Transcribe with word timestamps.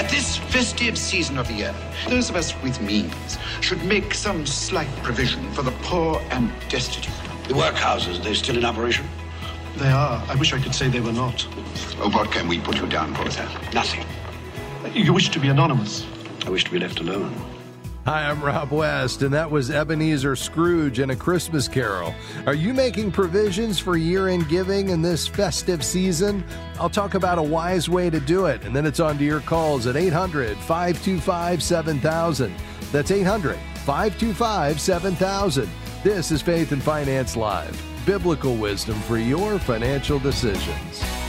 At 0.00 0.08
this 0.08 0.38
festive 0.38 0.96
season 0.96 1.36
of 1.36 1.46
the 1.46 1.52
year, 1.52 1.74
those 2.08 2.30
of 2.30 2.36
us 2.36 2.54
with 2.62 2.80
means 2.80 3.36
should 3.60 3.84
make 3.84 4.14
some 4.14 4.46
slight 4.46 4.88
provision 5.02 5.52
for 5.52 5.60
the 5.60 5.72
poor 5.82 6.22
and 6.30 6.50
destitute. 6.70 7.12
The 7.48 7.52
workhouses, 7.52 8.24
they're 8.24 8.34
still 8.34 8.56
in 8.56 8.64
operation? 8.64 9.06
They 9.76 9.90
are. 9.90 10.24
I 10.26 10.36
wish 10.36 10.54
I 10.54 10.58
could 10.58 10.74
say 10.74 10.88
they 10.88 11.00
were 11.00 11.12
not. 11.12 11.46
Oh, 12.00 12.08
what 12.14 12.32
can 12.32 12.48
we 12.48 12.58
put 12.58 12.78
you 12.78 12.86
down 12.86 13.14
for, 13.14 13.30
sir? 13.30 13.46
Nothing. 13.74 14.06
You 14.94 15.12
wish 15.12 15.28
to 15.28 15.38
be 15.38 15.48
anonymous? 15.48 16.06
I 16.46 16.48
wish 16.48 16.64
to 16.64 16.70
be 16.70 16.78
left 16.78 17.00
alone. 17.00 17.34
Hi, 18.06 18.30
I'm 18.30 18.42
Rob 18.42 18.70
West, 18.70 19.20
and 19.20 19.34
that 19.34 19.50
was 19.50 19.70
Ebenezer 19.70 20.34
Scrooge 20.34 21.00
and 21.00 21.12
A 21.12 21.16
Christmas 21.16 21.68
Carol. 21.68 22.14
Are 22.46 22.54
you 22.54 22.72
making 22.72 23.12
provisions 23.12 23.78
for 23.78 23.94
year 23.98 24.28
end 24.28 24.48
giving 24.48 24.88
in 24.88 25.02
this 25.02 25.28
festive 25.28 25.84
season? 25.84 26.42
I'll 26.78 26.88
talk 26.88 27.12
about 27.12 27.36
a 27.36 27.42
wise 27.42 27.90
way 27.90 28.08
to 28.08 28.18
do 28.18 28.46
it, 28.46 28.64
and 28.64 28.74
then 28.74 28.86
it's 28.86 29.00
on 29.00 29.18
to 29.18 29.24
your 29.24 29.40
calls 29.40 29.86
at 29.86 29.96
800 29.96 30.56
525 30.56 31.62
7000. 31.62 32.54
That's 32.90 33.10
800 33.10 33.58
525 33.84 34.80
7000. 34.80 35.68
This 36.02 36.32
is 36.32 36.40
Faith 36.40 36.72
and 36.72 36.82
Finance 36.82 37.36
Live, 37.36 37.80
biblical 38.06 38.56
wisdom 38.56 38.98
for 39.00 39.18
your 39.18 39.58
financial 39.58 40.18
decisions. 40.18 41.19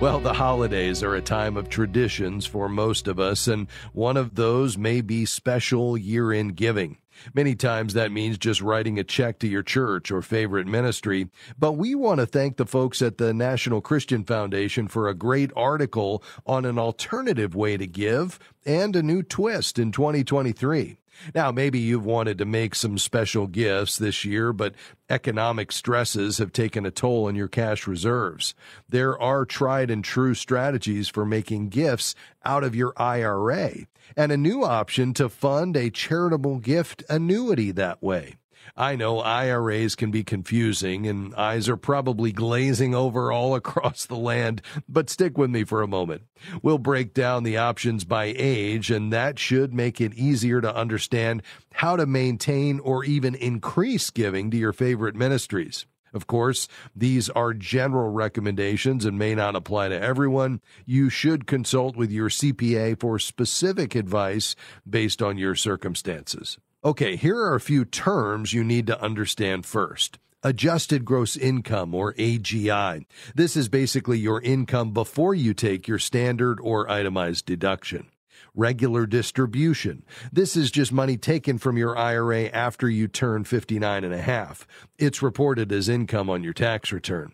Well, 0.00 0.20
the 0.20 0.34
holidays 0.34 1.02
are 1.02 1.14
a 1.14 1.22
time 1.22 1.56
of 1.56 1.70
traditions 1.70 2.44
for 2.44 2.68
most 2.68 3.08
of 3.08 3.18
us, 3.18 3.48
and 3.48 3.68
one 3.92 4.16
of 4.16 4.34
those 4.34 4.76
may 4.76 5.00
be 5.00 5.24
special 5.24 5.96
year 5.96 6.30
end 6.30 6.56
giving. 6.56 6.98
Many 7.32 7.54
times 7.54 7.94
that 7.94 8.12
means 8.12 8.36
just 8.36 8.60
writing 8.60 8.98
a 8.98 9.04
check 9.04 9.38
to 9.38 9.48
your 9.48 9.62
church 9.62 10.10
or 10.10 10.20
favorite 10.20 10.66
ministry. 10.66 11.28
But 11.58 11.72
we 11.72 11.94
want 11.94 12.20
to 12.20 12.26
thank 12.26 12.56
the 12.56 12.66
folks 12.66 13.00
at 13.00 13.18
the 13.18 13.32
National 13.32 13.80
Christian 13.80 14.24
Foundation 14.24 14.88
for 14.88 15.08
a 15.08 15.14
great 15.14 15.52
article 15.56 16.22
on 16.44 16.64
an 16.64 16.78
alternative 16.78 17.54
way 17.54 17.76
to 17.76 17.86
give 17.86 18.38
and 18.66 18.94
a 18.96 19.02
new 19.02 19.22
twist 19.22 19.78
in 19.78 19.92
2023. 19.92 20.98
Now, 21.34 21.50
maybe 21.50 21.78
you've 21.78 22.04
wanted 22.04 22.38
to 22.38 22.44
make 22.44 22.74
some 22.74 22.98
special 22.98 23.46
gifts 23.46 23.98
this 23.98 24.24
year, 24.24 24.52
but 24.52 24.74
economic 25.08 25.72
stresses 25.72 26.38
have 26.38 26.52
taken 26.52 26.86
a 26.86 26.90
toll 26.90 27.26
on 27.26 27.34
your 27.34 27.48
cash 27.48 27.86
reserves. 27.86 28.54
There 28.88 29.20
are 29.20 29.44
tried 29.44 29.90
and 29.90 30.04
true 30.04 30.34
strategies 30.34 31.08
for 31.08 31.24
making 31.24 31.68
gifts 31.68 32.14
out 32.44 32.64
of 32.64 32.74
your 32.74 32.92
IRA 32.96 33.86
and 34.16 34.32
a 34.32 34.36
new 34.36 34.64
option 34.64 35.14
to 35.14 35.28
fund 35.28 35.76
a 35.76 35.90
charitable 35.90 36.58
gift 36.58 37.02
annuity 37.08 37.70
that 37.72 38.02
way. 38.02 38.36
I 38.76 38.96
know 38.96 39.20
IRAs 39.20 39.94
can 39.94 40.10
be 40.10 40.24
confusing 40.24 41.06
and 41.06 41.34
eyes 41.34 41.68
are 41.68 41.76
probably 41.76 42.32
glazing 42.32 42.94
over 42.94 43.30
all 43.30 43.54
across 43.56 44.06
the 44.06 44.16
land, 44.16 44.62
but 44.88 45.10
stick 45.10 45.38
with 45.38 45.50
me 45.50 45.64
for 45.64 45.82
a 45.82 45.88
moment. 45.88 46.22
We'll 46.62 46.78
break 46.78 47.14
down 47.14 47.42
the 47.42 47.56
options 47.56 48.04
by 48.04 48.34
age, 48.36 48.90
and 48.90 49.12
that 49.12 49.38
should 49.38 49.72
make 49.72 50.00
it 50.00 50.14
easier 50.14 50.60
to 50.60 50.74
understand 50.74 51.42
how 51.72 51.96
to 51.96 52.06
maintain 52.06 52.80
or 52.80 53.04
even 53.04 53.34
increase 53.34 54.10
giving 54.10 54.50
to 54.50 54.56
your 54.56 54.72
favorite 54.72 55.14
ministries. 55.14 55.86
Of 56.14 56.28
course, 56.28 56.68
these 56.94 57.28
are 57.30 57.52
general 57.52 58.12
recommendations 58.12 59.04
and 59.04 59.18
may 59.18 59.34
not 59.34 59.56
apply 59.56 59.88
to 59.88 60.00
everyone. 60.00 60.60
You 60.86 61.10
should 61.10 61.46
consult 61.46 61.96
with 61.96 62.12
your 62.12 62.28
CPA 62.28 63.00
for 63.00 63.18
specific 63.18 63.96
advice 63.96 64.54
based 64.88 65.20
on 65.20 65.38
your 65.38 65.56
circumstances. 65.56 66.58
Okay, 66.84 67.16
here 67.16 67.38
are 67.38 67.54
a 67.54 67.60
few 67.60 67.86
terms 67.86 68.52
you 68.52 68.62
need 68.62 68.86
to 68.88 69.00
understand 69.00 69.64
first. 69.64 70.18
Adjusted 70.42 71.06
gross 71.06 71.34
income 71.34 71.94
or 71.94 72.12
AGI. 72.12 73.06
This 73.34 73.56
is 73.56 73.70
basically 73.70 74.18
your 74.18 74.42
income 74.42 74.90
before 74.90 75.34
you 75.34 75.54
take 75.54 75.88
your 75.88 75.98
standard 75.98 76.60
or 76.60 76.90
itemized 76.90 77.46
deduction. 77.46 78.08
Regular 78.54 79.06
distribution. 79.06 80.04
This 80.30 80.56
is 80.56 80.70
just 80.70 80.92
money 80.92 81.16
taken 81.16 81.56
from 81.56 81.78
your 81.78 81.96
IRA 81.96 82.48
after 82.48 82.90
you 82.90 83.08
turn 83.08 83.44
59 83.44 84.04
and 84.04 84.12
a 84.12 84.20
half. 84.20 84.66
It's 84.98 85.22
reported 85.22 85.72
as 85.72 85.88
income 85.88 86.28
on 86.28 86.44
your 86.44 86.52
tax 86.52 86.92
return. 86.92 87.32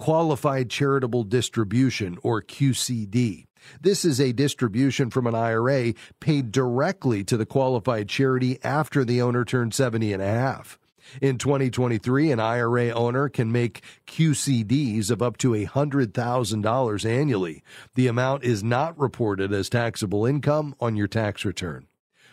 Qualified 0.00 0.68
charitable 0.68 1.22
distribution 1.22 2.18
or 2.24 2.42
QCD. 2.42 3.46
This 3.80 4.04
is 4.04 4.20
a 4.20 4.32
distribution 4.32 5.10
from 5.10 5.26
an 5.26 5.34
IRA 5.34 5.94
paid 6.20 6.52
directly 6.52 7.24
to 7.24 7.36
the 7.36 7.46
qualified 7.46 8.08
charity 8.08 8.58
after 8.62 9.04
the 9.04 9.22
owner 9.22 9.44
turned 9.44 9.74
70 9.74 10.12
and 10.12 10.22
a 10.22 10.26
half. 10.26 10.78
In 11.20 11.38
2023, 11.38 12.30
an 12.30 12.40
IRA 12.40 12.90
owner 12.90 13.28
can 13.28 13.50
make 13.50 13.82
QCDs 14.06 15.10
of 15.10 15.22
up 15.22 15.38
to 15.38 15.52
$100,000 15.52 17.04
annually. 17.04 17.62
The 17.94 18.06
amount 18.06 18.44
is 18.44 18.62
not 18.62 18.98
reported 18.98 19.52
as 19.52 19.68
taxable 19.68 20.24
income 20.24 20.74
on 20.80 20.96
your 20.96 21.08
tax 21.08 21.44
return. 21.44 21.86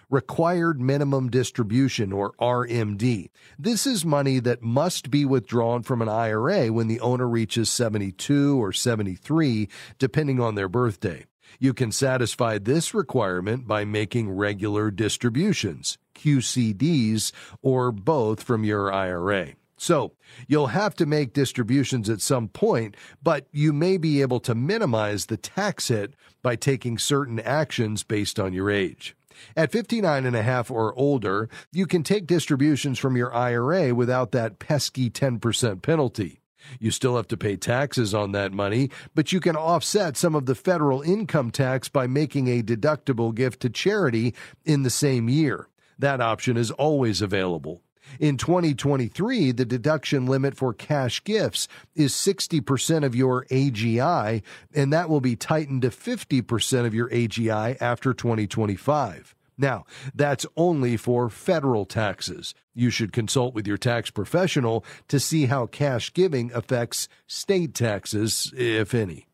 Required 0.10 0.80
Minimum 0.80 1.30
Distribution, 1.30 2.14
or 2.14 2.32
RMD. 2.40 3.30
This 3.60 3.86
is 3.86 4.06
money 4.06 4.40
that 4.40 4.62
must 4.62 5.12
be 5.12 5.26
withdrawn 5.26 5.84
from 5.84 6.02
an 6.02 6.08
IRA 6.08 6.72
when 6.72 6.88
the 6.88 7.02
owner 7.02 7.28
reaches 7.28 7.70
72 7.70 8.58
or 8.64 8.72
73, 8.72 9.68
depending 10.00 10.40
on 10.40 10.56
their 10.56 10.70
birthday. 10.70 11.26
You 11.60 11.74
can 11.74 11.92
satisfy 11.92 12.58
this 12.58 12.94
requirement 12.94 13.68
by 13.68 13.84
making 13.84 14.30
regular 14.30 14.92
distributions, 14.92 15.98
QCDs, 16.16 17.34
or 17.62 17.92
both 17.92 18.42
from 18.44 18.64
your 18.64 18.94
IRA. 18.94 19.56
So, 19.76 20.14
you'll 20.48 20.68
have 20.68 20.96
to 20.96 21.06
make 21.06 21.34
distributions 21.34 22.10
at 22.10 22.22
some 22.22 22.48
point, 22.48 22.96
but 23.22 23.48
you 23.52 23.74
may 23.74 23.98
be 23.98 24.22
able 24.22 24.40
to 24.42 24.56
minimize 24.56 25.26
the 25.26 25.38
tax 25.38 25.90
hit 25.90 26.14
by 26.42 26.56
taking 26.56 26.98
certain 26.98 27.40
actions 27.42 28.04
based 28.04 28.40
on 28.40 28.54
your 28.54 28.72
age. 28.72 29.16
At 29.56 29.72
59 29.72 30.26
and 30.26 30.36
a 30.36 30.44
half 30.44 30.70
or 30.72 30.98
older, 30.98 31.50
you 31.72 31.86
can 31.86 32.04
take 32.04 32.28
distributions 32.28 33.00
from 33.00 33.16
your 33.16 33.34
IRA 33.34 33.94
without 33.94 34.32
that 34.32 34.60
pesky 34.60 35.10
10% 35.10 35.82
penalty. 35.82 36.42
You 36.80 36.92
still 36.92 37.16
have 37.16 37.28
to 37.30 37.38
pay 37.38 37.56
taxes 37.56 38.14
on 38.14 38.32
that 38.34 38.52
money, 38.52 38.90
but 39.16 39.32
you 39.32 39.40
can 39.40 39.56
offset 39.56 40.18
some 40.18 40.36
of 40.36 40.46
the 40.46 40.56
federal 40.56 41.02
income 41.02 41.52
tax 41.52 41.88
by 41.90 42.08
making 42.08 42.48
a 42.48 42.64
deductible 42.64 43.34
gift 43.34 43.62
to 43.62 43.70
charity 43.70 44.34
in 44.66 44.84
the 44.84 44.90
same 44.90 45.30
year. 45.30 45.68
That 46.00 46.22
option 46.22 46.58
is 46.58 46.72
always 46.72 47.22
available. 47.22 47.82
In 48.20 48.38
2023, 48.38 49.52
the 49.52 49.66
deduction 49.66 50.26
limit 50.26 50.56
for 50.56 50.74
cash 50.74 51.24
gifts 51.24 51.68
is 51.96 52.14
60% 52.14 53.04
of 53.04 53.16
your 53.16 53.46
AGI, 53.46 54.42
and 54.74 54.94
that 54.94 55.10
will 55.10 55.22
be 55.22 55.36
tightened 55.36 55.84
to 55.84 55.90
50% 55.90 56.86
of 56.86 56.94
your 56.94 57.10
AGI 57.10 57.78
after 57.82 58.14
2025. 58.14 59.36
Now, 59.58 59.86
that's 60.14 60.46
only 60.56 60.98
for 60.98 61.30
federal 61.30 61.86
taxes. 61.86 62.54
You 62.76 62.90
should 62.90 63.12
consult 63.12 63.56
with 63.56 63.66
your 63.66 63.78
tax 63.78 64.12
professional 64.12 64.86
to 65.08 65.20
see 65.20 65.48
how 65.48 65.66
cash 65.66 66.14
giving 66.14 66.52
affects 66.54 67.08
state 67.26 67.74
taxes, 67.74 68.54
if 68.56 68.94
any. 68.94 69.28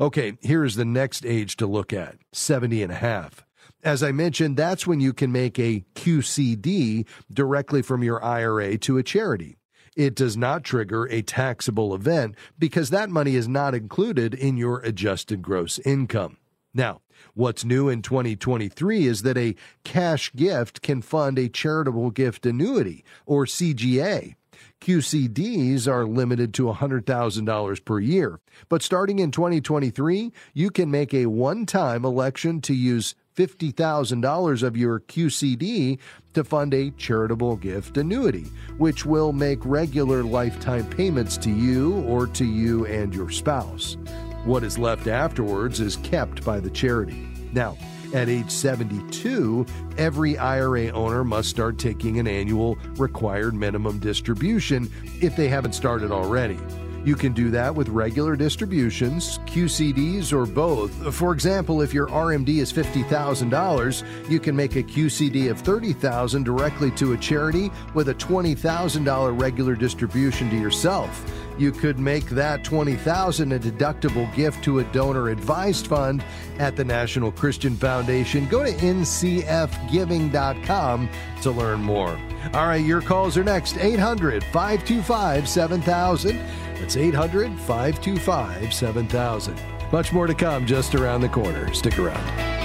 Okay, 0.00 0.36
here's 0.40 0.74
the 0.74 0.84
next 0.84 1.24
age 1.24 1.56
to 1.56 1.66
look 1.66 1.92
at 1.92 2.16
70 2.32 2.82
and 2.82 2.92
a 2.92 2.96
half. 2.96 3.45
As 3.86 4.02
I 4.02 4.10
mentioned, 4.10 4.56
that's 4.56 4.84
when 4.84 4.98
you 4.98 5.12
can 5.12 5.30
make 5.30 5.60
a 5.60 5.84
QCD 5.94 7.06
directly 7.32 7.82
from 7.82 8.02
your 8.02 8.22
IRA 8.22 8.76
to 8.78 8.98
a 8.98 9.04
charity. 9.04 9.58
It 9.94 10.16
does 10.16 10.36
not 10.36 10.64
trigger 10.64 11.04
a 11.04 11.22
taxable 11.22 11.94
event 11.94 12.34
because 12.58 12.90
that 12.90 13.10
money 13.10 13.36
is 13.36 13.46
not 13.46 13.76
included 13.76 14.34
in 14.34 14.56
your 14.56 14.80
adjusted 14.80 15.40
gross 15.40 15.78
income. 15.78 16.38
Now, 16.74 17.00
what's 17.34 17.64
new 17.64 17.88
in 17.88 18.02
2023 18.02 19.06
is 19.06 19.22
that 19.22 19.38
a 19.38 19.54
cash 19.84 20.32
gift 20.34 20.82
can 20.82 21.00
fund 21.00 21.38
a 21.38 21.48
charitable 21.48 22.10
gift 22.10 22.44
annuity 22.44 23.04
or 23.24 23.46
CGA. 23.46 24.34
QCDs 24.80 25.86
are 25.86 26.06
limited 26.06 26.52
to 26.54 26.64
$100,000 26.64 27.84
per 27.84 28.00
year, 28.00 28.40
but 28.68 28.82
starting 28.82 29.20
in 29.20 29.30
2023, 29.30 30.32
you 30.54 30.70
can 30.70 30.90
make 30.90 31.14
a 31.14 31.26
one 31.26 31.66
time 31.66 32.04
election 32.04 32.60
to 32.62 32.74
use 32.74 33.14
$50,000 33.36 34.62
of 34.62 34.76
your 34.76 35.00
QCD 35.00 35.98
to 36.32 36.44
fund 36.44 36.74
a 36.74 36.90
charitable 36.92 37.56
gift 37.56 37.96
annuity, 37.96 38.46
which 38.78 39.04
will 39.06 39.32
make 39.32 39.58
regular 39.64 40.22
lifetime 40.22 40.88
payments 40.90 41.36
to 41.38 41.50
you 41.50 42.00
or 42.02 42.26
to 42.28 42.44
you 42.44 42.86
and 42.86 43.14
your 43.14 43.30
spouse. 43.30 43.96
What 44.44 44.64
is 44.64 44.78
left 44.78 45.06
afterwards 45.06 45.80
is 45.80 45.96
kept 45.96 46.44
by 46.44 46.60
the 46.60 46.70
charity. 46.70 47.28
Now, 47.52 47.76
at 48.14 48.28
age 48.28 48.50
72, 48.50 49.66
every 49.98 50.38
IRA 50.38 50.88
owner 50.90 51.24
must 51.24 51.50
start 51.50 51.78
taking 51.78 52.18
an 52.18 52.26
annual 52.26 52.76
required 52.96 53.54
minimum 53.54 53.98
distribution 53.98 54.90
if 55.20 55.36
they 55.36 55.48
haven't 55.48 55.74
started 55.74 56.12
already. 56.12 56.58
You 57.06 57.14
can 57.14 57.32
do 57.32 57.50
that 57.52 57.72
with 57.72 57.88
regular 57.88 58.34
distributions, 58.34 59.38
QCDs, 59.46 60.32
or 60.32 60.44
both. 60.44 61.14
For 61.14 61.32
example, 61.32 61.80
if 61.80 61.94
your 61.94 62.08
RMD 62.08 62.58
is 62.58 62.72
$50,000, 62.72 64.28
you 64.28 64.40
can 64.40 64.56
make 64.56 64.74
a 64.74 64.82
QCD 64.82 65.48
of 65.48 65.62
$30,000 65.62 66.42
directly 66.42 66.90
to 66.90 67.12
a 67.12 67.16
charity 67.16 67.70
with 67.94 68.08
a 68.08 68.14
$20,000 68.14 69.40
regular 69.40 69.76
distribution 69.76 70.50
to 70.50 70.56
yourself. 70.56 71.24
You 71.58 71.72
could 71.72 72.00
make 72.00 72.26
that 72.30 72.64
$20,000 72.64 73.54
a 73.54 73.58
deductible 73.58 74.34
gift 74.34 74.64
to 74.64 74.78
a 74.80 74.84
donor 74.84 75.28
advised 75.28 75.86
fund 75.86 76.24
at 76.58 76.74
the 76.76 76.84
National 76.84 77.30
Christian 77.30 77.76
Foundation. 77.76 78.48
Go 78.48 78.64
to 78.64 78.72
ncfgiving.com 78.72 81.08
to 81.42 81.50
learn 81.50 81.82
more. 81.82 82.18
All 82.52 82.66
right, 82.66 82.84
your 82.84 83.00
calls 83.00 83.36
are 83.36 83.44
next 83.44 83.78
800 83.78 84.44
525 84.44 85.48
7000. 85.48 86.38
That's 86.80 86.96
800 86.96 87.58
525 87.60 88.72
7000. 88.72 89.60
Much 89.92 90.12
more 90.12 90.26
to 90.26 90.34
come 90.34 90.66
just 90.66 90.94
around 90.94 91.20
the 91.20 91.28
corner. 91.28 91.72
Stick 91.72 91.98
around. 91.98 92.56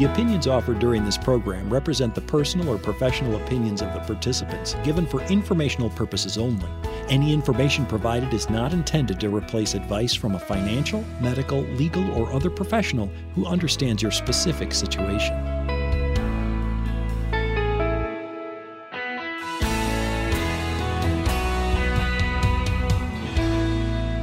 The 0.00 0.06
opinions 0.06 0.46
offered 0.46 0.78
during 0.78 1.04
this 1.04 1.18
program 1.18 1.68
represent 1.68 2.14
the 2.14 2.22
personal 2.22 2.70
or 2.70 2.78
professional 2.78 3.36
opinions 3.36 3.82
of 3.82 3.92
the 3.92 4.00
participants, 4.00 4.74
given 4.82 5.04
for 5.04 5.20
informational 5.24 5.90
purposes 5.90 6.38
only. 6.38 6.66
Any 7.10 7.34
information 7.34 7.84
provided 7.84 8.32
is 8.32 8.48
not 8.48 8.72
intended 8.72 9.20
to 9.20 9.28
replace 9.28 9.74
advice 9.74 10.14
from 10.14 10.36
a 10.36 10.38
financial, 10.38 11.04
medical, 11.20 11.60
legal, 11.74 12.10
or 12.12 12.32
other 12.32 12.48
professional 12.48 13.10
who 13.34 13.44
understands 13.44 14.00
your 14.00 14.10
specific 14.10 14.72
situation. 14.72 15.59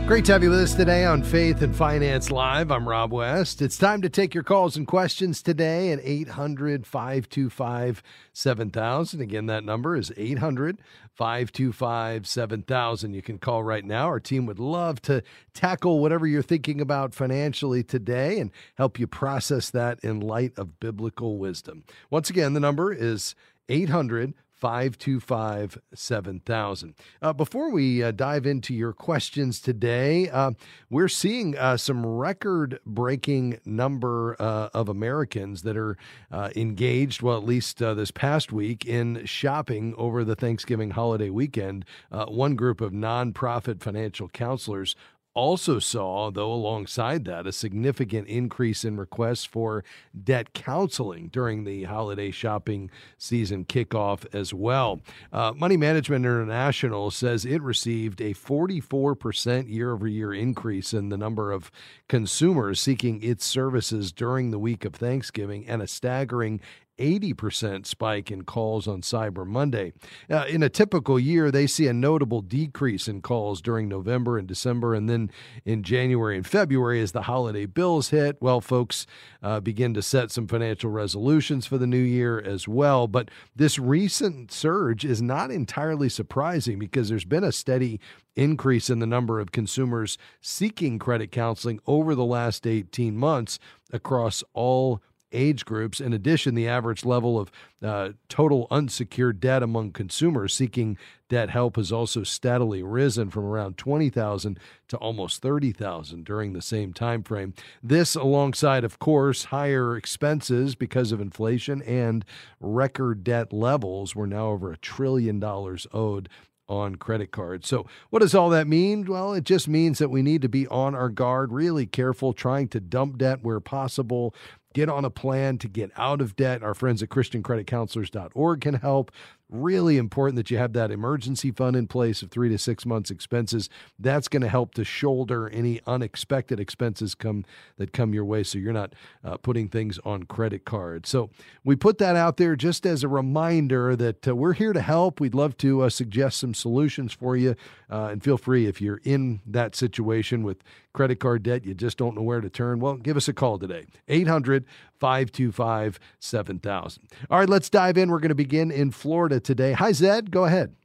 Great 0.07 0.24
to 0.24 0.31
have 0.31 0.42
you 0.42 0.50
with 0.50 0.62
us 0.62 0.74
today 0.74 1.04
on 1.04 1.21
Faith 1.21 1.62
and 1.62 1.75
Finance 1.75 2.31
Live. 2.31 2.71
I'm 2.71 2.88
Rob 2.88 3.12
West. 3.12 3.62
It's 3.62 3.77
time 3.77 4.01
to 4.04 4.09
take 4.09 4.33
your 4.33 4.42
calls 4.42 4.77
and 4.77 4.88
questions 4.88 5.42
today 5.42 5.92
at 5.92 6.00
800 6.01 6.88
525 6.88 8.01
7000. 8.31 9.19
Again, 9.19 9.48
that 9.48 9.65
number 9.65 9.98
is 9.98 10.13
800 10.15 10.77
525 11.12 12.25
7000. 12.25 13.13
You 13.15 13.21
can 13.21 13.38
call 13.38 13.63
right 13.63 13.83
now. 13.83 14.06
Our 14.06 14.21
team 14.21 14.45
would 14.45 14.59
love 14.59 15.01
to 15.01 15.24
tackle 15.54 16.00
whatever 16.00 16.25
you're 16.25 16.42
thinking 16.42 16.80
about 16.80 17.13
financially 17.13 17.83
today 17.83 18.39
and 18.39 18.51
help 18.77 18.98
you 18.98 19.07
process 19.07 19.69
that 19.71 20.00
in 20.04 20.21
light 20.21 20.54
of 20.56 20.80
biblical 20.80 21.38
wisdom. 21.38 21.83
Once 22.09 22.30
again, 22.30 22.54
the 22.54 22.62
number 22.62 22.94
is 22.94 23.36
800 23.68 24.33
525 24.57 25.80
7000. 25.94 26.95
Uh, 27.21 27.33
before 27.33 27.71
we 27.71 28.01
uh, 28.01 28.12
dive 28.12 28.48
into 28.48 28.74
your 28.74 28.92
questions 28.92 29.59
today, 29.59 30.30
uh, 30.30 30.51
we're 30.89 31.07
seeing 31.07 31.56
uh, 31.57 31.77
some 31.77 32.06
record 32.06 32.80
breaking 32.86 33.59
number 33.65 34.36
uh, 34.39 34.69
of 34.74 34.89
Americans 34.89 35.62
that 35.62 35.77
are 35.77 35.95
uh, 36.31 36.50
engaged, 36.56 37.21
well, 37.21 37.38
at 37.38 37.45
least 37.45 37.77
this 37.77 38.09
past 38.09 38.51
week, 38.51 38.86
in 38.86 39.24
shopping 39.25 39.94
over 39.98 40.24
the 40.24 40.36
Thanksgiving 40.36 40.92
holiday 40.92 41.30
weekend. 41.30 41.86
one 42.09 42.56
group 42.56 42.81
of 42.81 42.92
nonprofit 42.92 43.81
financial 43.81 44.27
counselors 44.30 44.95
also 45.38 45.78
saw, 45.78 46.31
though, 46.31 46.51
alongside 46.51 47.24
that, 47.25 47.45
a 47.45 47.51
significant 47.51 48.28
increase 48.28 48.84
in 48.84 48.98
requests 48.98 49.45
for 49.45 49.84
debt 50.24 50.54
counseling 50.54 51.28
during 51.28 51.63
the 51.63 51.84
holiday 51.84 52.31
shopping 52.31 52.89
season 53.19 53.63
kickoff 53.63 54.25
as 54.34 54.51
well. 54.51 55.00
Uh, 55.31 55.54
Money 55.56 55.78
Management 55.78 56.25
International 56.25 57.12
says 57.12 57.45
it 57.45 57.62
received 57.62 58.19
a 58.19 58.34
44% 58.34 59.69
year 59.69 59.94
over 59.94 60.07
year 60.07 60.34
increase 60.34 60.92
in 60.92 61.10
the 61.10 61.18
number 61.18 61.51
of 61.51 61.69
consumers 62.10 62.81
seeking 62.81 63.22
its 63.22 63.45
services 63.45 64.12
during 64.12 64.50
the 64.50 64.60
week 64.60 64.86
of 64.86 64.95
Thanksgiving 64.95 65.68
and 65.68 65.83
a 65.83 65.88
staggering 65.88 66.60
80% 66.98 67.86
spike 67.86 68.32
in 68.32 68.44
calls 68.44 68.88
on 68.88 69.02
Cyber 69.02 69.46
Monday. 69.46 69.94
In 70.30 70.64
a 70.64 70.70
typical 70.70 71.20
year, 71.20 71.52
they 71.52 71.68
see 71.68 71.88
a 71.88 71.94
notable 71.94 72.42
decrease 72.42 73.08
in 73.08 73.22
calls 73.22 73.62
during 73.62 73.88
November 73.88 74.38
and 74.38 74.48
December, 74.48 74.94
and 74.94 75.10
then 75.10 75.32
in 75.66 75.84
January 75.84 76.36
and 76.36 76.46
February 76.46 77.02
as 77.02 77.12
the 77.12 77.24
holiday 77.24 77.66
bills 77.66 78.10
hit. 78.10 78.38
Well, 78.42 78.62
folks 78.62 79.06
uh, 79.42 79.60
begin 79.60 79.94
to 79.94 80.02
set 80.02 80.32
some 80.32 80.48
financial 80.48 80.90
resolutions 80.90 81.66
for 81.66 81.78
the 81.78 81.88
new 81.88 81.98
year 81.98 82.40
as 82.40 82.68
well. 82.68 83.08
But 83.08 83.30
this 83.56 83.78
recent 83.80 84.52
surge 84.52 85.06
is 85.06 85.22
not 85.22 85.52
entirely 85.52 86.10
surprising 86.10 86.80
because 86.80 87.10
there's 87.10 87.26
been 87.26 87.44
a 87.44 87.52
steady 87.52 88.00
increase 88.36 88.90
in 88.90 89.00
the 89.00 89.08
number 89.08 89.40
of 89.40 89.52
consumers 89.52 90.18
seeking 90.42 91.00
credit 91.00 91.32
counseling 91.32 91.80
over 91.88 92.16
the 92.16 92.26
last 92.26 92.68
18 92.68 93.18
months 93.18 93.60
across 93.92 94.44
all 94.54 95.02
age 95.32 95.66
groups. 95.66 96.00
In 96.00 96.14
addition, 96.14 96.56
the 96.56 96.68
average 96.68 97.06
level 97.06 97.40
of 97.40 97.52
uh, 97.84 98.10
total 98.30 98.68
unsecured 98.72 99.40
debt 99.40 99.62
among 99.64 99.92
consumers 99.92 100.54
seeking 100.54 100.98
debt 101.30 101.50
help 101.50 101.76
has 101.76 101.92
also 101.92 102.24
steadily 102.24 102.82
risen 102.82 103.30
from 103.30 103.44
around 103.44 103.78
20,000 103.78 104.60
to 104.88 104.98
almost 104.98 105.42
30,000 105.42 106.24
during 106.24 106.54
the 106.54 106.62
same 106.62 106.94
time 106.94 107.24
frame. 107.24 107.54
This 107.84 108.16
alongside 108.16 108.84
of 108.84 109.00
course 109.00 109.46
higher 109.46 109.98
expenses 109.98 110.76
because 110.76 111.12
of 111.12 111.20
inflation 111.20 111.82
and 111.84 112.24
record 112.60 113.24
debt 113.24 113.52
levels. 113.52 114.16
We're 114.16 114.26
now 114.26 114.48
over 114.48 114.72
a 114.72 114.78
trillion 114.78 115.40
dollars 115.40 115.86
owed 115.94 116.30
on 116.70 116.96
credit 116.96 117.32
cards. 117.32 117.68
So, 117.68 117.86
what 118.10 118.20
does 118.20 118.36
all 118.36 118.50
that 118.50 118.68
mean? 118.68 119.06
Well, 119.06 119.34
it 119.34 119.44
just 119.44 119.68
means 119.68 120.00
that 120.00 120.10
we 120.10 120.22
need 120.22 120.42
to 120.42 120.50
be 120.50 120.68
on 120.68 120.96
our 120.96 121.10
guard, 121.10 121.52
really 121.52 121.86
careful, 121.86 122.34
trying 122.34 122.68
to 122.70 122.80
dump 122.80 123.18
debt 123.18 123.40
where 123.42 123.60
possible, 123.60 124.36
get 124.78 124.90
on 124.90 125.04
a 125.04 125.10
plan 125.10 125.58
to 125.58 125.68
get 125.68 125.90
out 125.98 126.22
of 126.22 126.36
debt. 126.36 126.62
Our 126.62 126.76
friends 126.76 127.02
at 127.02 127.10
ChristianCreditCounselors.org 127.10 128.62
can 128.62 128.76
help. 128.76 129.12
Really 129.50 129.98
important 129.98 130.36
that 130.36 130.52
you 130.52 130.60
have 130.60 130.74
that 130.74 130.92
emergency 130.92 131.52
fund 131.52 131.76
in 131.76 131.88
place 131.88 132.22
of 132.22 132.30
three 132.30 132.50
to 132.50 132.60
six 132.60 132.86
months 132.86 133.10
expenses. 133.10 133.70
That's 133.98 134.28
going 134.28 134.44
to 134.44 134.50
help 134.50 134.76
to 134.76 134.84
shoulder 134.84 135.50
any 135.50 135.82
unexpected 135.88 136.60
expenses 136.60 137.16
come 137.16 137.44
that 137.78 137.92
come 137.92 138.14
your 138.14 138.26
way 138.26 138.44
so 138.44 138.60
you're 138.60 138.74
not 138.74 138.94
uh, 139.24 139.38
putting 139.38 139.68
things 139.68 140.00
on 140.06 140.24
credit 140.24 140.64
cards. 140.64 141.10
So 141.10 141.32
we 141.64 141.76
put 141.76 141.98
that 141.98 142.16
out 142.16 142.38
there 142.38 142.56
just 142.56 142.86
as 142.86 143.04
a 143.04 143.08
reminder 143.08 143.96
that 143.96 144.28
uh, 144.28 144.36
we're 144.36 144.54
here 144.54 144.74
to 144.74 144.82
help. 144.82 145.20
We'd 145.20 145.34
love 145.34 145.58
to 145.58 145.84
uh, 145.84 145.90
suggest 145.90 146.40
some 146.40 146.54
solutions 146.54 147.14
for 147.14 147.36
you 147.36 147.56
uh, 147.90 148.10
and 148.12 148.24
feel 148.24 148.38
free 148.38 148.68
if 148.68 148.80
you're 148.80 149.02
in 149.04 149.40
that 149.48 149.76
situation 149.76 150.44
with 150.44 150.62
credit 150.98 151.20
card 151.20 151.44
debt 151.44 151.64
you 151.64 151.74
just 151.74 151.98
don't 151.98 152.16
know 152.16 152.24
where 152.24 152.42
to 152.42 152.50
turn 152.50 152.80
well 152.80 152.96
give 152.96 153.16
us 153.16 153.28
a 153.28 153.34
call 153.34 153.60
today 153.60 153.86
800 154.08 154.66
525 155.00 156.00
7000 156.19 157.04
all 157.30 157.40
right 157.40 157.48
let's 157.48 157.69
dive 157.69 157.98
in 157.98 158.10
we're 158.10 158.19
going 158.19 158.30
to 158.30 158.36
begin 158.36 158.71
in 158.71 158.92
florida 158.92 159.40
today. 159.40 159.74
Hi, 159.74 159.92
Zed. 159.92 160.31
Go 160.31 160.45
ahead. 160.45 160.76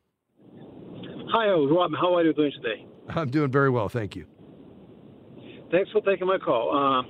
Hi, 1.34 1.48
Rob. 1.48 1.92
How 1.98 2.14
are 2.14 2.24
you 2.24 2.32
doing 2.32 2.52
today? 2.62 2.86
I'm 3.08 3.30
doing 3.30 3.50
very 3.50 3.70
well. 3.70 3.88
Thank 3.88 4.14
you. 4.16 4.26
Thanks 5.70 5.90
for 5.90 6.00
taking 6.02 6.26
my 6.26 6.38
call. 6.38 6.70
Uh, 6.70 7.02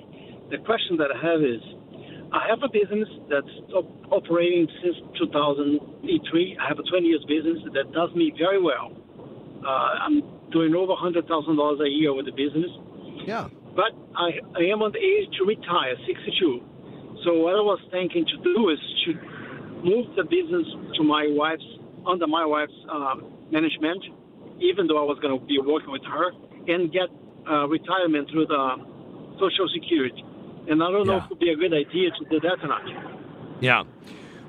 the 0.51 0.59
question 0.65 0.97
that 0.99 1.11
I 1.11 1.19
have 1.21 1.41
is 1.43 1.61
I 2.33 2.47
have 2.49 2.63
a 2.63 2.71
business 2.71 3.09
that's 3.29 3.55
op- 3.75 4.13
operating 4.13 4.69
since 4.83 4.97
2003. 5.19 6.57
I 6.61 6.69
have 6.69 6.79
a 6.79 6.83
20 6.83 7.07
years 7.07 7.25
business 7.29 7.59
that 7.75 7.93
does 7.93 8.15
me 8.15 8.33
very 8.39 8.63
well. 8.63 8.95
Uh, 9.67 10.07
I'm 10.07 10.23
doing 10.51 10.75
over 10.75 10.95
$100,000 10.95 11.27
a 11.27 11.89
year 11.89 12.15
with 12.15 12.27
the 12.27 12.33
business. 12.33 12.71
Yeah. 13.27 13.49
But 13.75 13.93
I, 14.17 14.39
I 14.57 14.63
am 14.69 14.83
on 14.83 14.93
the 14.93 15.01
age 15.01 15.33
to 15.39 15.45
retire, 15.45 15.97
62. 16.07 16.61
So 17.25 17.39
what 17.39 17.55
I 17.55 17.65
was 17.65 17.81
thinking 17.91 18.27
to 18.27 18.37
do 18.43 18.69
is 18.69 18.79
to 19.07 19.15
move 19.83 20.15
the 20.17 20.25
business 20.25 20.67
to 20.97 21.03
my 21.03 21.27
wife's 21.31 21.65
under 22.07 22.27
my 22.27 22.45
wife's 22.45 22.75
um, 22.91 23.33
management, 23.51 24.03
even 24.59 24.87
though 24.87 24.99
I 24.99 25.07
was 25.07 25.19
going 25.23 25.39
to 25.39 25.45
be 25.47 25.59
working 25.59 25.93
with 25.93 26.03
her, 26.05 26.33
and 26.67 26.91
get 26.93 27.09
uh, 27.49 27.67
retirement 27.69 28.29
through 28.31 28.47
the 28.47 28.77
Social 29.39 29.69
Security. 29.73 30.25
And 30.69 30.83
I 30.83 30.91
don't 30.91 31.07
yeah. 31.07 31.13
know 31.13 31.17
if 31.19 31.25
it 31.25 31.31
would 31.31 31.39
be 31.39 31.51
a 31.51 31.57
good 31.57 31.75
idea 31.75 32.11
to 32.11 32.25
do 32.31 32.41
that 32.41 32.59
or 32.63 32.69
not. 32.69 32.83
Yeah. 33.61 33.85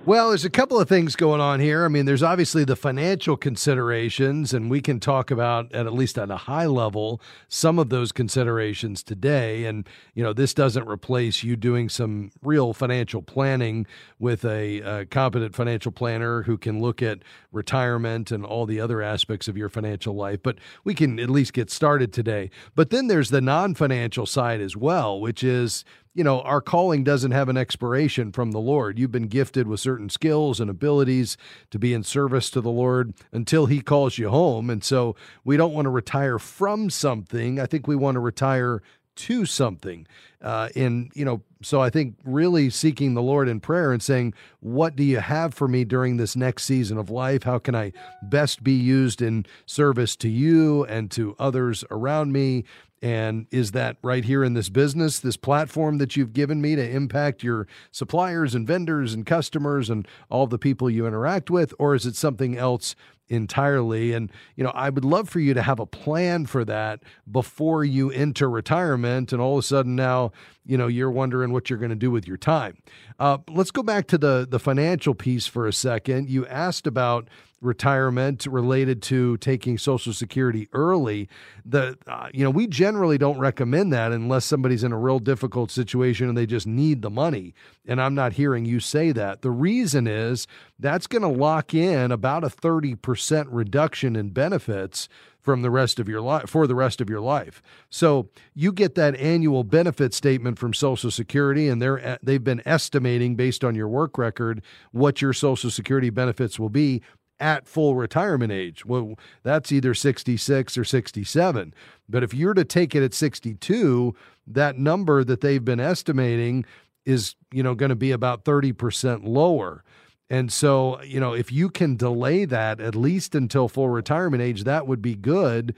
Well, 0.05 0.29
there's 0.29 0.43
a 0.43 0.49
couple 0.49 0.81
of 0.81 0.89
things 0.89 1.15
going 1.15 1.39
on 1.39 1.61
here. 1.61 1.85
I 1.85 1.87
mean, 1.87 2.03
there's 2.03 2.23
obviously 2.23 2.65
the 2.65 2.75
financial 2.75 3.37
considerations, 3.37 4.53
and 4.53 4.69
we 4.69 4.81
can 4.81 4.99
talk 4.99 5.31
about, 5.31 5.73
at, 5.73 5.93
least 5.93 6.17
at 6.17 6.29
a 6.29 6.35
high 6.35 6.65
level, 6.65 7.21
some 7.47 7.79
of 7.79 7.87
those 7.87 8.11
considerations 8.11 9.01
today. 9.01 9.63
And, 9.63 9.87
you 10.13 10.21
know, 10.21 10.33
this 10.33 10.53
doesn't 10.53 10.89
replace 10.89 11.41
you 11.41 11.55
doing 11.55 11.87
some 11.87 12.31
real 12.41 12.73
financial 12.73 13.21
planning 13.21 13.87
with 14.19 14.43
a, 14.43 14.81
a 14.81 15.05
competent 15.05 15.55
financial 15.55 15.93
planner 15.93 16.43
who 16.43 16.57
can 16.57 16.81
look 16.81 17.01
at 17.01 17.19
retirement 17.53 18.29
and 18.29 18.45
all 18.45 18.65
the 18.65 18.81
other 18.81 19.01
aspects 19.01 19.47
of 19.47 19.55
your 19.55 19.69
financial 19.69 20.13
life. 20.13 20.39
But 20.43 20.57
we 20.83 20.95
can 20.95 21.17
at 21.17 21.29
least 21.29 21.53
get 21.53 21.71
started 21.71 22.11
today. 22.11 22.49
But 22.75 22.89
then 22.89 23.07
there's 23.07 23.29
the 23.29 23.39
non 23.39 23.73
financial 23.73 24.25
side 24.25 24.59
as 24.59 24.75
well, 24.75 25.21
which 25.21 25.45
is 25.45 25.85
you 26.13 26.23
know, 26.23 26.41
our 26.41 26.61
calling 26.61 27.03
doesn't 27.03 27.31
have 27.31 27.49
an 27.49 27.57
expiration 27.57 28.31
from 28.31 28.51
the 28.51 28.59
Lord. 28.59 28.99
You've 28.99 29.11
been 29.11 29.27
gifted 29.27 29.67
with 29.67 29.79
certain 29.79 30.09
skills 30.09 30.59
and 30.59 30.69
abilities 30.69 31.37
to 31.71 31.79
be 31.79 31.93
in 31.93 32.03
service 32.03 32.49
to 32.51 32.61
the 32.61 32.69
Lord 32.69 33.13
until 33.31 33.65
He 33.65 33.81
calls 33.81 34.17
you 34.17 34.29
home. 34.29 34.69
And 34.69 34.83
so 34.83 35.15
we 35.43 35.57
don't 35.57 35.73
want 35.73 35.85
to 35.85 35.89
retire 35.89 36.37
from 36.37 36.89
something. 36.89 37.59
I 37.59 37.65
think 37.65 37.87
we 37.87 37.95
want 37.95 38.15
to 38.15 38.19
retire 38.19 38.81
to 39.15 39.45
something. 39.45 40.07
Uh, 40.41 40.69
and, 40.75 41.11
you 41.13 41.23
know, 41.23 41.41
so 41.61 41.81
I 41.81 41.89
think 41.89 42.15
really 42.23 42.69
seeking 42.69 43.13
the 43.13 43.21
Lord 43.21 43.47
in 43.47 43.59
prayer 43.59 43.93
and 43.93 44.01
saying, 44.01 44.33
What 44.59 44.95
do 44.95 45.03
you 45.03 45.19
have 45.19 45.53
for 45.53 45.67
me 45.67 45.83
during 45.83 46.17
this 46.17 46.35
next 46.35 46.63
season 46.63 46.97
of 46.97 47.09
life? 47.09 47.43
How 47.43 47.59
can 47.59 47.75
I 47.75 47.93
best 48.21 48.63
be 48.63 48.73
used 48.73 49.21
in 49.21 49.45
service 49.65 50.15
to 50.17 50.29
you 50.29 50.83
and 50.85 51.09
to 51.11 51.35
others 51.39 51.83
around 51.89 52.33
me? 52.33 52.65
And 53.03 53.47
is 53.51 53.71
that 53.71 53.97
right 54.01 54.23
here 54.23 54.45
in 54.45 54.53
this 54.53 54.69
business, 54.69 55.19
this 55.19 55.35
platform 55.35 55.97
that 55.97 56.15
you've 56.15 56.31
given 56.31 56.61
me 56.61 56.77
to 56.77 56.89
impact 56.89 57.43
your 57.43 57.67
suppliers 57.91 58.55
and 58.55 58.65
vendors 58.65 59.13
and 59.13 59.25
customers 59.25 59.89
and 59.89 60.07
all 60.29 60.47
the 60.47 60.57
people 60.57 60.89
you 60.89 61.05
interact 61.05 61.49
with? 61.49 61.73
Or 61.77 61.95
is 61.95 62.05
it 62.05 62.15
something 62.15 62.57
else 62.57 62.95
entirely. 63.29 64.13
And, 64.13 64.31
you 64.55 64.63
know, 64.63 64.71
I 64.71 64.89
would 64.89 65.05
love 65.05 65.29
for 65.29 65.39
you 65.39 65.53
to 65.53 65.61
have 65.61 65.79
a 65.79 65.85
plan 65.85 66.45
for 66.45 66.65
that 66.65 67.01
before 67.29 67.83
you 67.83 68.11
enter 68.11 68.49
retirement. 68.49 69.31
And 69.31 69.41
all 69.41 69.57
of 69.57 69.63
a 69.63 69.67
sudden 69.67 69.95
now, 69.95 70.31
you 70.65 70.77
know, 70.77 70.87
you're 70.87 71.11
wondering 71.11 71.51
what 71.51 71.69
you're 71.69 71.79
going 71.79 71.89
to 71.89 71.95
do 71.95 72.11
with 72.11 72.27
your 72.27 72.37
time. 72.37 72.77
Uh, 73.19 73.39
let's 73.49 73.71
go 73.71 73.83
back 73.83 74.07
to 74.07 74.17
the, 74.17 74.47
the 74.49 74.59
financial 74.59 75.13
piece 75.13 75.47
for 75.47 75.67
a 75.67 75.73
second. 75.73 76.29
You 76.29 76.45
asked 76.47 76.87
about 76.87 77.27
retirement 77.63 78.45
related 78.45 79.01
to 79.01 79.37
taking 79.37 79.77
social 79.77 80.13
security 80.13 80.67
early 80.73 81.29
the 81.65 81.97
uh, 82.07 82.27
you 82.33 82.43
know 82.43 82.49
we 82.49 82.67
generally 82.67 83.17
don't 83.17 83.37
recommend 83.37 83.93
that 83.93 84.11
unless 84.11 84.45
somebody's 84.45 84.83
in 84.83 84.91
a 84.91 84.97
real 84.97 85.19
difficult 85.19 85.71
situation 85.71 86.27
and 86.27 86.37
they 86.37 86.45
just 86.45 86.67
need 86.67 87.01
the 87.01 87.09
money. 87.09 87.53
And 87.85 88.01
I'm 88.01 88.15
not 88.15 88.33
hearing 88.33 88.65
you 88.65 88.79
say 88.79 89.11
that. 89.11 89.41
The 89.41 89.51
reason 89.51 90.07
is 90.07 90.47
that's 90.79 91.07
going 91.07 91.21
to 91.21 91.27
lock 91.27 91.73
in 91.73 92.11
about 92.11 92.43
a 92.43 92.47
30% 92.47 93.47
reduction 93.49 94.15
in 94.15 94.29
benefits 94.29 95.07
from 95.41 95.61
the 95.61 95.69
rest 95.69 95.99
of 95.99 96.07
your 96.07 96.21
life 96.21 96.49
for 96.49 96.65
the 96.67 96.75
rest 96.75 97.01
of 97.01 97.09
your 97.09 97.19
life. 97.19 97.61
So 97.89 98.29
you 98.53 98.71
get 98.71 98.95
that 98.95 99.15
annual 99.17 99.65
benefit 99.65 100.13
statement 100.13 100.57
from 100.57 100.73
Social 100.73 101.11
Security 101.11 101.67
and 101.67 101.81
they're 101.81 102.17
they've 102.23 102.43
been 102.43 102.61
estimating 102.65 103.35
based 103.35 103.63
on 103.63 103.75
your 103.75 103.89
work 103.89 104.17
record 104.17 104.61
what 104.91 105.21
your 105.21 105.33
Social 105.33 105.69
Security 105.69 106.09
benefits 106.09 106.57
will 106.57 106.69
be 106.69 107.01
at 107.39 107.67
full 107.67 107.95
retirement 107.95 108.51
age. 108.51 108.85
Well, 108.85 109.15
that's 109.43 109.71
either 109.71 109.93
66 109.93 110.77
or 110.77 110.83
67. 110.83 111.73
But 112.07 112.23
if 112.23 112.33
you're 112.33 112.53
to 112.53 112.63
take 112.63 112.95
it 112.95 113.03
at 113.03 113.13
62, 113.13 114.15
that 114.47 114.77
number 114.77 115.23
that 115.23 115.41
they've 115.41 115.63
been 115.63 115.79
estimating 115.79 116.65
is, 117.05 117.35
you 117.51 117.63
know, 117.63 117.75
going 117.75 117.89
to 117.89 117.95
be 117.95 118.11
about 118.11 118.45
30% 118.45 119.21
lower. 119.25 119.83
And 120.29 120.51
so, 120.51 121.01
you 121.03 121.19
know, 121.19 121.33
if 121.33 121.51
you 121.51 121.69
can 121.69 121.95
delay 121.95 122.45
that 122.45 122.79
at 122.79 122.95
least 122.95 123.35
until 123.35 123.67
full 123.67 123.89
retirement 123.89 124.41
age, 124.41 124.63
that 124.63 124.87
would 124.87 125.01
be 125.01 125.15
good. 125.15 125.75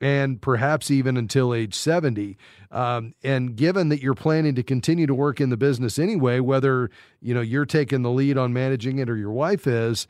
And 0.00 0.40
perhaps 0.40 0.90
even 0.90 1.18
until 1.18 1.52
age 1.52 1.74
70. 1.74 2.38
Um, 2.70 3.14
and 3.22 3.54
given 3.54 3.90
that 3.90 4.00
you're 4.00 4.14
planning 4.14 4.54
to 4.54 4.62
continue 4.62 5.06
to 5.06 5.14
work 5.14 5.40
in 5.40 5.50
the 5.50 5.58
business 5.58 5.98
anyway, 5.98 6.40
whether, 6.40 6.88
you 7.20 7.34
know, 7.34 7.42
you're 7.42 7.66
taking 7.66 8.00
the 8.00 8.10
lead 8.10 8.38
on 8.38 8.54
managing 8.54 8.98
it 8.98 9.10
or 9.10 9.16
your 9.16 9.32
wife 9.32 9.66
is, 9.66 10.06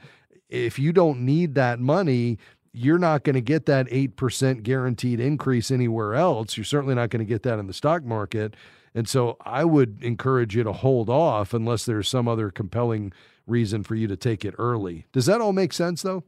if 0.51 0.79
you 0.79 0.93
don't 0.93 1.21
need 1.21 1.55
that 1.55 1.81
money, 1.81 2.39
you're 2.73 2.99
not 2.99 3.25
going 3.25 3.35
to 3.35 3.41
get 3.41 3.67
that 3.67 3.87
8% 3.89 4.63
guaranteed 4.63 5.21
increase 5.21 5.71
anywhere 5.71 6.15
else. 6.15 6.57
You're 6.57 6.65
certainly 6.65 6.95
not 6.95 7.11
going 7.11 7.25
to 7.25 7.29
get 7.29 7.43
that 7.43 7.59
in 7.59 7.67
the 7.67 7.73
stock 7.73 8.05
market. 8.05 8.55
And 8.95 9.09
so 9.09 9.37
I 9.45 9.65
would 9.65 10.03
encourage 10.03 10.57
you 10.57 10.63
to 10.65 10.73
hold 10.73 11.09
off 11.09 11.55
unless 11.55 11.85
there's 11.85 12.09
some 12.09 12.29
other 12.29 12.51
compelling 12.51 13.13
reason 13.47 13.83
for 13.83 13.95
you 13.95 14.07
to 14.09 14.17
take 14.17 14.45
it 14.45 14.55
early. 14.59 15.07
Does 15.13 15.27
that 15.27 15.41
all 15.41 15.53
make 15.53 15.73
sense, 15.73 16.03
though? 16.03 16.25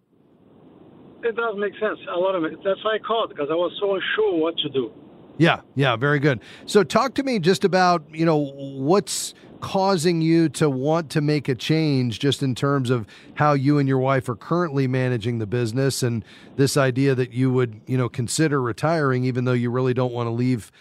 It 1.23 1.37
does 1.37 1.55
make 1.57 1.75
sense. 1.75 1.99
A 2.13 2.19
lot 2.19 2.35
of 2.35 2.45
it. 2.45 2.59
That's 2.65 2.83
why 2.85 2.97
I 2.97 2.99
called 2.99 3.29
because 3.29 3.49
I 3.51 3.55
was 3.55 3.73
so 3.81 3.95
unsure 3.95 4.41
what 4.41 4.57
to 4.59 4.69
do. 4.69 4.93
Yeah, 5.39 5.61
yeah, 5.75 5.97
very 5.97 6.19
good. 6.19 6.41
So 6.67 6.83
talk 6.83 7.15
to 7.15 7.23
me 7.23 7.39
just 7.39 7.65
about, 7.65 8.05
you 8.11 8.27
know, 8.27 8.37
what's 8.37 9.35
causing 9.63 10.21
you 10.21 10.49
to 10.49 10.69
want 10.69 11.09
to 11.09 11.21
make 11.21 11.49
a 11.49 11.55
change 11.55 12.19
just 12.19 12.43
in 12.43 12.53
terms 12.53 12.91
of 12.91 13.07
how 13.35 13.53
you 13.53 13.79
and 13.79 13.89
your 13.89 13.99
wife 13.99 14.29
are 14.29 14.35
currently 14.35 14.89
managing 14.89 15.39
the 15.39 15.47
business 15.47 16.03
and 16.03 16.25
this 16.57 16.77
idea 16.77 17.15
that 17.15 17.33
you 17.33 17.51
would, 17.51 17.81
you 17.87 17.97
know, 17.97 18.09
consider 18.09 18.61
retiring 18.61 19.25
even 19.25 19.45
though 19.45 19.53
you 19.53 19.71
really 19.71 19.95
don't 19.95 20.13
want 20.13 20.27
to 20.27 20.33
leave, 20.33 20.73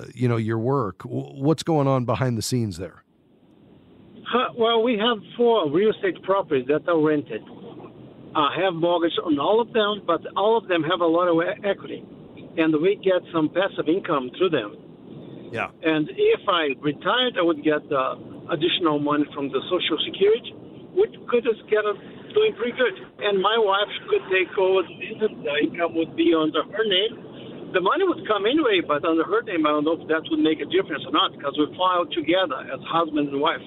uh, 0.00 0.06
you 0.14 0.26
know, 0.26 0.38
your 0.38 0.58
work. 0.58 1.02
What's 1.04 1.62
going 1.62 1.86
on 1.86 2.06
behind 2.06 2.38
the 2.38 2.42
scenes 2.42 2.78
there? 2.78 3.04
Well, 4.56 4.82
we 4.82 4.98
have 4.98 5.18
four 5.36 5.70
real 5.70 5.90
estate 5.90 6.22
properties 6.22 6.66
that 6.68 6.88
are 6.88 6.98
rented. 6.98 7.42
I 8.34 8.56
have 8.62 8.74
mortgage 8.74 9.18
on 9.22 9.38
all 9.38 9.60
of 9.60 9.72
them, 9.74 10.02
but 10.06 10.22
all 10.36 10.56
of 10.56 10.66
them 10.66 10.82
have 10.84 11.00
a 11.00 11.06
lot 11.06 11.28
of 11.28 11.64
equity, 11.64 12.04
and 12.56 12.74
we 12.80 12.96
get 12.96 13.20
some 13.34 13.50
passive 13.50 13.88
income 13.88 14.30
through 14.38 14.50
them. 14.50 14.89
Yeah. 15.50 15.70
And 15.82 16.08
if 16.10 16.42
I 16.48 16.78
retired, 16.80 17.34
I 17.38 17.42
would 17.42 17.62
get 17.62 17.82
uh, 17.90 18.16
additional 18.50 18.98
money 18.98 19.26
from 19.34 19.50
the 19.50 19.60
Social 19.66 19.98
Security, 20.06 20.54
which 20.94 21.14
could 21.28 21.44
just 21.44 21.62
get 21.70 21.82
us 21.84 21.98
doing 22.34 22.54
pretty 22.54 22.74
good. 22.78 22.94
And 23.22 23.42
my 23.42 23.58
wife 23.58 23.90
could 24.08 24.24
take 24.30 24.50
over 24.58 24.86
the 24.86 25.54
income 25.62 25.94
would 25.94 26.14
be 26.14 26.34
under 26.34 26.62
her 26.62 26.84
name. 26.86 27.70
The 27.74 27.80
money 27.80 28.02
would 28.02 28.26
come 28.26 28.46
anyway, 28.46 28.82
but 28.82 29.04
under 29.04 29.22
her 29.22 29.42
name, 29.42 29.66
I 29.66 29.70
don't 29.70 29.86
know 29.86 29.94
if 29.94 30.06
that 30.10 30.26
would 30.30 30.42
make 30.42 30.58
a 30.58 30.66
difference 30.66 31.06
or 31.06 31.14
not 31.14 31.34
because 31.34 31.54
we 31.54 31.70
filed 31.78 32.10
together 32.10 32.66
as 32.66 32.82
husband 32.86 33.30
and 33.30 33.40
wife. 33.40 33.62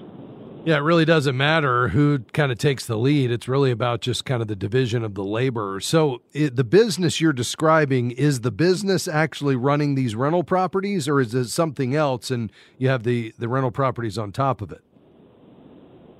Yeah, 0.65 0.77
it 0.77 0.81
really 0.81 1.03
doesn't 1.03 1.35
matter 1.35 1.89
who 1.89 2.19
kind 2.31 2.49
of 2.49 2.57
takes 2.57 2.85
the 2.85 2.95
lead. 2.95 3.31
It's 3.31 3.49
really 3.49 3.69
about 3.69 3.99
just 3.99 4.23
kind 4.23 4.41
of 4.41 4.47
the 4.47 4.55
division 4.55 5.03
of 5.03 5.13
the 5.13 5.23
labor. 5.23 5.81
So, 5.81 6.21
it, 6.31 6.55
the 6.55 6.63
business 6.63 7.19
you're 7.19 7.33
describing 7.33 8.11
is 8.11 8.41
the 8.41 8.51
business 8.51 9.05
actually 9.05 9.57
running 9.57 9.95
these 9.95 10.15
rental 10.15 10.43
properties, 10.43 11.09
or 11.09 11.19
is 11.19 11.35
it 11.35 11.49
something 11.49 11.95
else 11.95 12.31
and 12.31 12.49
you 12.77 12.87
have 12.87 13.03
the, 13.03 13.33
the 13.37 13.49
rental 13.49 13.71
properties 13.71 14.17
on 14.17 14.31
top 14.31 14.61
of 14.61 14.71
it? 14.71 14.81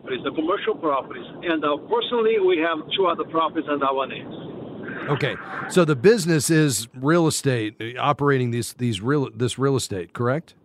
It's 0.05 0.23
the 0.25 0.31
commercial 0.31 0.75
properties. 0.75 1.25
And 1.43 1.63
uh, 1.63 1.77
personally, 1.77 2.38
we 2.45 2.57
have 2.57 2.79
two 2.97 3.05
other 3.05 3.23
properties 3.23 3.69
under 3.71 3.85
our 3.85 4.05
names. 4.05 4.53
Okay, 5.09 5.35
so 5.69 5.85
the 5.85 5.95
business 5.95 6.50
is 6.50 6.89
real 6.93 7.27
estate, 7.27 7.97
operating 7.97 8.51
these 8.51 8.73
these 8.73 9.01
real 9.01 9.29
this 9.33 9.57
real 9.57 9.75
estate, 9.75 10.13
correct? 10.13 10.55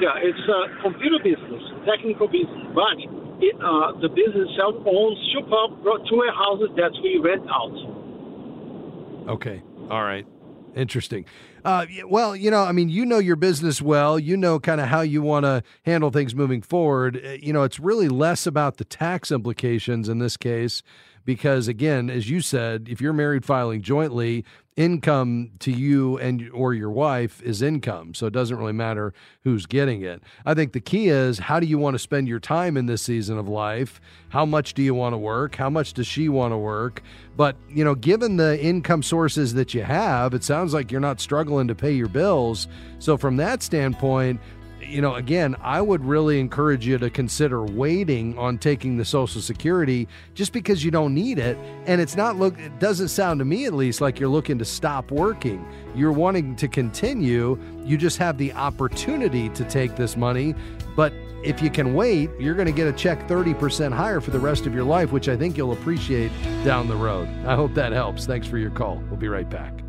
Yeah, 0.00 0.18
it's 0.18 0.38
a 0.48 0.82
computer 0.82 1.18
business, 1.22 1.62
technical 1.86 2.26
business, 2.26 2.66
but 2.74 2.98
it, 3.40 3.54
uh, 3.56 3.92
the 4.00 4.08
business 4.08 4.50
itself 4.50 4.74
owns 4.84 5.18
two, 5.32 5.42
pub, 5.46 5.78
two 6.08 6.16
warehouses 6.16 6.70
that 6.76 6.92
we 7.02 7.18
rent 7.22 7.46
out. 7.48 9.30
Okay, 9.30 9.62
all 9.90 10.02
right, 10.02 10.26
interesting. 10.74 11.24
Uh, 11.64 11.86
well, 12.08 12.36
you 12.36 12.50
know, 12.50 12.62
I 12.62 12.72
mean, 12.72 12.88
you 12.88 13.06
know 13.06 13.18
your 13.18 13.36
business 13.36 13.80
well. 13.80 14.18
You 14.18 14.36
know 14.36 14.58
kind 14.58 14.80
of 14.80 14.88
how 14.88 15.00
you 15.00 15.22
want 15.22 15.44
to 15.44 15.62
handle 15.84 16.10
things 16.10 16.34
moving 16.34 16.62
forward. 16.62 17.20
Uh, 17.24 17.30
you 17.40 17.52
know, 17.52 17.62
it's 17.62 17.80
really 17.80 18.08
less 18.08 18.46
about 18.46 18.76
the 18.76 18.84
tax 18.84 19.30
implications 19.30 20.08
in 20.08 20.18
this 20.18 20.36
case 20.36 20.82
because 21.26 21.68
again 21.68 22.08
as 22.08 22.30
you 22.30 22.40
said 22.40 22.86
if 22.88 23.00
you're 23.00 23.12
married 23.12 23.44
filing 23.44 23.82
jointly 23.82 24.44
income 24.76 25.50
to 25.58 25.72
you 25.72 26.18
and 26.18 26.50
or 26.52 26.74
your 26.74 26.90
wife 26.90 27.42
is 27.42 27.62
income. 27.62 28.12
So 28.12 28.26
it 28.26 28.34
doesn't 28.34 28.56
really 28.56 28.74
matter 28.74 29.14
who's 29.42 29.64
getting 29.64 30.02
it. 30.02 30.22
I 30.44 30.52
think 30.52 30.72
the 30.72 30.80
key 30.80 31.08
is 31.08 31.38
how 31.38 31.60
do 31.60 31.66
you 31.66 31.78
want 31.78 31.94
to 31.94 31.98
spend 31.98 32.28
your 32.28 32.40
time 32.40 32.76
in 32.76 32.84
this 32.84 33.00
season 33.00 33.38
of 33.38 33.48
life? 33.48 34.00
How 34.28 34.44
much 34.44 34.74
do 34.74 34.82
you 34.82 34.94
want 34.94 35.14
to 35.14 35.18
work? 35.18 35.56
How 35.56 35.70
much 35.70 35.94
does 35.94 36.06
she 36.06 36.28
want 36.28 36.52
to 36.52 36.58
work? 36.58 37.02
But 37.36 37.56
you 37.70 37.84
know 37.84 37.94
given 37.94 38.36
the 38.36 38.62
income 38.62 39.02
sources 39.02 39.54
that 39.54 39.72
you 39.72 39.82
have 39.82 40.34
it 40.34 40.44
sounds 40.44 40.74
like 40.74 40.92
you're 40.92 41.00
not 41.00 41.20
struggling 41.20 41.68
to 41.68 41.74
pay 41.74 41.92
your 41.92 42.08
bills. 42.08 42.68
So 42.98 43.16
from 43.16 43.36
that 43.38 43.62
standpoint 43.62 44.40
you 44.86 45.00
know, 45.00 45.14
again, 45.14 45.56
I 45.62 45.80
would 45.80 46.04
really 46.04 46.40
encourage 46.40 46.86
you 46.86 46.98
to 46.98 47.10
consider 47.10 47.64
waiting 47.64 48.36
on 48.38 48.58
taking 48.58 48.96
the 48.96 49.04
Social 49.04 49.40
Security 49.40 50.08
just 50.34 50.52
because 50.52 50.84
you 50.84 50.90
don't 50.90 51.14
need 51.14 51.38
it. 51.38 51.58
And 51.86 52.00
it's 52.00 52.16
not 52.16 52.36
look, 52.36 52.58
it 52.58 52.78
doesn't 52.78 53.08
sound 53.08 53.40
to 53.40 53.44
me 53.44 53.66
at 53.66 53.74
least 53.74 54.00
like 54.00 54.18
you're 54.20 54.28
looking 54.28 54.58
to 54.58 54.64
stop 54.64 55.10
working. 55.10 55.66
You're 55.94 56.12
wanting 56.12 56.56
to 56.56 56.68
continue. 56.68 57.58
You 57.84 57.96
just 57.96 58.18
have 58.18 58.38
the 58.38 58.52
opportunity 58.52 59.48
to 59.50 59.64
take 59.64 59.96
this 59.96 60.16
money. 60.16 60.54
But 60.94 61.12
if 61.42 61.62
you 61.62 61.70
can 61.70 61.94
wait, 61.94 62.30
you're 62.38 62.54
going 62.54 62.66
to 62.66 62.72
get 62.72 62.88
a 62.88 62.92
check 62.92 63.26
30% 63.28 63.92
higher 63.92 64.20
for 64.20 64.30
the 64.30 64.40
rest 64.40 64.66
of 64.66 64.74
your 64.74 64.84
life, 64.84 65.12
which 65.12 65.28
I 65.28 65.36
think 65.36 65.56
you'll 65.56 65.72
appreciate 65.72 66.32
down 66.64 66.88
the 66.88 66.96
road. 66.96 67.28
I 67.46 67.54
hope 67.54 67.74
that 67.74 67.92
helps. 67.92 68.26
Thanks 68.26 68.46
for 68.46 68.58
your 68.58 68.70
call. 68.70 68.96
We'll 69.08 69.16
be 69.16 69.28
right 69.28 69.48
back. 69.48 69.85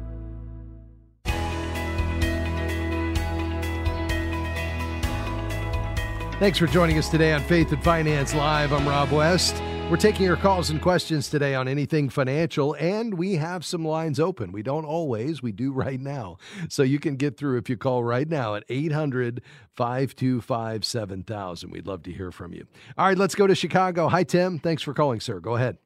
Thanks 6.39 6.59
for 6.59 6.67
joining 6.67 6.99
us 6.99 7.09
today 7.09 7.33
on 7.33 7.41
Faith 7.41 7.71
and 7.71 7.83
Finance 7.83 8.35
Live. 8.35 8.71
I'm 8.71 8.87
Rob 8.87 9.11
West. 9.11 9.59
We're 9.89 9.97
taking 9.97 10.23
your 10.23 10.37
calls 10.37 10.69
and 10.69 10.79
questions 10.79 11.31
today 11.31 11.55
on 11.55 11.67
anything 11.67 12.09
financial, 12.09 12.75
and 12.75 13.15
we 13.15 13.37
have 13.37 13.65
some 13.65 13.83
lines 13.83 14.19
open. 14.19 14.51
We 14.51 14.61
don't 14.61 14.85
always, 14.85 15.41
we 15.41 15.51
do 15.51 15.71
right 15.73 15.99
now. 15.99 16.37
So 16.69 16.83
you 16.83 16.99
can 16.99 17.15
get 17.15 17.37
through 17.37 17.57
if 17.57 17.71
you 17.71 17.75
call 17.75 18.03
right 18.03 18.29
now 18.29 18.53
at 18.53 18.65
800 18.69 19.41
525 19.73 20.85
7000. 20.85 21.71
We'd 21.71 21.87
love 21.87 22.03
to 22.03 22.11
hear 22.11 22.31
from 22.31 22.53
you. 22.53 22.67
All 22.99 23.07
right, 23.07 23.17
let's 23.17 23.33
go 23.33 23.47
to 23.47 23.55
Chicago. 23.55 24.07
Hi, 24.07 24.21
Tim. 24.21 24.59
Thanks 24.59 24.83
for 24.83 24.93
calling, 24.93 25.19
sir. 25.19 25.39
Go 25.39 25.55
ahead. 25.55 25.79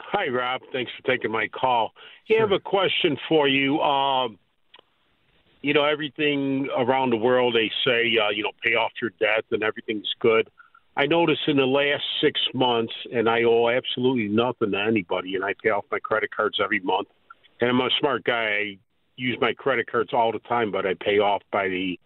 Hi, 0.00 0.26
Rob. 0.26 0.62
Thanks 0.72 0.90
for 0.96 1.06
taking 1.08 1.30
my 1.30 1.46
call. 1.46 1.92
Sure. 2.26 2.38
I 2.38 2.40
have 2.40 2.50
a 2.50 2.58
question 2.58 3.16
for 3.28 3.46
you. 3.46 3.78
Um, 3.78 4.36
you 5.64 5.72
know, 5.72 5.84
everything 5.84 6.68
around 6.76 7.08
the 7.08 7.16
world, 7.16 7.54
they 7.54 7.70
say, 7.86 8.18
uh, 8.22 8.28
you 8.28 8.42
know, 8.42 8.52
pay 8.62 8.74
off 8.74 8.92
your 9.00 9.12
debt 9.18 9.46
and 9.50 9.62
everything's 9.62 10.12
good. 10.20 10.50
I 10.94 11.06
noticed 11.06 11.40
in 11.48 11.56
the 11.56 11.64
last 11.64 12.04
six 12.20 12.38
months, 12.52 12.92
and 13.10 13.30
I 13.30 13.44
owe 13.44 13.70
absolutely 13.70 14.28
nothing 14.28 14.72
to 14.72 14.78
anybody, 14.78 15.36
and 15.36 15.44
I 15.44 15.54
pay 15.60 15.70
off 15.70 15.86
my 15.90 15.98
credit 15.98 16.30
cards 16.36 16.58
every 16.62 16.80
month. 16.80 17.08
And 17.62 17.70
I'm 17.70 17.80
a 17.80 17.88
smart 17.98 18.24
guy. 18.24 18.44
I 18.44 18.78
use 19.16 19.38
my 19.40 19.54
credit 19.54 19.90
cards 19.90 20.10
all 20.12 20.32
the 20.32 20.38
time, 20.40 20.70
but 20.70 20.84
I 20.84 20.94
pay 21.00 21.18
off 21.18 21.40
by 21.50 21.68
the 21.68 21.98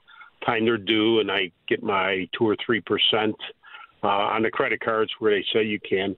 time 0.47 0.65
they're 0.65 0.79
due, 0.79 1.19
and 1.19 1.29
I 1.29 1.51
get 1.67 1.83
my 1.83 2.29
two 2.39 2.49
or 2.49 2.57
three 2.65 2.81
percent 2.81 3.35
uh, 4.05 4.07
on 4.07 4.45
the 4.45 4.51
credit 4.51 4.81
cards 4.81 5.11
where 5.19 5.35
they 5.35 5.45
say 5.53 5.65
you 5.65 5.81
can. 5.81 6.17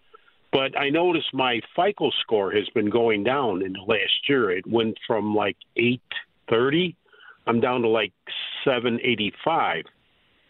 But 0.53 0.79
I 0.79 0.91
noticed 0.91 1.33
my 1.33 1.61
FICO 1.75 2.11
score 2.21 2.53
has 2.53 2.69
been 2.75 2.91
going 2.91 3.25
down 3.25 3.63
in 3.63 3.73
the 3.73 3.85
last 3.87 4.29
year. 4.29 4.51
It 4.51 4.67
went 4.67 4.99
from 5.07 5.35
like 5.35 5.57
830, 5.77 6.97
I'm 7.47 7.61
down 7.61 7.83
to 7.83 7.89
like 7.89 8.13
785. 8.65 9.85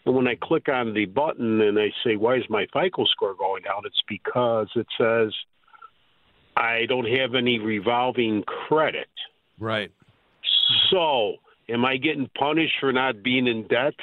And 0.05 0.15
when 0.15 0.27
I 0.27 0.35
click 0.41 0.67
on 0.67 0.93
the 0.93 1.05
button 1.05 1.61
and 1.61 1.79
I 1.79 1.91
say, 2.03 2.15
why 2.15 2.35
is 2.35 2.43
my 2.49 2.65
FICO 2.73 3.05
score 3.05 3.35
going 3.35 3.63
down? 3.63 3.83
It's 3.85 4.01
because 4.07 4.67
it 4.75 4.87
says 4.97 5.33
I 6.57 6.85
don't 6.87 7.07
have 7.07 7.35
any 7.35 7.59
revolving 7.59 8.43
credit. 8.43 9.09
Right. 9.59 9.91
So, 10.89 11.35
am 11.69 11.85
I 11.85 11.97
getting 11.97 12.29
punished 12.37 12.73
for 12.79 12.91
not 12.91 13.23
being 13.23 13.47
in 13.47 13.67
debt? 13.67 13.93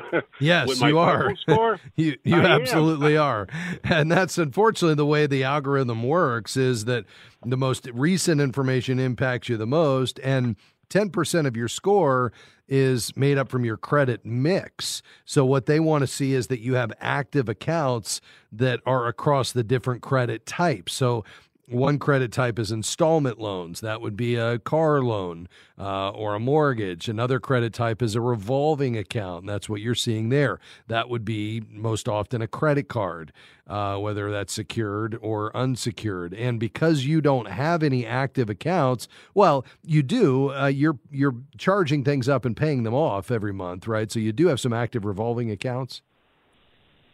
yes, 0.40 0.80
you 0.80 0.98
are. 0.98 1.34
you 1.96 2.16
you 2.24 2.36
I 2.36 2.44
absolutely 2.44 3.16
am. 3.16 3.22
are. 3.22 3.48
And 3.84 4.10
that's 4.10 4.38
unfortunately 4.38 4.94
the 4.94 5.06
way 5.06 5.26
the 5.26 5.44
algorithm 5.44 6.02
works 6.02 6.56
is 6.56 6.84
that 6.86 7.04
the 7.44 7.56
most 7.56 7.88
recent 7.92 8.40
information 8.40 8.98
impacts 8.98 9.48
you 9.48 9.56
the 9.56 9.66
most 9.66 10.18
and 10.20 10.56
10% 10.90 11.46
of 11.46 11.56
your 11.56 11.68
score 11.68 12.32
is 12.68 13.16
made 13.16 13.38
up 13.38 13.48
from 13.48 13.64
your 13.64 13.76
credit 13.76 14.24
mix. 14.24 15.02
So, 15.24 15.44
what 15.44 15.66
they 15.66 15.80
want 15.80 16.02
to 16.02 16.06
see 16.06 16.34
is 16.34 16.48
that 16.48 16.60
you 16.60 16.74
have 16.74 16.92
active 17.00 17.48
accounts 17.48 18.20
that 18.52 18.80
are 18.84 19.06
across 19.06 19.52
the 19.52 19.64
different 19.64 20.02
credit 20.02 20.44
types. 20.44 20.92
So, 20.92 21.24
one 21.68 21.98
credit 21.98 22.32
type 22.32 22.58
is 22.58 22.72
installment 22.72 23.38
loans. 23.38 23.80
That 23.80 24.00
would 24.00 24.16
be 24.16 24.36
a 24.36 24.58
car 24.58 25.02
loan 25.02 25.48
uh, 25.78 26.10
or 26.10 26.34
a 26.34 26.40
mortgage. 26.40 27.08
Another 27.08 27.38
credit 27.38 27.72
type 27.72 28.02
is 28.02 28.14
a 28.14 28.20
revolving 28.20 28.96
account. 28.96 29.42
And 29.42 29.48
that's 29.48 29.68
what 29.68 29.80
you're 29.80 29.94
seeing 29.94 30.30
there. 30.30 30.58
That 30.86 31.08
would 31.08 31.24
be 31.24 31.62
most 31.70 32.08
often 32.08 32.40
a 32.40 32.46
credit 32.46 32.88
card, 32.88 33.32
uh, 33.66 33.96
whether 33.98 34.30
that's 34.30 34.52
secured 34.52 35.18
or 35.20 35.54
unsecured. 35.56 36.32
And 36.32 36.58
because 36.58 37.04
you 37.04 37.20
don't 37.20 37.48
have 37.48 37.82
any 37.82 38.06
active 38.06 38.48
accounts, 38.48 39.06
well, 39.34 39.64
you 39.84 40.02
do. 40.02 40.52
Uh, 40.52 40.66
you're 40.66 40.98
you're 41.10 41.36
charging 41.58 42.02
things 42.02 42.28
up 42.28 42.44
and 42.44 42.56
paying 42.56 42.84
them 42.84 42.94
off 42.94 43.30
every 43.30 43.52
month, 43.52 43.86
right? 43.86 44.10
So 44.10 44.18
you 44.18 44.32
do 44.32 44.46
have 44.46 44.60
some 44.60 44.72
active 44.72 45.04
revolving 45.04 45.50
accounts. 45.50 46.02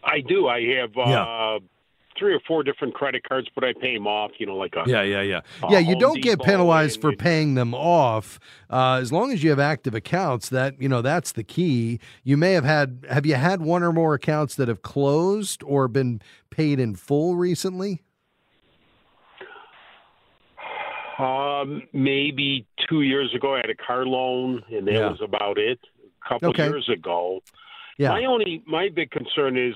I 0.02 0.20
do. 0.20 0.46
I 0.48 0.60
have. 0.76 0.92
Yeah 0.96 1.22
uh, 1.22 1.58
three 2.18 2.34
or 2.34 2.40
four 2.46 2.62
different 2.62 2.94
credit 2.94 3.22
cards, 3.28 3.48
but 3.54 3.64
I 3.64 3.72
pay 3.72 3.94
them 3.94 4.06
off. 4.06 4.32
You 4.38 4.46
know, 4.46 4.56
like 4.56 4.74
a 4.74 4.84
yeah, 4.86 5.02
yeah, 5.02 5.22
yeah, 5.22 5.40
yeah. 5.68 5.78
You 5.78 5.98
don't 5.98 6.22
get 6.22 6.40
penalized 6.40 7.00
for 7.00 7.14
paying 7.14 7.54
them 7.54 7.74
off 7.74 8.38
uh, 8.70 8.98
as 9.00 9.12
long 9.12 9.32
as 9.32 9.42
you 9.42 9.50
have 9.50 9.58
active 9.58 9.94
accounts. 9.94 10.48
That 10.48 10.80
you 10.80 10.88
know, 10.88 11.02
that's 11.02 11.32
the 11.32 11.44
key. 11.44 12.00
You 12.22 12.36
may 12.36 12.52
have 12.52 12.64
had 12.64 13.06
have 13.10 13.26
you 13.26 13.34
had 13.34 13.60
one 13.60 13.82
or 13.82 13.92
more 13.92 14.14
accounts 14.14 14.54
that 14.56 14.68
have 14.68 14.82
closed 14.82 15.62
or 15.64 15.88
been 15.88 16.20
paid 16.50 16.80
in 16.80 16.94
full 16.94 17.36
recently? 17.36 18.02
Um, 21.18 21.82
maybe 21.92 22.66
two 22.88 23.02
years 23.02 23.32
ago, 23.34 23.54
I 23.54 23.58
had 23.58 23.70
a 23.70 23.74
car 23.74 24.04
loan, 24.04 24.62
and 24.72 24.86
that 24.88 24.94
yeah. 24.94 25.10
was 25.10 25.20
about 25.22 25.58
it. 25.58 25.78
A 26.24 26.28
couple 26.28 26.48
okay. 26.50 26.64
years 26.64 26.88
ago. 26.88 27.40
Yeah. 27.98 28.08
My 28.08 28.24
only 28.24 28.62
my 28.66 28.88
big 28.88 29.10
concern 29.10 29.56
is 29.56 29.74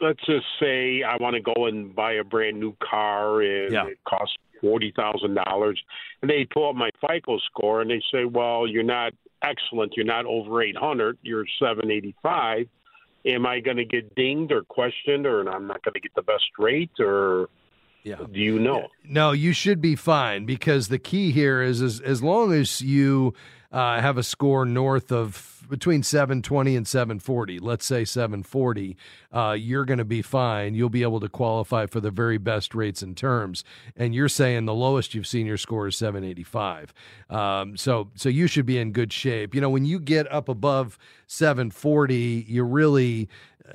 let's 0.00 0.24
just 0.26 0.46
say 0.60 1.02
I 1.02 1.16
want 1.16 1.36
to 1.36 1.42
go 1.42 1.66
and 1.66 1.94
buy 1.94 2.12
a 2.12 2.24
brand 2.24 2.60
new 2.60 2.74
car 2.82 3.40
and 3.40 3.72
yeah. 3.72 3.86
it 3.86 3.98
costs 4.06 4.36
forty 4.60 4.92
thousand 4.96 5.34
dollars, 5.34 5.80
and 6.22 6.30
they 6.30 6.46
pull 6.52 6.68
up 6.68 6.76
my 6.76 6.90
FICO 7.00 7.38
score 7.38 7.80
and 7.80 7.90
they 7.90 8.02
say, 8.12 8.24
"Well, 8.24 8.66
you're 8.66 8.82
not 8.82 9.12
excellent. 9.42 9.94
You're 9.96 10.06
not 10.06 10.26
over 10.26 10.62
eight 10.62 10.76
hundred. 10.76 11.18
You're 11.22 11.46
seven 11.58 11.90
eighty 11.90 12.14
five. 12.22 12.68
Am 13.24 13.44
I 13.44 13.60
going 13.60 13.76
to 13.76 13.84
get 13.84 14.14
dinged 14.14 14.52
or 14.52 14.62
questioned, 14.62 15.26
or 15.26 15.40
and 15.40 15.48
I'm 15.48 15.66
not 15.66 15.82
going 15.82 15.94
to 15.94 16.00
get 16.00 16.14
the 16.14 16.22
best 16.22 16.44
rate, 16.58 16.90
or?" 16.98 17.48
Yeah. 18.06 18.18
Do 18.30 18.38
you 18.38 18.60
know? 18.60 18.86
No, 19.04 19.32
you 19.32 19.52
should 19.52 19.80
be 19.80 19.96
fine 19.96 20.46
because 20.46 20.86
the 20.86 20.98
key 20.98 21.32
here 21.32 21.60
is 21.60 21.82
as, 21.82 21.98
as 21.98 22.22
long 22.22 22.52
as 22.52 22.80
you 22.80 23.34
uh, 23.72 24.00
have 24.00 24.16
a 24.16 24.22
score 24.22 24.64
north 24.64 25.10
of 25.10 25.64
between 25.68 26.04
720 26.04 26.76
and 26.76 26.86
740, 26.86 27.58
let's 27.58 27.84
say 27.84 28.04
740, 28.04 28.96
uh, 29.32 29.56
you're 29.58 29.84
going 29.84 29.98
to 29.98 30.04
be 30.04 30.22
fine. 30.22 30.76
You'll 30.76 30.88
be 30.88 31.02
able 31.02 31.18
to 31.18 31.28
qualify 31.28 31.86
for 31.86 31.98
the 31.98 32.12
very 32.12 32.38
best 32.38 32.76
rates 32.76 33.02
and 33.02 33.16
terms. 33.16 33.64
And 33.96 34.14
you're 34.14 34.28
saying 34.28 34.66
the 34.66 34.74
lowest 34.74 35.12
you've 35.12 35.26
seen 35.26 35.44
your 35.44 35.56
score 35.56 35.88
is 35.88 35.96
785. 35.96 36.94
Um, 37.28 37.76
so, 37.76 38.10
so 38.14 38.28
you 38.28 38.46
should 38.46 38.66
be 38.66 38.78
in 38.78 38.92
good 38.92 39.12
shape. 39.12 39.52
You 39.52 39.60
know, 39.60 39.70
when 39.70 39.84
you 39.84 39.98
get 39.98 40.30
up 40.32 40.48
above 40.48 40.96
740, 41.26 42.46
you 42.46 42.62
really 42.62 43.28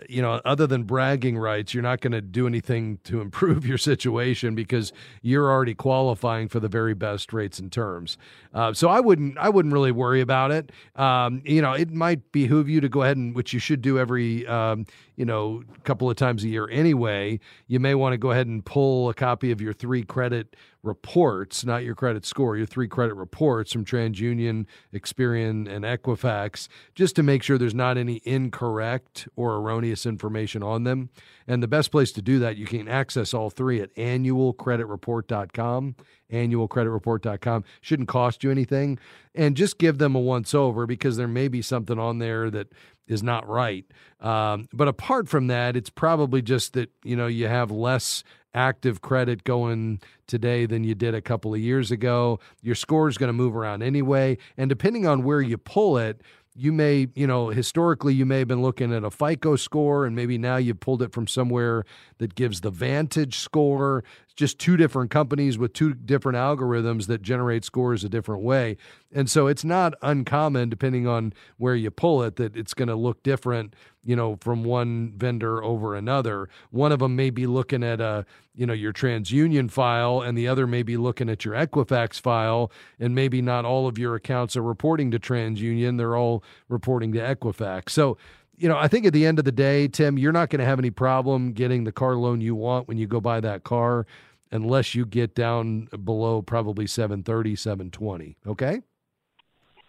you 0.07 0.21
know, 0.21 0.41
other 0.45 0.67
than 0.67 0.83
bragging 0.83 1.37
rights, 1.37 1.73
you're 1.73 1.83
not 1.83 2.01
going 2.01 2.13
to 2.13 2.21
do 2.21 2.47
anything 2.47 2.99
to 3.03 3.21
improve 3.21 3.65
your 3.71 3.77
situation 3.77 4.55
because 4.55 4.93
you're 5.21 5.49
already 5.51 5.73
qualifying 5.73 6.47
for 6.47 6.59
the 6.59 6.67
very 6.67 6.93
best 6.93 7.33
rates 7.33 7.59
and 7.59 7.71
terms. 7.71 8.17
Uh, 8.53 8.73
so 8.73 8.89
I 8.89 8.99
wouldn't, 8.99 9.37
I 9.37 9.49
wouldn't 9.49 9.73
really 9.73 9.91
worry 9.91 10.21
about 10.21 10.51
it. 10.51 10.71
Um, 10.95 11.41
you 11.45 11.61
know, 11.61 11.73
it 11.73 11.91
might 11.91 12.31
behoove 12.31 12.69
you 12.69 12.81
to 12.81 12.89
go 12.89 13.03
ahead 13.03 13.17
and, 13.17 13.35
which 13.35 13.53
you 13.53 13.59
should 13.59 13.81
do 13.81 13.99
every, 13.99 14.45
um, 14.47 14.85
you 15.21 15.25
know, 15.25 15.63
a 15.77 15.81
couple 15.81 16.09
of 16.09 16.17
times 16.17 16.43
a 16.43 16.47
year 16.47 16.67
anyway. 16.71 17.39
You 17.67 17.79
may 17.79 17.93
want 17.93 18.13
to 18.13 18.17
go 18.17 18.31
ahead 18.31 18.47
and 18.47 18.65
pull 18.65 19.07
a 19.07 19.13
copy 19.13 19.51
of 19.51 19.61
your 19.61 19.71
three 19.71 20.01
credit 20.01 20.55
reports, 20.81 21.63
not 21.63 21.83
your 21.83 21.93
credit 21.93 22.25
score, 22.25 22.57
your 22.57 22.65
three 22.65 22.87
credit 22.87 23.13
reports 23.13 23.71
from 23.71 23.85
TransUnion, 23.85 24.65
Experian, 24.91 25.69
and 25.69 25.85
Equifax, 25.85 26.67
just 26.95 27.15
to 27.17 27.21
make 27.21 27.43
sure 27.43 27.59
there's 27.59 27.75
not 27.75 27.99
any 27.99 28.19
incorrect 28.25 29.27
or 29.35 29.57
erroneous 29.57 30.07
information 30.07 30.63
on 30.63 30.85
them. 30.85 31.11
And 31.45 31.61
the 31.61 31.67
best 31.67 31.91
place 31.91 32.11
to 32.13 32.21
do 32.23 32.39
that, 32.39 32.57
you 32.57 32.65
can 32.65 32.87
access 32.87 33.31
all 33.31 33.51
three 33.51 33.79
at 33.79 33.93
annualcreditreport.com. 33.93 35.97
Annualcreditreport.com 36.31 37.63
shouldn't 37.81 38.09
cost 38.09 38.43
you 38.43 38.49
anything. 38.49 38.97
And 39.35 39.55
just 39.55 39.77
give 39.77 39.99
them 39.99 40.15
a 40.15 40.19
once 40.19 40.55
over 40.55 40.87
because 40.87 41.17
there 41.17 41.27
may 41.27 41.47
be 41.47 41.61
something 41.61 41.99
on 41.99 42.17
there 42.17 42.49
that 42.49 42.69
is 43.11 43.23
not 43.23 43.47
right. 43.47 43.85
Um, 44.19 44.67
but 44.73 44.87
apart 44.87 45.27
from 45.27 45.47
that, 45.47 45.75
it's 45.75 45.89
probably 45.89 46.41
just 46.41 46.73
that 46.73 46.89
you 47.03 47.15
know 47.15 47.27
you 47.27 47.47
have 47.47 47.71
less 47.71 48.23
active 48.53 49.01
credit 49.01 49.43
going 49.43 49.99
today 50.27 50.65
than 50.65 50.83
you 50.83 50.95
did 50.95 51.15
a 51.15 51.21
couple 51.21 51.53
of 51.53 51.59
years 51.59 51.91
ago. 51.91 52.39
Your 52.61 52.75
score 52.75 53.07
is 53.07 53.17
going 53.17 53.29
to 53.29 53.33
move 53.33 53.55
around 53.55 53.81
anyway. 53.81 54.37
And 54.57 54.69
depending 54.69 55.07
on 55.07 55.23
where 55.23 55.41
you 55.41 55.57
pull 55.57 55.97
it, 55.97 56.21
you 56.53 56.73
may, 56.73 57.07
you 57.15 57.27
know, 57.27 57.47
historically 57.47 58.13
you 58.13 58.25
may 58.25 58.39
have 58.39 58.47
been 58.47 58.61
looking 58.61 58.93
at 58.93 59.05
a 59.05 59.09
FICO 59.09 59.55
score 59.55 60.05
and 60.05 60.15
maybe 60.15 60.37
now 60.37 60.57
you've 60.57 60.81
pulled 60.81 61.01
it 61.01 61.13
from 61.13 61.27
somewhere 61.27 61.85
that 62.17 62.35
gives 62.35 62.61
the 62.61 62.71
Vantage 62.71 63.39
score. 63.39 64.03
It's 64.31 64.37
just 64.37 64.59
two 64.59 64.77
different 64.77 65.11
companies 65.11 65.57
with 65.57 65.73
two 65.73 65.93
different 65.93 66.37
algorithms 66.37 67.07
that 67.07 67.21
generate 67.21 67.65
scores 67.65 68.05
a 68.05 68.09
different 68.09 68.43
way. 68.43 68.77
And 69.13 69.29
so 69.29 69.47
it's 69.47 69.65
not 69.65 69.93
uncommon, 70.01 70.69
depending 70.69 71.05
on 71.05 71.33
where 71.57 71.75
you 71.75 71.91
pull 71.91 72.23
it, 72.23 72.37
that 72.37 72.55
it's 72.55 72.73
going 72.73 72.87
to 72.87 72.95
look 72.95 73.23
different, 73.23 73.75
you 74.05 74.15
know, 74.15 74.37
from 74.39 74.63
one 74.63 75.11
vendor 75.17 75.61
over 75.61 75.95
another. 75.95 76.47
One 76.69 76.93
of 76.93 76.99
them 76.99 77.17
may 77.17 77.29
be 77.29 77.45
looking 77.45 77.83
at 77.83 77.99
a, 77.99 78.25
you 78.55 78.65
know, 78.65 78.73
your 78.73 78.93
TransUnion 78.93 79.69
file, 79.69 80.21
and 80.21 80.37
the 80.37 80.47
other 80.47 80.65
may 80.65 80.83
be 80.83 80.95
looking 80.95 81.29
at 81.29 81.43
your 81.43 81.53
Equifax 81.53 82.17
file, 82.17 82.71
and 83.01 83.13
maybe 83.13 83.41
not 83.41 83.65
all 83.65 83.85
of 83.85 83.97
your 83.97 84.15
accounts 84.15 84.55
are 84.55 84.63
reporting 84.63 85.11
to 85.11 85.19
TransUnion. 85.19 85.97
They're 85.97 86.15
all 86.15 86.41
reporting 86.69 87.11
to 87.13 87.19
Equifax. 87.19 87.89
So, 87.89 88.17
you 88.61 88.69
know, 88.69 88.77
I 88.77 88.87
think 88.87 89.07
at 89.07 89.13
the 89.13 89.25
end 89.25 89.39
of 89.39 89.45
the 89.45 89.51
day, 89.51 89.87
Tim, 89.87 90.19
you're 90.19 90.31
not 90.31 90.51
going 90.51 90.59
to 90.59 90.65
have 90.65 90.77
any 90.77 90.91
problem 90.91 91.51
getting 91.51 91.83
the 91.83 91.91
car 91.91 92.15
loan 92.15 92.41
you 92.41 92.53
want 92.53 92.87
when 92.87 92.99
you 92.99 93.07
go 93.07 93.19
buy 93.19 93.39
that 93.39 93.63
car 93.63 94.05
unless 94.51 94.93
you 94.93 95.03
get 95.03 95.33
down 95.33 95.87
below 96.03 96.43
probably 96.43 96.85
730, 96.85 97.55
720. 97.55 98.37
Okay? 98.45 98.81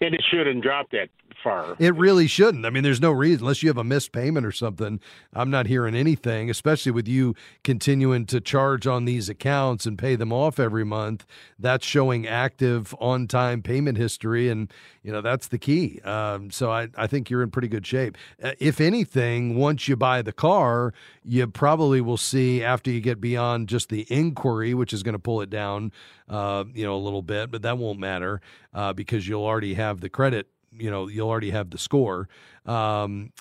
And 0.01 0.15
it 0.15 0.25
shouldn't 0.31 0.63
drop 0.63 0.91
that 0.93 1.11
far. 1.43 1.77
It 1.79 1.95
really 1.95 2.27
shouldn't. 2.27 2.65
I 2.65 2.71
mean, 2.71 2.83
there's 2.83 3.01
no 3.01 3.11
reason 3.11 3.41
unless 3.41 3.63
you 3.63 3.69
have 3.69 3.79
a 3.79 3.85
missed 3.85 4.13
payment 4.13 4.47
or 4.47 4.53
something. 4.53 5.01
I'm 5.33 5.51
not 5.51 5.67
hearing 5.67 5.95
anything, 5.95 6.51
especially 6.51 6.93
with 6.93 7.09
you 7.09 7.35
continuing 7.65 8.27
to 8.27 8.41
charge 8.41 8.87
on 8.87 9.05
these 9.05 9.29
accounts 9.29 9.87
and 9.87 9.99
pay 9.99 10.17
them 10.17 10.33
off 10.33 10.59
every 10.59 10.85
month. 10.85 11.27
That's 11.59 11.87
showing 11.87 12.27
active 12.27 12.95
on-time 13.01 13.63
payment 13.63 13.99
history, 13.99 14.49
and 14.49 14.73
you 15.03 15.13
know 15.13 15.21
that's 15.21 15.49
the 15.49 15.59
key. 15.59 16.01
Um, 16.01 16.51
so 16.51 16.71
I, 16.71 16.89
I 16.97 17.07
think 17.07 17.31
you're 17.31 17.43
in 17.43 17.51
pretty 17.51 17.69
good 17.69 17.87
shape. 17.87 18.17
Uh, 18.43 18.53
if 18.59 18.81
anything, 18.81 19.57
once 19.57 19.89
you 19.89 19.97
buy 19.97 20.23
the 20.23 20.33
car, 20.33 20.93
you 21.25 21.47
probably 21.47 22.01
will 22.01 22.17
see 22.17 22.63
after 22.63 22.91
you 22.91 23.01
get 23.01 23.21
beyond 23.21 23.69
just 23.69 23.89
the 23.89 24.07
inquiry, 24.11 24.75
which 24.75 24.93
is 24.93 25.03
going 25.03 25.15
to 25.15 25.19
pull 25.19 25.41
it 25.41 25.51
down, 25.51 25.93
uh, 26.29 26.65
you 26.75 26.85
know, 26.85 26.95
a 26.95 26.99
little 26.99 27.23
bit, 27.23 27.51
but 27.51 27.63
that 27.63 27.79
won't 27.79 27.99
matter 27.99 28.41
uh, 28.75 28.93
because 28.93 29.29
you'll 29.29 29.45
already 29.45 29.75
have 29.75 30.01
the 30.01 30.09
credit 30.09 30.49
you 30.77 30.91
know 30.91 31.09
you'll 31.09 31.29
already 31.29 31.51
have 31.51 31.71
the 31.71 31.79
score. 31.79 32.29
Um, 32.67 33.33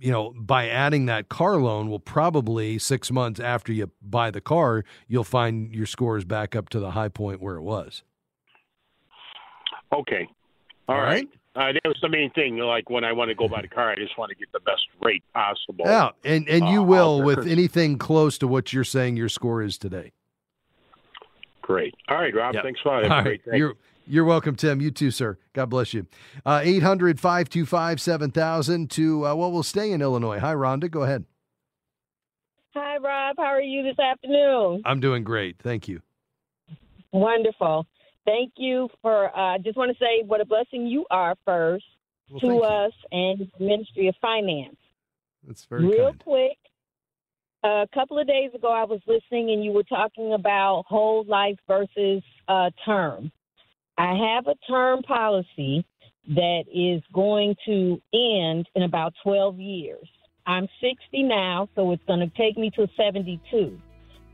you 0.00 0.10
know, 0.10 0.32
by 0.34 0.68
adding 0.68 1.06
that 1.06 1.28
car 1.28 1.58
loan, 1.58 1.90
will 1.90 2.00
probably 2.00 2.78
six 2.78 3.10
months 3.10 3.38
after 3.38 3.72
you 3.72 3.90
buy 4.00 4.30
the 4.30 4.40
car, 4.40 4.84
you'll 5.08 5.24
find 5.24 5.74
your 5.74 5.84
score 5.84 6.16
is 6.16 6.24
back 6.24 6.56
up 6.56 6.70
to 6.70 6.80
the 6.80 6.92
high 6.92 7.08
point 7.08 7.42
where 7.42 7.56
it 7.56 7.62
was. 7.62 8.02
Okay, 9.92 10.28
all, 10.88 10.96
All 10.96 11.02
right. 11.02 11.08
right. 11.08 11.28
Uh, 11.56 11.72
that 11.72 11.82
was 11.84 11.98
the 12.00 12.08
main 12.08 12.30
thing. 12.30 12.58
Like 12.58 12.88
when 12.88 13.02
I 13.04 13.12
want 13.12 13.28
to 13.28 13.34
go 13.34 13.48
buy 13.48 13.60
the 13.60 13.68
car, 13.68 13.90
I 13.90 13.96
just 13.96 14.16
want 14.16 14.30
to 14.30 14.36
get 14.36 14.52
the 14.52 14.60
best 14.60 14.82
rate 15.02 15.24
possible. 15.34 15.84
Yeah, 15.84 16.10
and 16.24 16.48
and 16.48 16.68
you 16.68 16.80
uh, 16.82 16.84
will 16.84 17.22
with 17.22 17.46
anything 17.46 17.98
close 17.98 18.38
to 18.38 18.48
what 18.48 18.72
you're 18.72 18.84
saying 18.84 19.16
your 19.16 19.28
score 19.28 19.60
is 19.60 19.76
today. 19.76 20.12
Great. 21.60 21.94
All 22.08 22.18
right, 22.18 22.34
Rob. 22.34 22.54
Yep. 22.54 22.62
Thanks 22.62 22.80
a 22.84 22.88
lot. 22.88 23.02
Have 23.02 23.12
All 23.12 23.22
right. 23.24 23.40
You're 23.52 23.74
you're 24.10 24.24
welcome, 24.24 24.56
Tim. 24.56 24.80
You 24.80 24.90
too, 24.90 25.10
sir. 25.10 25.38
God 25.52 25.66
bless 25.66 25.94
you. 25.94 26.06
Uh, 26.44 26.60
800 26.62 27.20
525 27.20 28.00
7000 28.00 28.90
to, 28.90 29.26
uh, 29.26 29.34
well, 29.34 29.52
we'll 29.52 29.62
stay 29.62 29.92
in 29.92 30.02
Illinois. 30.02 30.38
Hi, 30.38 30.54
Rhonda. 30.54 30.90
Go 30.90 31.02
ahead. 31.02 31.24
Hi, 32.74 32.98
Rob. 32.98 33.36
How 33.38 33.44
are 33.44 33.60
you 33.60 33.82
this 33.82 33.98
afternoon? 33.98 34.82
I'm 34.84 35.00
doing 35.00 35.24
great. 35.24 35.56
Thank 35.62 35.88
you. 35.88 36.02
Wonderful. 37.12 37.86
Thank 38.24 38.52
you 38.56 38.88
for, 39.02 39.36
I 39.36 39.56
uh, 39.56 39.58
just 39.58 39.76
want 39.76 39.90
to 39.90 39.98
say 39.98 40.24
what 40.26 40.40
a 40.40 40.44
blessing 40.44 40.86
you 40.86 41.06
are 41.10 41.34
first 41.44 41.84
well, 42.30 42.40
to 42.40 42.60
us 42.62 42.92
you. 43.10 43.18
and 43.18 43.50
Ministry 43.58 44.08
of 44.08 44.14
Finance. 44.20 44.76
That's 45.46 45.64
very 45.64 45.86
Real 45.86 46.10
kind. 46.10 46.20
quick, 46.20 46.58
a 47.62 47.86
couple 47.92 48.18
of 48.18 48.26
days 48.26 48.50
ago, 48.54 48.72
I 48.72 48.84
was 48.84 49.00
listening 49.06 49.50
and 49.50 49.64
you 49.64 49.72
were 49.72 49.82
talking 49.82 50.32
about 50.32 50.84
whole 50.86 51.24
life 51.24 51.58
versus 51.66 52.22
uh, 52.48 52.70
term. 52.84 53.30
I 54.00 54.34
have 54.34 54.46
a 54.46 54.54
term 54.66 55.02
policy 55.02 55.84
that 56.28 56.64
is 56.72 57.02
going 57.12 57.54
to 57.66 58.00
end 58.14 58.66
in 58.74 58.82
about 58.82 59.12
12 59.22 59.58
years. 59.58 60.08
I'm 60.46 60.68
60 60.80 61.22
now, 61.24 61.68
so 61.74 61.92
it's 61.92 62.02
going 62.06 62.20
to 62.20 62.28
take 62.34 62.56
me 62.56 62.70
to 62.70 62.88
72. 62.96 63.78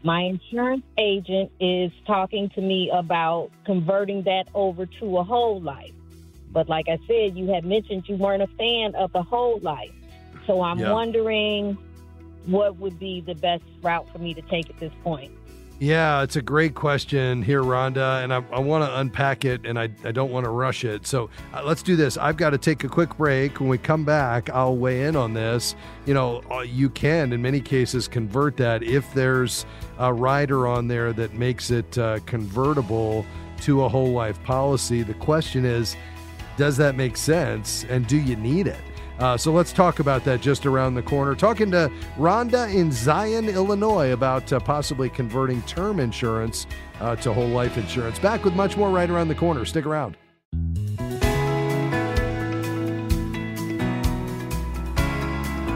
My 0.05 0.21
insurance 0.21 0.85
agent 0.99 1.51
is 1.59 1.91
talking 2.07 2.49
to 2.51 2.61
me 2.61 2.91
about 2.95 3.51
converting 3.65 4.23
that 4.23 4.45
over 4.55 4.87
to 5.01 5.19
a 5.19 5.25
whole 5.25 5.61
life. 5.61 5.93
But 6.53 6.69
like 6.69 6.87
I 6.89 6.99
said, 7.09 7.37
you 7.37 7.49
had 7.53 7.65
mentioned 7.65 8.05
you 8.07 8.15
weren't 8.15 8.43
a 8.43 8.57
fan 8.59 8.95
of 8.95 9.13
the 9.13 9.23
whole 9.23 9.59
life. 9.59 9.91
So 10.47 10.63
I'm 10.63 10.79
yeah. 10.79 10.93
wondering 10.93 11.77
what 12.45 12.77
would 12.77 13.01
be 13.01 13.21
the 13.21 13.35
best 13.35 13.65
route 13.83 14.07
for 14.13 14.19
me 14.19 14.33
to 14.35 14.43
take 14.43 14.71
at 14.71 14.79
this 14.79 14.93
point. 15.03 15.33
Yeah, 15.79 16.23
it's 16.23 16.37
a 16.37 16.43
great 16.43 16.75
question 16.75 17.43
here, 17.43 17.63
Rhonda, 17.63 18.25
and 18.25 18.33
I, 18.33 18.43
I 18.51 18.61
want 18.61 18.85
to 18.85 18.99
unpack 18.99 19.45
it 19.45 19.67
and 19.67 19.79
I, 19.79 19.91
I 20.05 20.11
don't 20.11 20.31
want 20.31 20.45
to 20.45 20.51
rush 20.51 20.87
it. 20.87 21.07
So 21.07 21.29
uh, 21.53 21.63
let's 21.67 21.83
do 21.83 21.97
this. 21.97 22.17
I've 22.17 22.39
got 22.39 22.51
to 22.51 22.59
take 22.59 22.83
a 22.85 22.89
quick 22.89 23.15
break. 23.19 23.61
When 23.61 23.69
we 23.69 23.77
come 23.77 24.03
back, 24.03 24.49
I'll 24.49 24.75
weigh 24.75 25.05
in 25.05 25.17
on 25.17 25.35
this. 25.35 25.77
You 26.07 26.15
know, 26.15 26.43
uh, 26.51 26.61
you 26.61 26.89
can, 26.89 27.31
in 27.31 27.43
many 27.43 27.61
cases, 27.61 28.09
convert 28.09 28.57
that 28.57 28.83
if 28.83 29.13
there's 29.13 29.67
a 29.99 30.15
rider 30.15 30.67
on 30.67 30.89
there 30.89 31.13
that 31.13 31.35
makes 31.35 31.71
it 31.71 31.99
uh, 31.99 32.21
convertible 32.25 33.27
to 33.61 33.85
a 33.85 33.89
whole 33.89 34.13
life 34.13 34.43
policy. 34.45 35.03
The 35.03 35.15
question 35.15 35.67
is, 35.67 35.95
does 36.57 36.79
that 36.79 36.97
make 36.97 37.19
sense 37.19 37.85
and 37.91 38.07
do 38.07 38.17
you 38.17 38.37
need 38.37 38.67
it? 38.67 38.81
Uh, 39.19 39.37
so 39.37 39.51
let's 39.53 39.73
talk 39.73 39.99
about 39.99 40.25
that 40.25 40.41
just 40.41 40.67
around 40.67 40.95
the 40.95 41.03
corner. 41.03 41.35
Talking 41.35 41.71
to 41.71 41.91
Rhonda 42.19 42.73
in 42.75 42.93
Zion, 42.93 43.49
Illinois 43.49 44.13
about 44.13 44.53
uh, 44.53 44.61
possibly 44.61 45.09
converting 45.09 45.63
term 45.63 46.01
insurance 46.01 46.67
uh, 47.01 47.17
to 47.17 47.33
whole 47.33 47.49
life 47.49 47.79
insurance. 47.79 48.19
Back 48.19 48.45
with 48.45 48.55
much 48.55 48.77
more 48.77 48.91
right 48.91 49.09
around 49.09 49.29
the 49.29 49.35
corner. 49.35 49.65
Stick 49.65 49.87
around. 49.87 50.17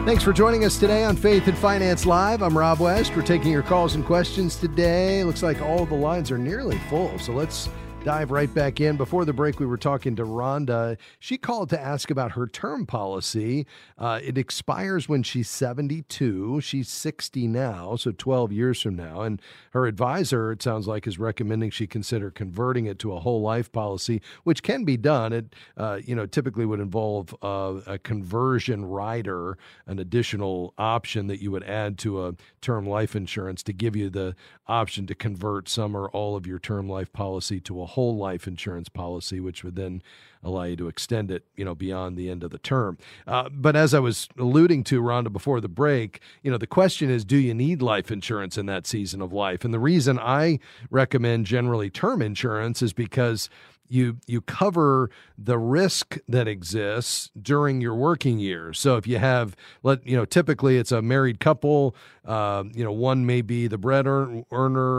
Thanks 0.07 0.25
for 0.25 0.33
joining 0.33 0.65
us 0.65 0.79
today 0.79 1.05
on 1.05 1.15
Faith 1.15 1.47
and 1.47 1.57
Finance 1.57 2.05
Live. 2.05 2.43
I'm 2.43 2.57
Rob 2.57 2.81
West. 2.81 3.15
We're 3.15 3.23
taking 3.23 3.53
your 3.53 3.63
calls 3.63 3.95
and 3.95 4.05
questions 4.05 4.57
today. 4.57 5.23
Looks 5.23 5.43
like 5.43 5.61
all 5.63 5.87
the 5.87 5.95
lines 5.95 6.31
are 6.31 6.39
nearly 6.39 6.79
full. 6.89 7.17
So 7.19 7.33
let's 7.33 7.69
dive 8.05 8.31
right 8.31 8.53
back 8.55 8.81
in. 8.81 8.97
Before 8.97 9.27
the 9.27 9.33
break, 9.35 9.61
we 9.61 9.67
were 9.67 9.77
talking 9.77 10.17
to 10.17 10.25
Rhonda. 10.25 10.97
She 11.19 11.37
called 11.37 11.69
to 11.69 11.81
ask 11.81 12.11
about 12.11 12.33
her 12.33 12.47
term 12.47 12.87
policy. 12.87 13.67
Uh, 13.99 14.21
it 14.23 14.39
expires 14.39 15.07
when 15.07 15.23
she's 15.23 15.51
72. 15.51 16.63
She's 16.63 16.89
60 16.89 17.47
now, 17.47 17.97
so 17.97 18.11
12 18.13 18.53
years 18.53 18.81
from 18.81 18.97
now. 18.97 19.21
And 19.21 19.41
her 19.73 19.87
advisor, 19.87 20.51
it 20.51 20.63
sounds 20.63 20.89
like, 20.89 21.07
is 21.07 21.19
recommending 21.19 21.71
she 21.71 21.87
consider 21.87 22.31
converting 22.31 22.87
it 22.87 22.99
to 23.01 23.13
a 23.13 23.21
whole 23.21 23.43
life 23.43 23.71
policy, 23.71 24.23
which 24.45 24.63
can 24.63 24.85
be 24.85 24.97
done. 24.97 25.35
It, 25.35 25.55
uh, 25.77 26.01
you 26.03 26.15
know, 26.15 26.25
typically 26.25 26.65
would 26.65 26.81
involve 26.81 27.35
uh, 27.43 27.81
a 27.87 27.99
conversion 27.99 28.87
rider, 28.87 29.59
an 29.87 29.99
additional 29.99 30.73
option 30.79 31.27
that 31.27 31.43
you 31.43 31.51
would 31.51 31.65
add 31.65 31.99
to 31.99 32.27
a 32.27 32.35
term 32.63 32.87
life 32.87 33.15
insurance 33.15 33.63
to 33.65 33.75
give 33.75 33.95
you 33.95 34.09
the 34.09 34.35
option 34.71 35.07
to 35.09 35.15
convert 35.15 35.69
some 35.69 35.97
or 35.97 36.09
all 36.11 36.37
of 36.37 36.47
your 36.47 36.59
term 36.59 36.89
life 36.89 37.13
policy 37.13 37.61
to 37.61 37.83
a 37.83 37.87
whole 37.87 38.17
life 38.17 38.47
insurance 38.47 38.89
policy, 38.89 39.41
which 39.41 39.65
would 39.65 39.77
then 39.77 40.03
allow 40.43 40.63
you 40.63 40.77
to 40.77 40.89
extend 40.89 41.31
it, 41.31 41.45
you 41.57 41.65
know, 41.65 41.75
beyond 41.75 42.17
the 42.17 42.31
end 42.31 42.43
of 42.43 42.51
the 42.51 42.59
term. 42.59 42.97
Uh, 43.27 43.49
but 43.51 43.77
as 43.77 43.93
I 43.93 43.99
was 43.99 44.29
alluding 44.39 44.85
to, 44.85 45.03
Rhonda, 45.03 45.33
before 45.33 45.61
the 45.61 45.69
break, 45.69 46.21
you 46.43 46.51
know, 46.51 46.57
the 46.57 46.67
question 46.67 47.11
is, 47.11 47.25
do 47.25 47.37
you 47.37 47.53
need 47.53 47.83
life 47.83 48.11
insurance 48.11 48.57
in 48.57 48.67
that 48.67 48.87
season 48.87 49.21
of 49.21 49.33
life? 49.33 49.65
And 49.65 49.75
the 49.75 49.79
reason 49.79 50.19
I 50.19 50.61
recommend 50.91 51.47
generally 51.47 51.91
term 51.91 52.23
insurance 52.23 52.81
is 52.81 52.93
because 52.93 53.51
you 53.91 54.19
you 54.27 54.41
cover 54.41 55.11
the 55.37 55.59
risk 55.59 56.19
that 56.29 56.47
exists 56.47 57.31
during 57.41 57.81
your 57.81 57.95
working 57.95 58.39
years. 58.39 58.79
So 58.79 58.97
if 58.97 59.07
you 59.07 59.19
have, 59.19 59.57
let 59.83 60.07
you 60.07 60.17
know, 60.17 60.25
typically 60.25 60.79
it's 60.79 60.93
a 60.93 61.03
married 61.03 61.41
couple. 61.41 61.95
Uh, 62.25 62.65
you 62.73 62.85
know, 62.85 62.93
one 62.93 63.27
may 63.27 63.43
be 63.43 63.67
the 63.67 63.79
bread 63.79 64.07
earner 64.07 64.45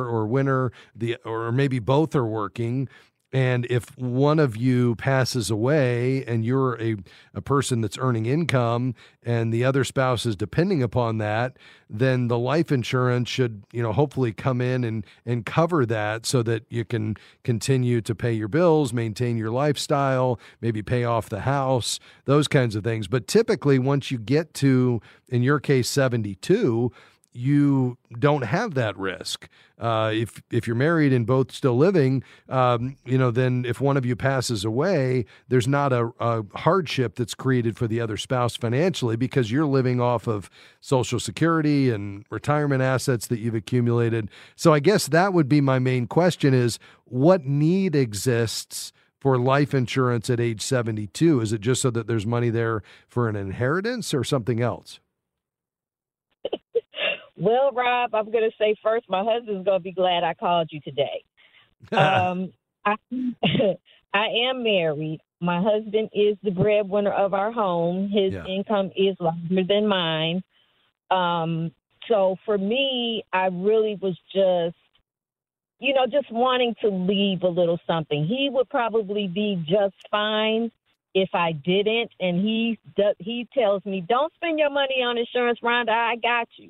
or 0.05 0.27
winner, 0.27 0.71
the 0.95 1.15
or 1.23 1.51
maybe 1.51 1.79
both 1.79 2.15
are 2.15 2.25
working. 2.25 2.89
And 3.33 3.65
if 3.69 3.97
one 3.97 4.39
of 4.39 4.57
you 4.57 4.95
passes 4.95 5.49
away 5.49 6.25
and 6.25 6.43
you're 6.43 6.81
a, 6.81 6.97
a 7.33 7.41
person 7.41 7.79
that's 7.79 7.97
earning 7.97 8.25
income 8.25 8.93
and 9.23 9.53
the 9.53 9.63
other 9.63 9.85
spouse 9.85 10.25
is 10.25 10.35
depending 10.35 10.83
upon 10.83 11.17
that, 11.19 11.55
then 11.89 12.27
the 12.27 12.37
life 12.37 12.73
insurance 12.73 13.29
should, 13.29 13.63
you 13.71 13.81
know, 13.81 13.93
hopefully 13.93 14.33
come 14.33 14.59
in 14.59 14.83
and, 14.83 15.05
and 15.25 15.45
cover 15.45 15.85
that 15.85 16.25
so 16.25 16.43
that 16.43 16.65
you 16.69 16.83
can 16.83 17.15
continue 17.43 18.01
to 18.01 18.13
pay 18.13 18.33
your 18.33 18.49
bills, 18.49 18.91
maintain 18.91 19.37
your 19.37 19.51
lifestyle, 19.51 20.37
maybe 20.59 20.81
pay 20.81 21.05
off 21.05 21.29
the 21.29 21.41
house, 21.41 21.99
those 22.25 22.49
kinds 22.49 22.75
of 22.75 22.83
things. 22.83 23.07
But 23.07 23.27
typically, 23.27 23.79
once 23.79 24.11
you 24.11 24.17
get 24.17 24.53
to, 24.55 25.01
in 25.29 25.41
your 25.41 25.59
case, 25.59 25.89
72, 25.89 26.91
you 27.33 27.97
don't 28.19 28.43
have 28.43 28.73
that 28.73 28.97
risk. 28.97 29.47
Uh, 29.79 30.11
if 30.13 30.41
if 30.51 30.67
you're 30.67 30.75
married 30.75 31.13
and 31.13 31.25
both 31.25 31.51
still 31.51 31.77
living, 31.77 32.23
um, 32.49 32.97
you 33.05 33.17
know, 33.17 33.31
then 33.31 33.65
if 33.65 33.81
one 33.81 33.97
of 33.97 34.05
you 34.05 34.15
passes 34.15 34.63
away, 34.65 35.25
there's 35.47 35.67
not 35.67 35.91
a, 35.93 36.11
a, 36.19 36.43
hardship 36.55 37.15
that's 37.15 37.33
created 37.33 37.77
for 37.77 37.87
the 37.87 37.99
other 37.99 38.17
spouse 38.17 38.55
financially 38.55 39.15
because 39.15 39.51
you're 39.51 39.65
living 39.65 39.99
off 39.99 40.27
of 40.27 40.49
Social 40.81 41.19
Security 41.19 41.89
and 41.89 42.25
retirement 42.29 42.81
assets 42.81 43.27
that 43.27 43.39
you've 43.39 43.55
accumulated. 43.55 44.29
So 44.55 44.73
I 44.73 44.79
guess 44.79 45.07
that 45.07 45.33
would 45.33 45.49
be 45.49 45.61
my 45.61 45.79
main 45.79 46.07
question: 46.07 46.53
is 46.53 46.79
what 47.05 47.45
need 47.45 47.95
exists? 47.95 48.93
For 49.19 49.37
life 49.37 49.75
insurance 49.75 50.31
at 50.31 50.39
age 50.39 50.61
72? 50.61 51.41
Is 51.41 51.53
it 51.53 51.61
just 51.61 51.83
so 51.83 51.91
that 51.91 52.07
there's 52.07 52.25
money 52.25 52.49
there 52.49 52.81
for 53.07 53.29
an 53.29 53.35
inheritance 53.35 54.15
or 54.15 54.23
something 54.23 54.61
else? 54.61 54.99
Well, 57.41 57.71
Rob, 57.71 58.13
I'm 58.13 58.31
going 58.31 58.47
to 58.47 58.55
say 58.59 58.75
first, 58.83 59.09
my 59.09 59.23
husband's 59.23 59.65
going 59.65 59.79
to 59.79 59.83
be 59.83 59.91
glad 59.91 60.23
I 60.23 60.35
called 60.35 60.69
you 60.71 60.79
today. 60.81 61.23
um, 61.91 62.53
I, 62.85 62.95
I 64.13 64.27
am 64.49 64.61
married. 64.61 65.21
My 65.39 65.59
husband 65.59 66.09
is 66.13 66.37
the 66.43 66.51
breadwinner 66.51 67.11
of 67.11 67.33
our 67.33 67.51
home. 67.51 68.09
His 68.09 68.33
yeah. 68.33 68.45
income 68.45 68.91
is 68.95 69.15
larger 69.19 69.63
than 69.67 69.87
mine. 69.87 70.43
Um, 71.09 71.71
so 72.07 72.35
for 72.45 72.59
me, 72.59 73.23
I 73.33 73.47
really 73.47 73.97
was 73.99 74.15
just, 74.31 74.77
you 75.79 75.95
know, 75.95 76.05
just 76.05 76.31
wanting 76.31 76.75
to 76.81 76.89
leave 76.89 77.41
a 77.41 77.47
little 77.47 77.79
something. 77.87 78.23
He 78.23 78.49
would 78.51 78.69
probably 78.69 79.27
be 79.27 79.63
just 79.67 79.95
fine 80.11 80.71
if 81.15 81.29
I 81.33 81.53
didn't, 81.53 82.11
and 82.19 82.39
he 82.39 82.79
he 83.17 83.47
tells 83.53 83.83
me, 83.83 84.01
"Don't 84.07 84.31
spend 84.35 84.59
your 84.59 84.69
money 84.69 85.01
on 85.03 85.17
insurance, 85.17 85.59
Rhonda. 85.61 85.89
I 85.89 86.15
got 86.15 86.47
you." 86.55 86.69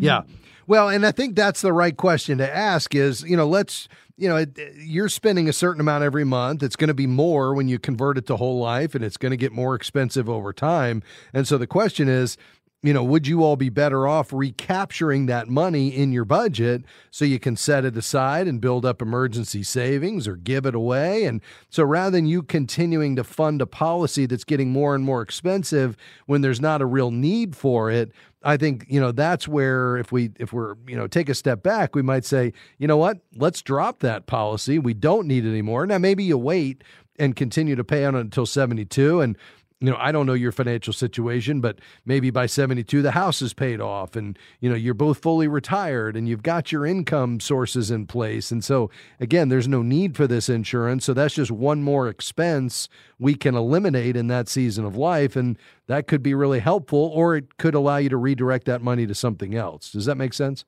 Yeah. 0.00 0.18
Um, 0.18 0.26
well, 0.66 0.88
and 0.88 1.04
I 1.04 1.12
think 1.12 1.34
that's 1.34 1.60
the 1.60 1.72
right 1.72 1.96
question 1.96 2.38
to 2.38 2.56
ask 2.56 2.94
is, 2.94 3.22
you 3.22 3.36
know, 3.36 3.46
let's, 3.46 3.88
you 4.16 4.28
know, 4.28 4.44
you're 4.76 5.08
spending 5.08 5.48
a 5.48 5.52
certain 5.52 5.80
amount 5.80 6.04
every 6.04 6.24
month. 6.24 6.62
It's 6.62 6.76
going 6.76 6.88
to 6.88 6.94
be 6.94 7.06
more 7.06 7.54
when 7.54 7.68
you 7.68 7.78
convert 7.78 8.16
it 8.16 8.26
to 8.26 8.36
whole 8.36 8.60
life 8.60 8.94
and 8.94 9.04
it's 9.04 9.16
going 9.16 9.30
to 9.30 9.36
get 9.36 9.52
more 9.52 9.74
expensive 9.74 10.28
over 10.28 10.52
time. 10.52 11.02
And 11.32 11.48
so 11.48 11.58
the 11.58 11.66
question 11.66 12.08
is, 12.08 12.36
you 12.82 12.92
know, 12.92 13.04
would 13.04 13.28
you 13.28 13.44
all 13.44 13.54
be 13.54 13.68
better 13.68 14.08
off 14.08 14.32
recapturing 14.32 15.26
that 15.26 15.48
money 15.48 15.88
in 15.88 16.10
your 16.10 16.24
budget 16.24 16.82
so 17.12 17.24
you 17.24 17.38
can 17.38 17.56
set 17.56 17.84
it 17.84 17.96
aside 17.96 18.48
and 18.48 18.60
build 18.60 18.84
up 18.84 19.00
emergency 19.00 19.62
savings 19.62 20.26
or 20.26 20.34
give 20.34 20.66
it 20.66 20.74
away? 20.74 21.24
And 21.24 21.40
so 21.70 21.84
rather 21.84 22.10
than 22.10 22.26
you 22.26 22.42
continuing 22.42 23.14
to 23.16 23.24
fund 23.24 23.62
a 23.62 23.66
policy 23.66 24.26
that's 24.26 24.42
getting 24.42 24.70
more 24.70 24.96
and 24.96 25.04
more 25.04 25.22
expensive 25.22 25.96
when 26.26 26.40
there's 26.40 26.60
not 26.60 26.82
a 26.82 26.86
real 26.86 27.12
need 27.12 27.54
for 27.54 27.88
it, 27.88 28.10
I 28.42 28.56
think, 28.56 28.86
you 28.88 29.00
know, 29.00 29.12
that's 29.12 29.46
where 29.46 29.96
if 29.96 30.10
we 30.10 30.30
if 30.40 30.52
we're, 30.52 30.74
you 30.88 30.96
know, 30.96 31.06
take 31.06 31.28
a 31.28 31.34
step 31.34 31.62
back, 31.62 31.94
we 31.94 32.02
might 32.02 32.24
say, 32.24 32.52
you 32.78 32.88
know 32.88 32.96
what, 32.96 33.18
let's 33.36 33.62
drop 33.62 34.00
that 34.00 34.26
policy. 34.26 34.80
We 34.80 34.94
don't 34.94 35.28
need 35.28 35.46
it 35.46 35.50
anymore. 35.50 35.86
Now 35.86 35.98
maybe 35.98 36.24
you 36.24 36.36
wait 36.36 36.82
and 37.18 37.36
continue 37.36 37.76
to 37.76 37.84
pay 37.84 38.04
on 38.04 38.16
it 38.16 38.20
until 38.20 38.46
72 38.46 39.20
and 39.20 39.36
you 39.82 39.90
know, 39.90 39.96
I 39.98 40.12
don't 40.12 40.26
know 40.26 40.32
your 40.32 40.52
financial 40.52 40.92
situation, 40.92 41.60
but 41.60 41.80
maybe 42.06 42.30
by 42.30 42.46
72 42.46 43.02
the 43.02 43.10
house 43.10 43.42
is 43.42 43.52
paid 43.52 43.80
off 43.80 44.14
and 44.14 44.38
you 44.60 44.70
know, 44.70 44.76
you're 44.76 44.94
both 44.94 45.18
fully 45.18 45.48
retired 45.48 46.16
and 46.16 46.28
you've 46.28 46.44
got 46.44 46.70
your 46.70 46.86
income 46.86 47.40
sources 47.40 47.90
in 47.90 48.06
place. 48.06 48.52
And 48.52 48.64
so 48.64 48.90
again, 49.18 49.48
there's 49.48 49.66
no 49.66 49.82
need 49.82 50.16
for 50.16 50.28
this 50.28 50.48
insurance, 50.48 51.04
so 51.04 51.12
that's 51.12 51.34
just 51.34 51.50
one 51.50 51.82
more 51.82 52.08
expense 52.08 52.88
we 53.18 53.34
can 53.34 53.56
eliminate 53.56 54.16
in 54.16 54.28
that 54.28 54.48
season 54.48 54.84
of 54.84 54.94
life 54.96 55.34
and 55.34 55.58
that 55.88 56.06
could 56.06 56.22
be 56.22 56.32
really 56.32 56.60
helpful 56.60 57.10
or 57.12 57.34
it 57.34 57.56
could 57.56 57.74
allow 57.74 57.96
you 57.96 58.08
to 58.08 58.16
redirect 58.16 58.66
that 58.66 58.82
money 58.82 59.04
to 59.08 59.16
something 59.16 59.56
else. 59.56 59.90
Does 59.90 60.06
that 60.06 60.14
make 60.14 60.32
sense? 60.32 60.64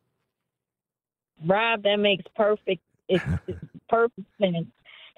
Rob, 1.47 1.85
that 1.85 1.99
makes 2.01 2.25
perfect 2.35 2.83
it's, 3.09 3.25
it's 3.47 3.59
perfect 3.89 4.27
sense. 4.41 4.67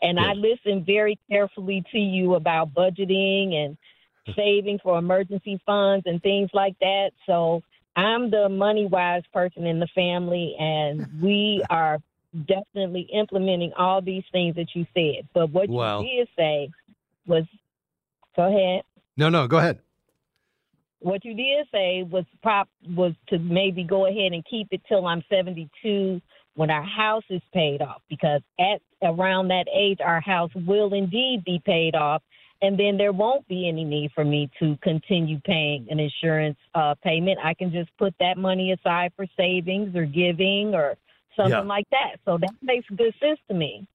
And 0.02 0.20
I 0.20 0.32
listen 0.34 0.84
very 0.84 1.18
carefully 1.30 1.82
to 1.92 1.98
you 1.98 2.34
about 2.34 2.74
budgeting 2.74 3.54
and 3.54 3.76
mm-hmm. 4.28 4.32
saving 4.36 4.78
for 4.82 4.98
emergency 4.98 5.60
funds 5.64 6.04
and 6.06 6.22
things 6.22 6.50
like 6.52 6.78
that. 6.80 7.10
So 7.26 7.62
I'm 7.96 8.30
the 8.30 8.48
money 8.48 8.86
wise 8.86 9.22
person 9.32 9.66
in 9.66 9.80
the 9.80 9.88
family, 9.94 10.54
and 10.58 11.06
we 11.22 11.64
are 11.70 11.98
definitely 12.46 13.08
implementing 13.12 13.72
all 13.76 14.02
these 14.02 14.24
things 14.30 14.56
that 14.56 14.68
you 14.74 14.86
said. 14.92 15.26
But 15.32 15.50
what 15.50 15.70
you 15.70 16.08
did 16.08 16.28
say 16.36 16.70
was, 17.26 17.44
go 18.36 18.44
ahead. 18.44 18.82
No, 19.16 19.30
no, 19.30 19.48
go 19.48 19.56
ahead. 19.56 19.78
What 20.98 21.24
you 21.24 21.34
did 21.34 21.66
say 21.72 22.02
was 22.02 22.24
prop 22.42 22.68
was 22.88 23.14
to 23.28 23.38
maybe 23.38 23.84
go 23.84 24.06
ahead 24.06 24.32
and 24.32 24.44
keep 24.44 24.68
it 24.70 24.82
till 24.88 25.06
I'm 25.06 25.22
72 25.30 26.20
when 26.56 26.70
our 26.70 26.82
house 26.82 27.24
is 27.30 27.42
paid 27.54 27.80
off 27.80 28.02
because 28.08 28.40
at 28.58 28.80
around 29.02 29.48
that 29.48 29.66
age 29.72 29.98
our 30.04 30.20
house 30.20 30.50
will 30.66 30.92
indeed 30.92 31.42
be 31.44 31.60
paid 31.64 31.94
off 31.94 32.22
and 32.62 32.78
then 32.78 32.96
there 32.96 33.12
won't 33.12 33.46
be 33.48 33.68
any 33.68 33.84
need 33.84 34.10
for 34.14 34.24
me 34.24 34.50
to 34.58 34.76
continue 34.82 35.38
paying 35.40 35.86
an 35.90 36.00
insurance 36.00 36.56
uh, 36.74 36.94
payment. 37.04 37.38
I 37.44 37.52
can 37.52 37.70
just 37.70 37.90
put 37.98 38.14
that 38.18 38.38
money 38.38 38.72
aside 38.72 39.12
for 39.14 39.26
savings 39.36 39.94
or 39.94 40.06
giving 40.06 40.74
or 40.74 40.96
something 41.36 41.52
yeah. 41.52 41.60
like 41.60 41.86
that. 41.90 42.16
So 42.24 42.38
that 42.38 42.54
makes 42.62 42.86
good 42.96 43.14
sense 43.20 43.38
to 43.48 43.54
me 43.54 43.86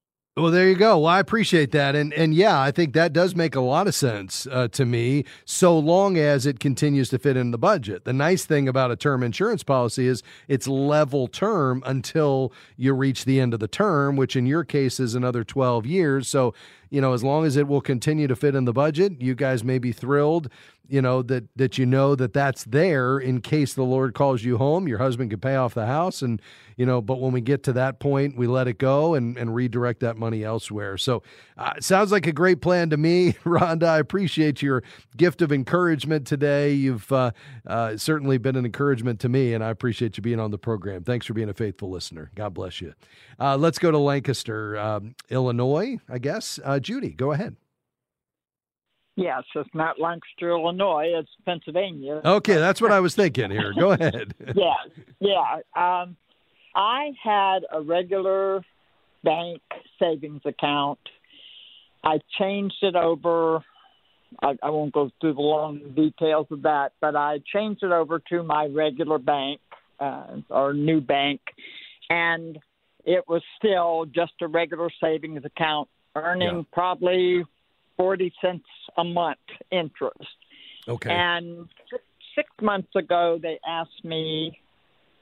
well, 0.42 0.52
there 0.52 0.68
you 0.68 0.76
go. 0.76 1.00
Well, 1.00 1.08
I 1.08 1.20
appreciate 1.20 1.72
that, 1.72 1.96
and 1.96 2.14
and 2.14 2.34
yeah, 2.34 2.60
I 2.60 2.72
think 2.72 2.94
that 2.94 3.14
does 3.14 3.36
make 3.36 3.56
a 3.56 3.62
lot 3.62 3.88
of 3.88 3.94
sense 3.94 4.48
uh, 4.52 4.68
to 4.70 4.86
me, 4.86 5.24
so 5.46 5.78
long 5.78 6.18
as 6.18 6.46
it 6.46 6.60
continues 6.60 7.10
to 7.10 7.20
fit 7.20 7.38
in 7.38 7.52
the 7.52 7.58
budget. 7.58 8.06
The 8.06 8.14
nice 8.14 8.46
thing 8.46 8.68
about 8.68 8.92
a 8.92 8.96
term 8.96 9.24
insurance 9.24 9.64
policy 9.64 10.08
is 10.08 10.24
it's 10.48 10.68
level 10.68 11.28
term 11.28 11.84
until 11.86 12.52
you 12.76 12.94
reach 12.94 13.26
the 13.26 13.40
end 13.40 13.54
of 13.54 13.60
the 13.60 13.68
term, 13.68 14.16
which 14.16 14.36
in 14.36 14.46
your 14.46 14.64
case 14.64 15.00
is 15.00 15.16
another 15.16 15.44
twelve 15.44 15.86
years. 15.86 16.28
So, 16.28 16.54
you 16.90 17.02
know, 17.02 17.14
as 17.14 17.24
long 17.24 17.46
as 17.46 17.56
it 17.56 17.68
will 17.68 17.82
continue 17.82 18.28
to 18.28 18.36
fit 18.36 18.56
in 18.56 18.66
the 18.66 18.74
budget, 18.74 19.22
you 19.22 19.36
guys 19.36 19.64
may 19.64 19.78
be 19.78 19.92
thrilled 19.92 20.50
you 20.92 21.02
know 21.02 21.22
that 21.22 21.46
that 21.56 21.78
you 21.78 21.86
know 21.86 22.16
that 22.16 22.34
that's 22.34 22.64
there 22.66 23.18
in 23.20 23.42
case 23.42 23.74
the 23.74 23.84
lord 23.84 24.14
calls 24.14 24.44
you 24.44 24.58
home 24.58 24.88
your 24.88 24.98
husband 24.98 25.30
can 25.30 25.40
pay 25.40 25.56
off 25.56 25.74
the 25.74 25.86
house 25.86 26.22
and 26.22 26.42
you 26.78 26.86
know 26.86 27.02
but 27.02 27.20
when 27.20 27.32
we 27.32 27.42
get 27.42 27.64
to 27.64 27.74
that 27.74 28.00
point 28.00 28.38
we 28.38 28.48
let 28.48 28.68
it 28.68 28.78
go 28.78 29.14
and 29.14 29.38
and 29.38 29.56
redirect 29.56 30.02
that 30.02 30.18
money 30.18 30.44
elsewhere. 30.44 30.98
So 30.98 31.24
uh, 31.58 31.74
sounds 31.80 32.12
like 32.12 32.28
a 32.28 32.32
great 32.32 32.62
plan 32.62 32.90
to 32.92 32.98
me 32.98 33.34
rhonda. 33.44 33.88
I 33.88 34.00
appreciate 34.00 34.62
your 34.62 34.84
gift 35.18 35.42
of 35.42 35.52
encouragement 35.52 36.28
today. 36.28 36.74
You've 36.74 37.12
uh, 37.12 37.32
uh, 37.66 37.98
certainly 37.98 38.38
been 38.38 38.56
an 38.56 38.66
encouragement 38.66 39.20
to 39.22 39.30
me 39.30 39.54
and 39.54 39.64
i 39.64 39.70
appreciate 39.70 40.18
you 40.18 40.22
being 40.22 40.40
on 40.40 40.52
the 40.52 40.58
program. 40.58 41.04
Thanks 41.04 41.26
for 41.26 41.34
being 41.34 41.50
a 41.50 41.54
faithful 41.54 41.90
listener. 41.90 42.32
God 42.36 42.54
bless 42.54 42.82
you. 42.82 42.94
Uh, 43.40 43.58
let's 43.58 43.80
go 43.80 43.92
to 43.92 43.98
lancaster 43.98 44.78
um, 44.78 45.16
illinois 45.30 45.98
i 46.10 46.18
guess. 46.18 46.60
Uh, 46.64 46.80
judy 46.80 47.10
go 47.10 47.32
ahead 47.32 47.56
Yes, 49.16 49.44
it's 49.56 49.70
not 49.74 50.00
Lancaster, 50.00 50.52
Illinois. 50.52 51.12
It's 51.16 51.30
Pennsylvania. 51.46 52.22
Okay, 52.24 52.56
that's 52.56 52.82
what 52.82 52.92
I 52.92 53.00
was 53.00 53.14
thinking 53.14 53.52
here. 53.52 53.74
Go 53.78 53.92
ahead. 53.92 54.34
yes, 54.56 55.06
yeah. 55.20 55.60
Um, 55.76 56.16
I 56.74 57.12
had 57.22 57.60
a 57.72 57.82
regular 57.82 58.64
bank 59.24 59.62
savings 60.00 60.42
account. 60.46 61.00
I 62.04 62.20
changed 62.40 62.78
it 62.82 62.96
over. 62.96 63.64
I, 64.42 64.58
I 64.64 64.70
won't 64.70 64.94
go 64.94 65.12
through 65.20 65.34
the 65.34 65.42
long 65.42 65.94
details 65.94 66.48
of 66.50 66.62
that, 66.62 66.94
but 67.02 67.16
I 67.16 67.40
changed 67.54 67.84
it 67.84 67.92
over 67.92 68.20
to 68.30 68.44
my 68.44 68.66
regular 68.66 69.20
bank 69.20 69.60
uh, 70.00 70.38
or 70.50 70.74
new 70.74 71.02
bank, 71.02 71.42
and 72.10 72.58
it 73.04 73.26
was 73.28 73.42
still 73.58 74.06
just 74.06 74.34
a 74.42 74.48
regular 74.48 74.90
savings 75.02 75.44
account, 75.44 75.90
earning 76.16 76.58
yeah. 76.58 76.64
probably 76.72 77.44
40 77.98 78.34
cents 78.42 78.66
a 78.98 79.04
month 79.04 79.40
interest. 79.72 80.20
Okay. 80.88 81.12
And 81.12 81.68
six 82.36 82.50
months 82.62 82.96
ago, 82.96 83.40
they 83.42 83.60
asked 83.68 84.04
me, 84.04 84.60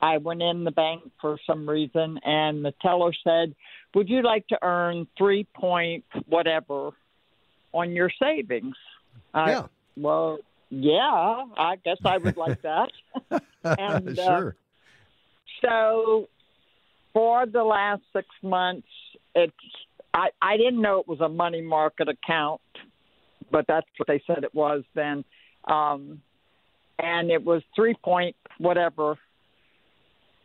I 0.02 0.18
went 0.18 0.42
in 0.42 0.64
the 0.64 0.72
bank 0.72 1.04
for 1.20 1.38
some 1.46 1.70
reason, 1.70 2.20
and 2.24 2.64
the 2.64 2.74
teller 2.82 3.12
said, 3.24 3.54
Would 3.96 4.08
you 4.08 4.22
like 4.22 4.48
to 4.48 4.58
earn 4.62 5.08
three 5.18 5.46
point 5.54 6.06
whatever 6.28 6.92
on 7.74 7.92
your 7.92 8.10
savings? 8.22 8.76
Yeah. 9.36 9.62
I, 9.62 9.66
well, 9.98 10.40
yeah, 10.70 11.44
I 11.58 11.76
guess 11.84 11.98
I 12.06 12.18
would 12.18 12.38
like 12.38 12.62
that. 12.62 12.92
and, 13.64 14.18
uh, 14.18 14.40
sure. 14.40 14.48
Uh, 14.50 15.68
so 15.68 16.30
for 17.14 17.46
the 17.46 17.64
last 17.64 18.04
six 18.14 18.28
months, 18.42 18.88
it's 19.36 19.54
I, 20.14 20.30
I 20.42 20.58
didn't 20.58 20.82
know 20.82 21.00
it 21.00 21.08
was 21.08 21.22
a 21.22 21.30
money 21.30 21.62
market 21.62 22.08
account, 22.10 22.62
but 23.52 23.66
that's 23.68 23.88
what 23.98 24.08
they 24.08 24.22
said 24.26 24.44
it 24.44 24.54
was 24.54 24.84
then. 24.96 25.24
Um, 25.68 26.22
and 26.98 27.32
it 27.32 27.44
was 27.44 27.62
three 27.76 27.96
point 28.04 28.36
whatever 28.58 29.18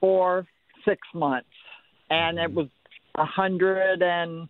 for 0.01 0.47
six 0.87 1.01
months, 1.15 1.49
and 2.11 2.39
it 2.39 2.53
was 2.53 2.69
a 3.17 3.25
hundred 3.25 4.03
and 4.03 4.49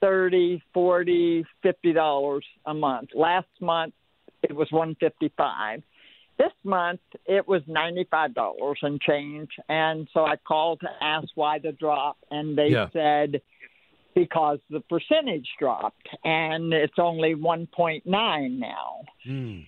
thirty, 0.00 0.62
forty, 0.72 1.44
fifty 1.62 1.92
dollars 1.92 2.44
a 2.66 2.74
month. 2.74 3.10
Last 3.14 3.48
month 3.60 3.94
it 4.42 4.54
was 4.54 4.68
one 4.70 4.96
fifty 5.00 5.32
five. 5.36 5.82
This 6.38 6.52
month 6.64 7.00
it 7.26 7.46
was 7.46 7.62
ninety 7.66 8.06
five 8.10 8.34
dollars 8.34 8.78
and 8.82 9.00
change, 9.00 9.50
and 9.68 10.08
so 10.14 10.24
I 10.24 10.36
called 10.36 10.80
to 10.80 10.88
ask 11.00 11.28
why 11.34 11.58
the 11.58 11.72
drop, 11.72 12.16
and 12.30 12.56
they 12.56 12.68
yeah. 12.68 12.86
said 12.92 13.42
because 14.14 14.58
the 14.70 14.80
percentage 14.80 15.48
dropped 15.58 16.08
and 16.24 16.72
it's 16.72 16.98
only 16.98 17.34
1.9 17.34 18.02
now. 18.04 19.04
Mm. 19.26 19.66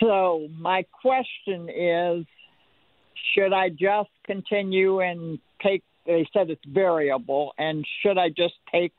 So 0.00 0.48
my 0.58 0.84
question 1.02 1.68
is 1.68 2.26
should 3.34 3.52
I 3.52 3.70
just 3.70 4.10
continue 4.24 5.00
and 5.00 5.38
take 5.62 5.82
they 6.06 6.26
said 6.32 6.50
it's 6.50 6.64
variable 6.66 7.52
and 7.58 7.84
should 8.02 8.18
I 8.18 8.28
just 8.28 8.54
take 8.70 8.92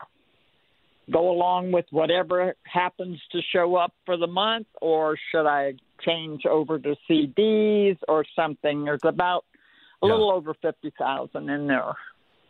go 1.10 1.30
along 1.30 1.72
with 1.72 1.86
whatever 1.90 2.54
happens 2.64 3.18
to 3.32 3.40
show 3.52 3.76
up 3.76 3.94
for 4.04 4.16
the 4.16 4.26
month 4.26 4.66
or 4.82 5.16
should 5.30 5.46
I 5.46 5.74
change 6.04 6.44
over 6.44 6.78
to 6.78 6.96
CDs 7.08 7.98
or 8.06 8.24
something? 8.36 8.84
There's 8.84 9.00
about 9.04 9.44
a 10.02 10.06
yeah. 10.06 10.12
little 10.12 10.30
over 10.30 10.54
50,000 10.60 11.48
in 11.48 11.66
there. 11.66 11.94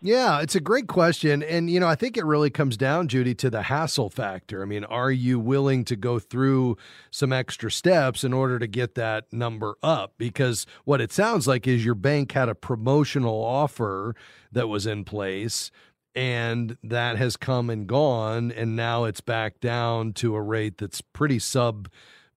Yeah, 0.00 0.40
it's 0.40 0.54
a 0.54 0.61
great 0.61 0.87
question. 0.87 1.42
And, 1.42 1.68
you 1.68 1.80
know, 1.80 1.88
I 1.88 1.96
think 1.96 2.16
it 2.16 2.24
really 2.24 2.50
comes 2.50 2.76
down, 2.76 3.08
Judy, 3.08 3.34
to 3.34 3.50
the 3.50 3.62
hassle 3.62 4.11
factor. 4.11 4.62
I 4.62 4.64
mean, 4.64 4.84
are 4.84 5.11
you 5.11 5.40
willing 5.40 5.84
to 5.87 5.96
go 5.96 6.20
through 6.20 6.76
some 7.11 7.32
extra 7.32 7.68
steps 7.70 8.22
in 8.22 8.32
order 8.32 8.61
to 8.61 8.68
get 8.68 8.94
that 8.94 9.24
number 9.32 9.74
up? 9.82 10.14
Because 10.16 10.66
what 10.84 11.00
it 11.00 11.11
sounds 11.11 11.48
like 11.48 11.66
is 11.66 11.84
your 11.84 11.96
bank 11.96 12.30
had 12.30 12.48
a 12.48 12.54
promotional 12.54 13.42
offer 13.42 14.14
that 14.52 14.68
was 14.68 14.87
in 14.87 15.04
place 15.04 15.72
and 16.14 16.76
that 16.82 17.16
has 17.16 17.37
come 17.37 17.68
and 17.70 17.87
gone, 17.87 18.50
and 18.50 18.74
now 18.74 19.04
it's 19.04 19.20
back 19.20 19.61
down 19.61 20.12
to 20.12 20.34
a 20.34 20.42
rate 20.42 20.78
that's 20.78 21.00
pretty 21.00 21.38
sub 21.38 21.88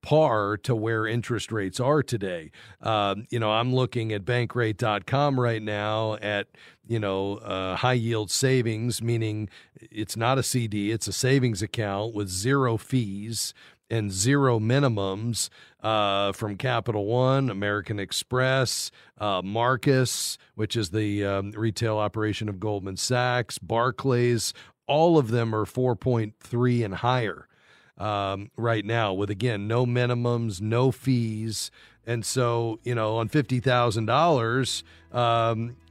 par 0.01 0.57
to 0.57 0.75
where 0.75 1.05
interest 1.05 1.51
rates 1.51 1.79
are 1.79 2.03
today. 2.03 2.51
Um, 2.81 3.25
you 3.29 3.39
know, 3.39 3.51
I'm 3.51 3.73
looking 3.73 4.11
at 4.11 4.25
bankrate.com 4.25 5.39
right 5.39 5.61
now 5.61 6.15
at, 6.15 6.47
you 6.87 6.99
know, 6.99 7.37
uh, 7.37 7.75
high 7.75 7.93
yield 7.93 8.31
savings, 8.31 9.01
meaning 9.01 9.49
it's 9.79 10.17
not 10.17 10.37
a 10.37 10.43
CD, 10.43 10.91
it's 10.91 11.07
a 11.07 11.13
savings 11.13 11.61
account 11.61 12.13
with 12.13 12.29
zero 12.29 12.77
fees 12.77 13.53
and 13.89 14.11
zero 14.11 14.57
minimums 14.57 15.49
uh, 15.83 16.31
from 16.31 16.55
Capital 16.55 17.05
One, 17.05 17.49
American 17.49 17.99
Express, 17.99 18.89
uh, 19.17 19.41
Marcus, 19.43 20.37
which 20.55 20.77
is 20.77 20.91
the 20.91 21.25
um, 21.25 21.51
retail 21.51 21.97
operation 21.97 22.47
of 22.47 22.59
Goldman 22.59 22.95
Sachs, 22.95 23.57
Barclays. 23.57 24.53
All 24.87 25.17
of 25.17 25.29
them 25.29 25.53
are 25.53 25.65
4.3 25.65 26.85
and 26.85 26.95
higher 26.95 27.47
um, 28.01 28.49
right 28.57 28.83
now 28.83 29.13
with 29.13 29.29
again 29.29 29.67
no 29.67 29.85
minimums, 29.85 30.59
no 30.59 30.91
fees, 30.91 31.69
and 32.07 32.25
so 32.25 32.79
you 32.83 32.95
know 32.95 33.17
on 33.17 33.27
fifty 33.29 33.59
thousand 33.59 34.09
um, 34.09 34.15
dollars, 34.15 34.83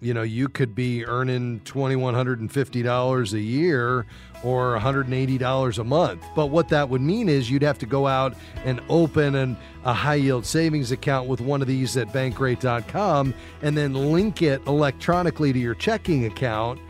you 0.01 0.13
know 0.13 0.23
you 0.23 0.49
could 0.49 0.75
be 0.75 1.07
earning 1.07 1.61
twenty 1.61 1.95
one 1.95 2.15
hundred 2.15 2.41
and 2.41 2.51
fifty 2.51 2.83
dollars 2.83 3.33
a 3.33 3.41
year 3.41 4.07
or 4.43 4.73
one 4.73 4.81
hundred 4.81 5.07
and 5.07 5.15
eighty 5.15 5.39
dollars 5.39 5.79
a 5.79 5.85
month. 5.85 6.25
But 6.35 6.47
what 6.47 6.69
that 6.71 6.89
would 6.89 7.01
mean 7.01 7.29
is 7.29 7.49
you'd 7.49 7.63
have 7.63 7.79
to 7.79 7.87
go 7.87 8.09
out 8.09 8.35
and 8.65 8.81
open 8.89 9.37
an, 9.37 9.57
a 9.85 9.93
high 9.93 10.17
yield 10.17 10.45
savings 10.45 10.91
account 10.91 11.29
with 11.29 11.41
one 11.41 11.63
of 11.63 11.69
these 11.69 11.97
at 11.97 12.09
Bankrate.com 12.09 13.33
and 13.63 13.77
then 13.77 13.95
link 13.95 14.43
it 14.43 14.61
electronically 14.67 15.53
to 15.53 15.59
your 15.61 15.77
checking 15.77 16.25
account, 16.25 16.81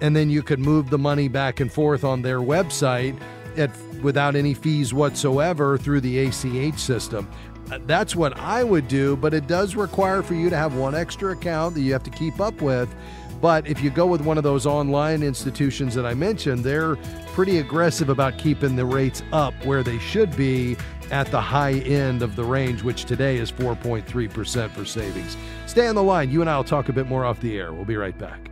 and 0.00 0.16
then 0.16 0.30
you 0.30 0.42
could 0.42 0.58
move 0.58 0.88
the 0.88 0.98
money 0.98 1.28
back 1.28 1.60
and 1.60 1.70
forth 1.70 2.02
on 2.02 2.22
their 2.22 2.38
website 2.38 3.20
at 3.58 3.70
without 4.02 4.36
any 4.36 4.54
fees 4.54 4.92
whatsoever 4.92 5.78
through 5.78 6.00
the 6.00 6.18
ACH 6.18 6.78
system. 6.78 7.28
Uh, 7.70 7.78
that's 7.86 8.16
what 8.16 8.36
I 8.38 8.64
would 8.64 8.88
do, 8.88 9.16
but 9.16 9.32
it 9.32 9.46
does 9.46 9.76
require 9.76 10.22
for 10.22 10.34
you 10.34 10.50
to 10.50 10.56
have 10.56 10.74
one 10.74 10.94
extra 10.94 11.32
account 11.32 11.74
that 11.74 11.82
you 11.82 11.92
have 11.92 12.02
to 12.04 12.10
keep 12.10 12.40
up 12.40 12.60
with. 12.60 12.94
But 13.40 13.66
if 13.66 13.82
you 13.82 13.90
go 13.90 14.06
with 14.06 14.20
one 14.20 14.36
of 14.36 14.44
those 14.44 14.66
online 14.66 15.22
institutions 15.22 15.94
that 15.94 16.04
I 16.04 16.14
mentioned, 16.14 16.62
they're 16.62 16.96
pretty 17.32 17.58
aggressive 17.58 18.10
about 18.10 18.38
keeping 18.38 18.76
the 18.76 18.84
rates 18.84 19.22
up 19.32 19.54
where 19.64 19.82
they 19.82 19.98
should 19.98 20.36
be 20.36 20.76
at 21.10 21.26
the 21.28 21.40
high 21.40 21.72
end 21.72 22.22
of 22.22 22.36
the 22.36 22.44
range, 22.44 22.82
which 22.82 23.04
today 23.04 23.38
is 23.38 23.50
4.3% 23.50 24.70
for 24.72 24.84
savings. 24.84 25.36
Stay 25.66 25.86
on 25.86 25.94
the 25.94 26.02
line. 26.02 26.30
You 26.30 26.40
and 26.42 26.50
I 26.50 26.56
will 26.56 26.64
talk 26.64 26.88
a 26.88 26.92
bit 26.92 27.06
more 27.06 27.24
off 27.24 27.40
the 27.40 27.56
air. 27.58 27.72
We'll 27.72 27.84
be 27.84 27.96
right 27.96 28.16
back. 28.16 28.50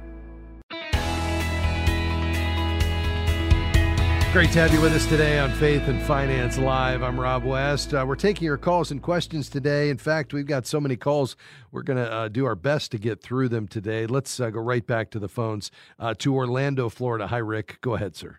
Great 4.30 4.52
to 4.52 4.58
have 4.58 4.74
you 4.74 4.80
with 4.82 4.92
us 4.92 5.06
today 5.06 5.38
on 5.38 5.50
Faith 5.52 5.88
and 5.88 6.02
Finance 6.02 6.58
Live. 6.58 7.02
I'm 7.02 7.18
Rob 7.18 7.44
West. 7.44 7.94
Uh, 7.94 8.04
we're 8.06 8.14
taking 8.14 8.44
your 8.44 8.58
calls 8.58 8.90
and 8.90 9.02
questions 9.02 9.48
today. 9.48 9.88
In 9.88 9.96
fact, 9.96 10.34
we've 10.34 10.46
got 10.46 10.66
so 10.66 10.78
many 10.78 10.96
calls, 10.96 11.34
we're 11.72 11.82
going 11.82 11.96
to 11.96 12.12
uh, 12.12 12.28
do 12.28 12.44
our 12.44 12.54
best 12.54 12.90
to 12.92 12.98
get 12.98 13.22
through 13.22 13.48
them 13.48 13.66
today. 13.66 14.06
Let's 14.06 14.38
uh, 14.38 14.50
go 14.50 14.60
right 14.60 14.86
back 14.86 15.10
to 15.12 15.18
the 15.18 15.30
phones 15.30 15.70
uh, 15.98 16.12
to 16.18 16.34
Orlando, 16.34 16.90
Florida. 16.90 17.26
Hi, 17.26 17.38
Rick. 17.38 17.78
Go 17.80 17.94
ahead, 17.94 18.16
sir. 18.16 18.38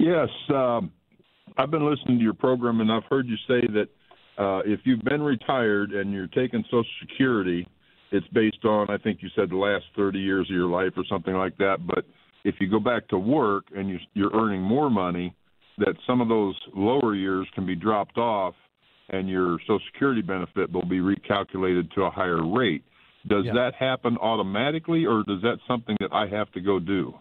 Yes. 0.00 0.28
Um, 0.52 0.90
I've 1.56 1.70
been 1.70 1.88
listening 1.88 2.18
to 2.18 2.24
your 2.24 2.34
program, 2.34 2.80
and 2.80 2.90
I've 2.90 3.04
heard 3.08 3.28
you 3.28 3.36
say 3.46 3.64
that 3.68 3.88
uh, 4.36 4.62
if 4.64 4.80
you've 4.82 5.02
been 5.02 5.22
retired 5.22 5.92
and 5.92 6.12
you're 6.12 6.26
taking 6.26 6.64
Social 6.64 6.84
Security, 7.08 7.68
it's 8.10 8.26
based 8.28 8.64
on, 8.64 8.90
I 8.90 8.98
think 8.98 9.22
you 9.22 9.28
said, 9.36 9.50
the 9.50 9.56
last 9.56 9.84
30 9.96 10.18
years 10.18 10.50
of 10.50 10.56
your 10.56 10.68
life 10.68 10.92
or 10.96 11.04
something 11.08 11.34
like 11.34 11.56
that. 11.58 11.86
But 11.86 12.04
if 12.44 12.56
you 12.60 12.70
go 12.70 12.80
back 12.80 13.08
to 13.08 13.18
work 13.18 13.64
and 13.74 13.88
you, 13.88 13.98
you're 14.14 14.32
earning 14.32 14.62
more 14.62 14.90
money, 14.90 15.34
that 15.78 15.94
some 16.06 16.20
of 16.20 16.28
those 16.28 16.54
lower 16.74 17.14
years 17.14 17.46
can 17.54 17.66
be 17.66 17.74
dropped 17.74 18.18
off 18.18 18.54
and 19.10 19.28
your 19.28 19.58
Social 19.60 19.80
Security 19.92 20.22
benefit 20.22 20.72
will 20.72 20.86
be 20.86 21.00
recalculated 21.00 21.92
to 21.94 22.02
a 22.02 22.10
higher 22.10 22.46
rate. 22.46 22.84
Does 23.26 23.44
yeah. 23.44 23.52
that 23.54 23.74
happen 23.74 24.16
automatically, 24.18 25.04
or 25.04 25.20
is 25.20 25.42
that 25.42 25.58
something 25.68 25.96
that 26.00 26.12
I 26.12 26.26
have 26.28 26.50
to 26.52 26.60
go 26.60 26.78
do? 26.78 27.14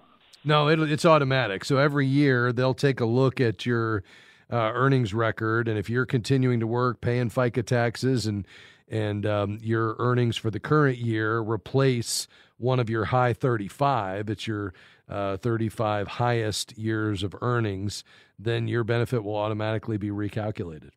No, 0.45 0.69
it, 0.69 0.79
it's 0.79 1.03
automatic. 1.03 1.65
So 1.65 1.77
every 1.77 2.07
year 2.07 2.53
they'll 2.53 2.73
take 2.73 3.01
a 3.01 3.05
look 3.05 3.41
at 3.41 3.65
your 3.65 4.03
uh, 4.51 4.71
earnings 4.73 5.13
record, 5.13 5.67
and 5.67 5.77
if 5.77 5.89
you're 5.89 6.05
continuing 6.05 6.61
to 6.61 6.67
work, 6.67 7.01
paying 7.01 7.29
FICA 7.29 7.65
taxes, 7.65 8.25
and 8.25 8.47
and 8.87 9.25
um, 9.25 9.59
your 9.61 9.95
earnings 9.99 10.35
for 10.35 10.49
the 10.49 10.59
current 10.59 10.97
year 10.97 11.39
replace 11.39 12.27
one 12.57 12.79
of 12.79 12.89
your 12.89 13.05
high 13.05 13.33
35, 13.33 14.29
it's 14.29 14.47
your 14.47 14.73
uh, 15.09 15.37
35 15.37 16.07
highest 16.07 16.77
years 16.77 17.23
of 17.23 17.35
earnings, 17.41 18.03
then 18.37 18.67
your 18.67 18.83
benefit 18.83 19.23
will 19.23 19.35
automatically 19.35 19.97
be 19.97 20.09
recalculated. 20.09 20.91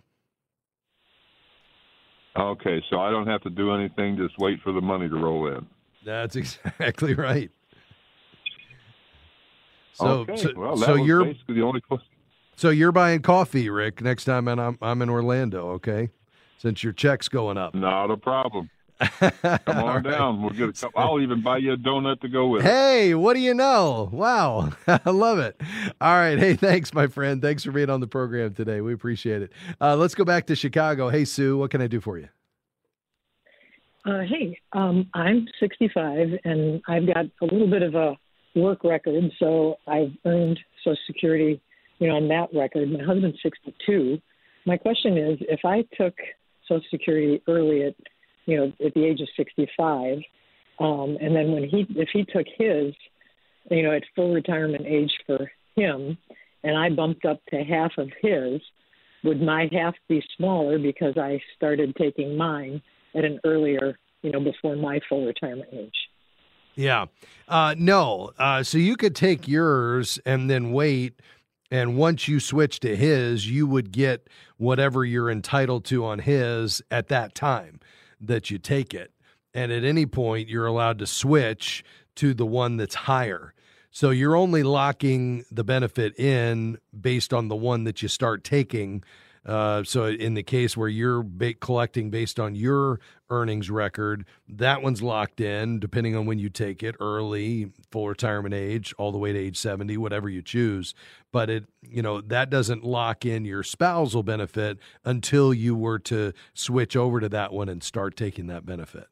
Okay, 2.37 2.83
so 2.89 2.99
I 3.01 3.11
don't 3.11 3.27
have 3.27 3.43
to 3.43 3.51
do 3.51 3.75
anything, 3.75 4.17
just 4.17 4.39
wait 4.39 4.61
for 4.63 4.73
the 4.73 4.81
money 4.81 5.09
to 5.09 5.17
roll 5.17 5.49
in. 5.49 5.67
That's 6.05 6.37
exactly 6.37 7.15
right. 7.15 7.51
So, 9.95 10.07
okay. 10.07 10.37
so, 10.37 10.53
well, 10.57 10.77
so 10.77 10.95
you're 10.95 11.25
basically 11.25 11.57
the 11.57 11.63
only 11.63 11.81
question. 11.81 12.09
So 12.57 12.71
you're 12.71 12.93
buying 12.93 13.21
coffee, 13.23 13.69
Rick, 13.69 14.01
next 14.03 14.25
time 14.25 14.49
and 14.49 14.61
I'm 14.61 14.79
I'm 14.81 15.03
in 15.03 15.11
Orlando, 15.11 15.71
okay? 15.73 16.11
Since 16.59 16.83
your 16.83 16.93
check's 16.93 17.29
going 17.29 17.59
up. 17.59 17.75
Not 17.75 18.11
a 18.11 18.17
problem. 18.17 18.71
Come 19.65 19.79
on 19.79 20.03
down. 20.03 20.43
We'll 20.43 20.51
get 20.51 20.69
a 20.69 20.73
couple. 20.73 21.01
I'll 21.01 21.21
even 21.21 21.43
buy 21.43 21.59
you 21.59 21.73
a 21.73 21.77
donut 21.77 22.21
to 22.21 22.29
go 22.29 22.49
with. 22.49 22.63
Hey, 22.63 23.15
what 23.15 23.35
do 23.35 23.41
you 23.41 23.55
know? 23.55 24.09
Wow, 24.13 24.73
I 24.87 25.11
love 25.11 25.39
it. 25.39 25.61
All 26.01 26.15
right, 26.15 26.39
hey, 26.39 26.55
thanks, 26.55 26.95
my 26.95 27.07
friend. 27.07 27.43
Thanks 27.43 27.65
for 27.65 27.73
being 27.73 27.91
on 27.91 28.01
the 28.01 28.07
program 28.07 28.55
today. 28.55 28.81
We 28.81 28.93
appreciate 28.93 29.43
it. 29.43 29.53
Uh, 29.81 29.97
let's 29.97 30.15
go 30.15 30.25
back 30.25 30.47
to 30.47 30.57
Chicago. 30.57 31.09
Hey, 31.09 31.25
Sue, 31.25 31.59
what 31.59 31.71
can 31.71 31.81
I 31.81 31.87
do 31.87 32.01
for 32.01 32.19
you? 32.19 32.29
Uh, 34.05 34.21
hey, 34.21 34.59
um, 34.73 35.09
I'm 35.15 35.47
65 35.61 36.29
and 36.45 36.83
I've 36.89 37.07
got 37.07 37.27
a 37.41 37.45
little 37.45 37.71
bit 37.71 37.83
of 37.83 37.95
a 37.95 38.17
work 38.57 38.83
record, 38.83 39.31
so 39.39 39.77
I've 39.87 40.11
earned 40.25 40.59
Social 40.83 40.99
Security, 41.07 41.61
you 41.99 42.09
know, 42.09 42.17
on 42.17 42.29
that 42.29 42.49
record. 42.53 42.91
My 42.91 43.05
husband's 43.05 43.39
62. 43.43 44.21
My 44.67 44.77
question 44.77 45.17
is, 45.17 45.39
if 45.43 45.61
I 45.65 45.85
took 45.97 46.15
Social 46.69 46.85
Security 46.91 47.43
early 47.49 47.85
at 47.85 47.95
you 48.47 48.57
know, 48.57 48.73
at 48.85 48.95
the 48.95 49.05
age 49.05 49.21
of 49.21 49.29
65. 49.37 50.19
Um, 50.79 51.17
and 51.21 51.35
then 51.35 51.53
when 51.53 51.65
he, 51.65 51.87
if 51.91 52.09
he 52.13 52.25
took 52.25 52.47
his, 52.59 52.95
you 53.71 53.83
know, 53.83 53.93
at 53.93 54.03
full 54.17 54.33
retirement 54.33 54.85
age 54.87 55.13
for 55.27 55.51
him, 55.77 56.19
and 56.65 56.77
I 56.77 56.91
bumped 56.91 57.25
up 57.25 57.41
to 57.51 57.63
half 57.63 57.93
of 57.99 58.11
his, 58.21 58.61
would 59.25 59.41
my 59.41 59.69
half 59.73 59.95
be 60.09 60.23
smaller 60.37 60.79
because 60.79 61.17
I 61.17 61.41
started 61.57 61.95
taking 61.97 62.37
mine 62.37 62.83
at 63.15 63.25
an 63.25 63.39
earlier, 63.45 63.99
you 64.23 64.33
know, 64.33 64.41
before 64.41 64.77
my 64.77 65.01
full 65.09 65.27
retirement 65.27 65.69
age? 65.73 65.95
Yeah. 66.75 67.07
Uh, 67.47 67.75
no. 67.79 68.33
Uh, 68.39 68.63
so 68.63 68.79
you 68.79 68.97
could 68.97 69.15
take 69.15 69.47
yours 69.47 70.19
and 70.25 70.51
then 70.51 70.73
wait. 70.73 71.21
And 71.71 71.97
once 71.97 72.29
you 72.29 72.41
switch 72.41 72.81
to 72.81 72.97
his, 72.97 73.49
you 73.49 73.67
would 73.67 73.93
get 73.93 74.29
whatever 74.57 75.05
you're 75.05 75.31
entitled 75.31 75.85
to 75.87 76.05
on 76.05 76.21
his 76.21 76.83
at 76.91 77.09
that 77.09 77.35
time 77.35 77.81
that 78.23 78.51
you 78.51 78.59
take 78.59 78.95
it. 78.95 79.13
And 79.55 79.71
at 79.71 79.85
any 79.85 80.07
point, 80.07 80.49
you're 80.49 80.67
allowed 80.67 80.99
to 81.01 81.07
switch 81.07 81.85
to 82.17 82.35
the 82.35 82.47
one 82.47 82.77
that's 82.77 82.95
higher. 82.95 83.55
So 83.91 84.11
you're 84.11 84.37
only 84.37 84.63
locking 84.63 85.45
the 85.51 85.65
benefit 85.65 86.19
in 86.19 86.79
based 86.99 87.35
on 87.35 87.49
the 87.49 87.57
one 87.57 87.85
that 87.85 88.01
you 88.01 88.09
start 88.09 88.43
taking. 88.43 89.05
Uh, 89.45 89.83
so 89.83 90.07
in 90.07 90.35
the 90.35 90.43
case 90.43 90.77
where 90.77 90.89
you're 90.89 91.23
ba- 91.23 91.55
collecting 91.55 92.11
based 92.11 92.39
on 92.39 92.55
your 92.55 93.01
earnings 93.29 93.71
record, 93.71 94.25
that 94.49 94.83
one's 94.83 95.03
locked 95.03 95.41
in 95.41 95.81
depending 95.81 96.15
on 96.15 96.27
when 96.27 96.39
you 96.39 96.49
take 96.49 96.83
it, 96.83 96.95
early, 97.01 97.73
full 97.91 98.09
retirement 98.09 98.55
age, 98.55 98.95
all 98.99 99.11
the 99.11 99.19
way 99.19 99.33
to 99.33 99.39
age 99.39 99.57
70, 99.57 99.97
whatever 99.97 100.29
you 100.29 100.43
choose. 100.43 100.95
But 101.33 101.51
it, 101.51 101.65
you 101.83 102.03
know, 102.03 102.21
that 102.21 102.51
doesn't 102.51 102.85
lock 102.85 103.27
in 103.27 103.45
your 103.45 103.65
spousal 103.65 104.23
benefit 104.23 104.79
until 105.05 105.53
you 105.53 105.75
were 105.75 105.99
to 106.01 106.33
switch 106.55 106.95
over 106.95 107.19
to 107.19 107.29
that 107.31 107.53
one 107.53 107.69
and 107.69 107.83
start 107.83 108.17
taking 108.17 108.47
that 108.47 108.65
benefit. 108.65 109.07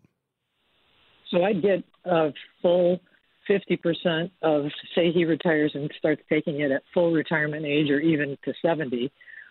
So 1.31 1.45
I 1.45 1.55
get 1.55 1.83
a 2.05 2.33
full 2.63 3.01
50% 3.49 4.31
of, 4.43 4.67
say, 4.95 5.11
he 5.11 5.25
retires 5.25 5.73
and 5.75 5.91
starts 5.99 6.23
taking 6.29 6.61
it 6.61 6.71
at 6.71 6.83
full 6.95 7.13
retirement 7.13 7.65
age 7.65 7.91
or 7.91 7.99
even 8.01 8.37
to 8.45 8.53
70. 8.63 9.11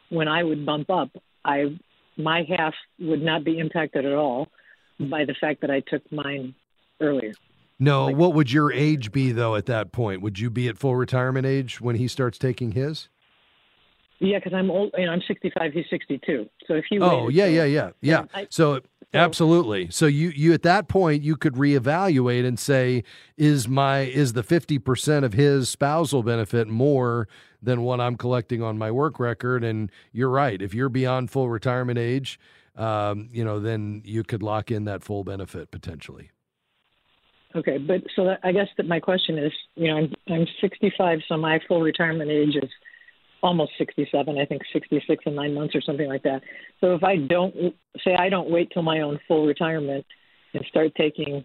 When 0.10 0.28
I 0.28 0.44
would 0.44 0.66
bump 0.66 0.90
up, 0.90 1.10
I 1.46 1.78
my 2.18 2.44
half 2.58 2.74
would 3.00 3.22
not 3.22 3.44
be 3.44 3.60
impacted 3.60 4.06
at 4.06 4.14
all 4.14 4.48
by 5.00 5.26
the 5.26 5.36
fact 5.40 5.62
that 5.62 5.72
I 5.72 5.82
took 5.82 6.10
mine 6.12 6.54
earlier. 7.00 7.34
No, 7.80 8.08
like, 8.08 8.18
what 8.18 8.34
would 8.34 8.52
your 8.52 8.74
age 8.74 9.12
be 9.12 9.32
though 9.32 9.56
at 9.56 9.66
that 9.68 9.92
point? 9.92 10.22
Would 10.22 10.40
you 10.40 10.50
be 10.50 10.68
at 10.68 10.78
full 10.78 10.96
retirement 10.96 11.46
age 11.46 11.80
when 11.80 11.96
he 11.96 12.08
starts 12.08 12.38
taking 12.38 12.74
his? 12.74 13.08
Yeah, 14.20 14.38
because 14.40 14.54
I'm 14.54 14.70
old. 14.70 14.92
You 14.98 15.06
know, 15.06 15.14
I'm 15.14 15.22
65. 15.26 15.72
He's 15.72 15.86
62. 15.90 16.50
So 16.68 16.74
if 16.74 16.86
you 16.92 17.02
oh 17.02 17.30
yeah 17.30 17.46
yeah 17.46 17.64
yeah 17.64 17.92
yeah. 18.02 18.26
I, 18.34 18.48
so 18.50 18.82
Absolutely. 19.14 19.90
So 19.90 20.06
you 20.06 20.30
you 20.30 20.54
at 20.54 20.62
that 20.64 20.88
point 20.88 21.24
you 21.24 21.36
could 21.36 21.56
reevaluate 21.56 22.46
and 22.46 22.60
say 22.60 23.04
is 23.38 23.68
my 23.68 24.02
is 24.02 24.34
the 24.34 24.44
50% 24.44 25.24
of 25.24 25.34
his 25.34 25.68
spousal 25.68 26.22
benefit 26.22 26.68
more 26.68 27.28
than 27.62 27.82
what 27.82 28.00
I'm 28.00 28.16
collecting 28.16 28.62
on 28.62 28.78
my 28.78 28.92
work 28.92 29.20
record 29.20 29.64
and 29.64 29.92
you're 30.12 30.30
right. 30.30 30.62
If 30.62 30.74
you're 30.74 30.90
beyond 30.90 31.32
full 31.32 31.50
retirement 31.50 32.00
age, 32.00 32.40
um, 32.76 33.30
you 33.32 33.44
know, 33.44 33.60
then 33.60 34.02
you 34.06 34.24
could 34.24 34.42
lock 34.42 34.72
in 34.72 34.86
that 34.86 35.04
full 35.04 35.24
benefit 35.24 35.72
potentially. 35.72 36.32
Okay, 37.56 37.80
but 37.80 38.02
so 38.16 38.26
that, 38.26 38.40
I 38.44 38.52
guess 38.52 38.68
that 38.78 38.88
my 38.88 39.00
question 39.00 39.40
is, 39.40 39.52
you 39.76 39.88
know, 39.88 39.98
I'm 39.98 40.14
I'm 40.28 40.48
65, 40.62 41.20
so 41.28 41.36
my 41.36 41.60
full 41.68 41.82
retirement 41.82 42.30
age 42.30 42.56
is 42.56 42.70
almost 43.42 43.72
67. 43.80 44.38
I 44.38 44.46
think 44.46 44.62
66 44.72 45.24
and 45.26 45.36
nine 45.36 45.56
months 45.56 45.74
or 45.74 45.82
something 45.82 46.08
like 46.08 46.22
that. 46.24 46.42
So 46.80 46.94
if 46.94 47.04
I 47.04 47.18
don't 47.18 47.56
say 48.04 48.16
I 48.16 48.30
don't 48.30 48.52
wait 48.52 48.70
till 48.72 48.84
my 48.84 49.02
own 49.02 49.20
full 49.28 49.48
retirement 49.48 50.06
and 50.54 50.64
start 50.70 50.94
taking, 50.96 51.44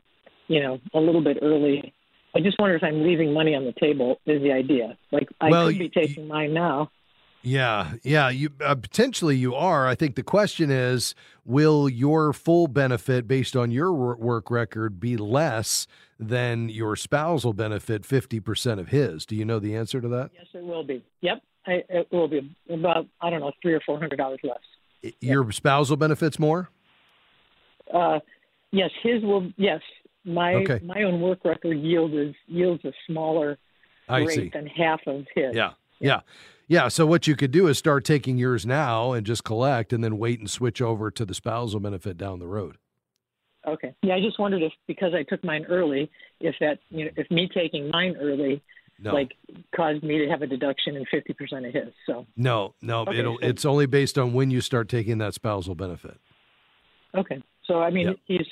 you 0.49 0.61
know, 0.63 0.79
a 0.93 1.01
little 1.01 1.23
bit 1.23 1.39
early, 1.41 1.94
I 2.35 2.41
just 2.41 2.59
wonder 2.59 2.75
if 2.75 2.83
I'm 2.83 3.03
leaving 3.03 3.33
money 3.33 3.55
on 3.55 3.65
the 3.65 3.73
table. 3.73 4.21
Is 4.27 4.43
the 4.43 4.53
idea 4.53 4.97
like 5.13 5.29
I 5.41 5.51
Well, 5.51 5.69
could 5.69 5.79
be 5.79 5.89
taking 5.89 6.27
mine 6.27 6.53
now? 6.53 6.91
Yeah, 7.43 7.93
yeah, 8.03 8.31
you 8.31 8.51
uh, 8.65 8.75
potentially 8.75 9.37
you 9.37 9.55
are. 9.55 9.87
I 9.87 9.95
think 9.95 10.15
the 10.17 10.23
question 10.23 10.71
is, 10.71 11.15
will 11.45 11.91
your 11.91 12.33
full 12.33 12.69
benefit 12.69 13.29
based 13.29 13.55
on 13.55 13.71
your 13.71 13.93
work 13.93 14.51
record 14.51 14.99
be 14.99 15.19
less 15.19 15.87
than 16.19 16.71
your 16.71 16.97
spousal 16.97 17.53
benefit 17.53 18.03
50% 18.03 18.79
of 18.79 18.89
his? 18.89 19.27
Do 19.27 19.37
you 19.37 19.45
know 19.45 19.59
the 19.59 19.77
answer 19.77 20.01
to 20.01 20.09
that? 20.09 20.31
Yes, 20.35 20.47
it 20.55 20.65
will 20.65 20.85
be. 20.85 21.05
Yep, 21.21 21.43
I, 21.67 21.83
it 21.91 22.09
will 22.11 22.29
be 22.29 22.57
about 22.71 23.07
I 23.21 23.29
don't 23.29 23.41
know 23.41 23.53
three 23.61 23.75
or 23.75 23.81
four 23.85 23.99
hundred 23.99 24.17
dollars 24.17 24.41
less. 24.43 25.13
Your 25.21 25.53
spousal 25.53 25.99
benefits 25.99 26.39
more? 26.39 26.71
Uh, 27.93 28.21
yes, 28.71 28.91
his 29.03 29.23
will. 29.23 29.53
Yes, 29.59 29.83
my 30.25 30.55
Okay. 30.55 30.81
my 30.85 31.03
own 31.03 31.21
work 31.21 31.45
record 31.45 31.79
yield 31.79 32.15
is 32.15 32.35
yields 32.47 32.85
a 32.85 32.93
smaller 33.07 33.59
I 34.09 34.19
rate 34.21 34.31
see. 34.31 34.49
than 34.53 34.67
half 34.67 35.01
of 35.07 35.27
his. 35.35 35.55
Yeah. 35.55 35.73
Yeah. 36.01 36.21
Yeah. 36.69 36.89
So 36.89 37.07
what 37.07 37.27
you 37.27 37.37
could 37.37 37.51
do 37.51 37.67
is 37.69 37.79
start 37.79 38.05
taking 38.05 38.37
yours 38.39 38.65
now 38.67 39.13
and 39.13 39.25
just 39.27 39.45
collect 39.45 39.93
and 39.93 40.03
then 40.03 40.19
wait 40.19 40.39
and 40.41 40.51
switch 40.51 40.81
over 40.83 41.11
to 41.11 41.25
the 41.25 41.35
spousal 41.35 41.81
benefit 41.81 42.17
down 42.17 42.39
the 42.39 42.47
road. 42.47 42.77
Okay. 43.67 43.95
Yeah, 44.03 44.17
I 44.17 44.21
just 44.21 44.39
wondered 44.39 44.63
if 44.63 44.73
because 44.87 45.15
I 45.15 45.23
took 45.23 45.43
mine 45.43 45.65
early, 45.69 46.11
if 46.41 46.55
that 46.61 46.79
you 46.91 47.07
know 47.07 47.11
if 47.17 47.31
me 47.31 47.49
taking 47.53 47.89
mine 47.91 48.15
early, 48.21 48.63
No. 48.99 49.13
like 49.15 49.33
caused 49.75 50.03
me 50.03 50.19
to 50.19 50.29
have 50.29 50.43
a 50.43 50.47
deduction 50.47 50.97
in 50.97 51.05
fifty 51.11 51.33
percent 51.33 51.65
of 51.67 51.73
his. 51.73 51.93
So 52.07 52.27
No, 52.37 52.75
no, 52.83 53.03
Okay, 53.03 53.19
it'll 53.19 53.39
so- 53.41 53.47
it's 53.47 53.65
only 53.65 53.87
based 53.87 54.19
on 54.19 54.33
when 54.35 54.51
you 54.51 54.61
start 54.61 54.89
taking 54.89 55.19
that 55.19 55.33
spousal 55.35 55.75
benefit. 55.75 56.19
okay. 57.15 57.43
So 57.67 57.81
I 57.81 57.89
mean 57.91 58.09
Yep. 58.09 58.17
he's 58.27 58.47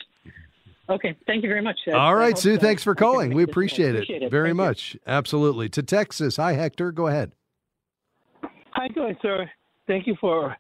okay. 0.93 1.17
Thank 1.27 1.43
you 1.43 1.49
very 1.49 1.63
much. 1.63 1.79
I- 1.89 1.93
All 1.93 2.11
I 2.11 2.13
right, 2.13 2.39
Sue, 2.39 2.53
that 2.53 2.61
thanks 2.61 2.83
for 2.85 2.95
calling. 2.95 3.35
We 3.35 3.43
appreciate 3.43 3.91
it, 3.95 4.05
Appreciate 4.05 4.23
it. 4.23 4.31
very 4.31 4.49
Thank 4.51 4.59
you. 4.59 4.65
much. 4.65 4.97
Absolutely. 5.07 5.69
To 5.71 5.83
Texas. 5.83 6.37
Hi 6.37 6.53
Hector, 6.55 6.93
go 6.93 7.07
ahead. 7.09 7.33
How 8.73 8.85
you 8.85 8.89
doing, 8.95 9.17
sir? 9.23 9.51
Thank 9.87 10.07
you 10.07 10.17
for 10.21 10.57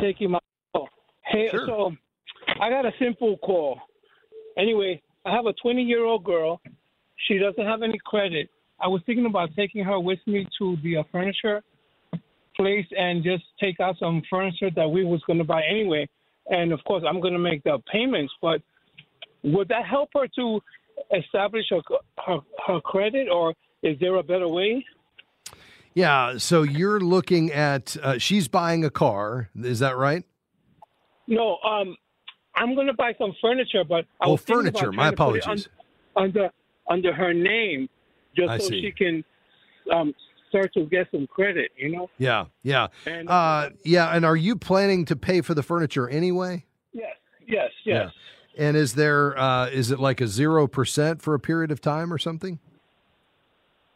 taking 0.00 0.30
my 0.30 0.38
call. 0.74 0.88
Hey, 1.24 1.48
Sure. 1.50 1.66
so 1.66 1.92
I 2.60 2.70
got 2.70 2.86
a 2.86 2.92
simple 2.98 3.36
call. 3.38 3.80
Anyway, 4.56 5.02
I 5.24 5.32
have 5.34 5.46
a 5.46 5.52
20 5.54 5.82
year 5.82 6.04
old 6.04 6.24
girl. 6.24 6.60
She 7.26 7.38
doesn't 7.38 7.64
have 7.64 7.82
any 7.82 7.98
credit. 8.04 8.48
I 8.80 8.86
was 8.86 9.02
thinking 9.06 9.26
about 9.26 9.50
taking 9.56 9.84
her 9.84 9.98
with 9.98 10.20
me 10.26 10.46
to 10.58 10.76
the 10.84 10.98
uh, 10.98 11.02
furniture 11.10 11.62
place 12.56 12.86
and 12.96 13.22
just 13.24 13.44
take 13.60 13.80
out 13.80 13.96
some 13.98 14.22
furniture 14.30 14.70
that 14.74 14.88
we 14.88 15.04
was 15.04 15.20
going 15.26 15.38
to 15.38 15.44
buy 15.44 15.62
anyway. 15.68 16.08
And 16.50 16.72
of 16.72 16.82
course, 16.84 17.02
I'm 17.08 17.20
going 17.20 17.32
to 17.34 17.38
make 17.40 17.62
the 17.64 17.78
payments. 17.92 18.32
But 18.40 18.62
would 19.42 19.68
that 19.68 19.86
help 19.86 20.10
her 20.14 20.26
to 20.36 20.60
establish 21.16 21.64
her 21.70 21.80
her, 22.26 22.38
her 22.66 22.80
credit, 22.80 23.28
or 23.28 23.54
is 23.82 23.98
there 24.00 24.16
a 24.16 24.22
better 24.22 24.48
way? 24.48 24.84
Yeah, 25.94 26.38
so 26.38 26.62
you're 26.62 27.00
looking 27.00 27.50
at 27.52 27.96
uh, 28.02 28.18
she's 28.18 28.46
buying 28.46 28.84
a 28.84 28.90
car, 28.90 29.48
is 29.60 29.80
that 29.80 29.96
right? 29.96 30.22
No, 31.26 31.58
um, 31.64 31.96
I'm 32.54 32.74
going 32.74 32.86
to 32.86 32.92
buy 32.94 33.14
some 33.18 33.34
furniture, 33.40 33.84
but 33.88 34.04
I 34.20 34.26
Oh, 34.26 34.36
furniture. 34.36 34.92
My 34.92 35.10
trying 35.10 35.10
to 35.12 35.16
put 35.16 35.36
it 35.36 35.44
apologies. 35.44 35.68
under 36.16 36.50
under 36.88 37.12
her 37.12 37.34
name, 37.34 37.88
just 38.36 38.48
I 38.50 38.58
so 38.58 38.68
see. 38.68 38.80
she 38.80 38.92
can 38.92 39.24
um, 39.92 40.14
start 40.48 40.72
to 40.74 40.86
get 40.86 41.08
some 41.10 41.26
credit. 41.26 41.70
You 41.76 41.90
know? 41.90 42.10
Yeah, 42.18 42.46
yeah. 42.62 42.88
And- 43.06 43.28
Uh 43.28 43.70
yeah, 43.84 44.14
and 44.14 44.24
are 44.24 44.36
you 44.36 44.56
planning 44.56 45.04
to 45.06 45.16
pay 45.16 45.40
for 45.40 45.54
the 45.54 45.62
furniture 45.62 46.08
anyway? 46.08 46.64
Yes, 46.92 47.16
yes, 47.46 47.70
yes. 47.84 47.96
Yeah. 48.06 48.10
And 48.58 48.76
is 48.76 48.94
there 48.94 49.38
uh 49.38 49.68
is 49.68 49.90
it 49.90 49.98
like 50.00 50.20
a 50.20 50.24
0% 50.24 51.22
for 51.22 51.34
a 51.34 51.40
period 51.40 51.70
of 51.70 51.80
time 51.80 52.12
or 52.12 52.18
something? 52.18 52.58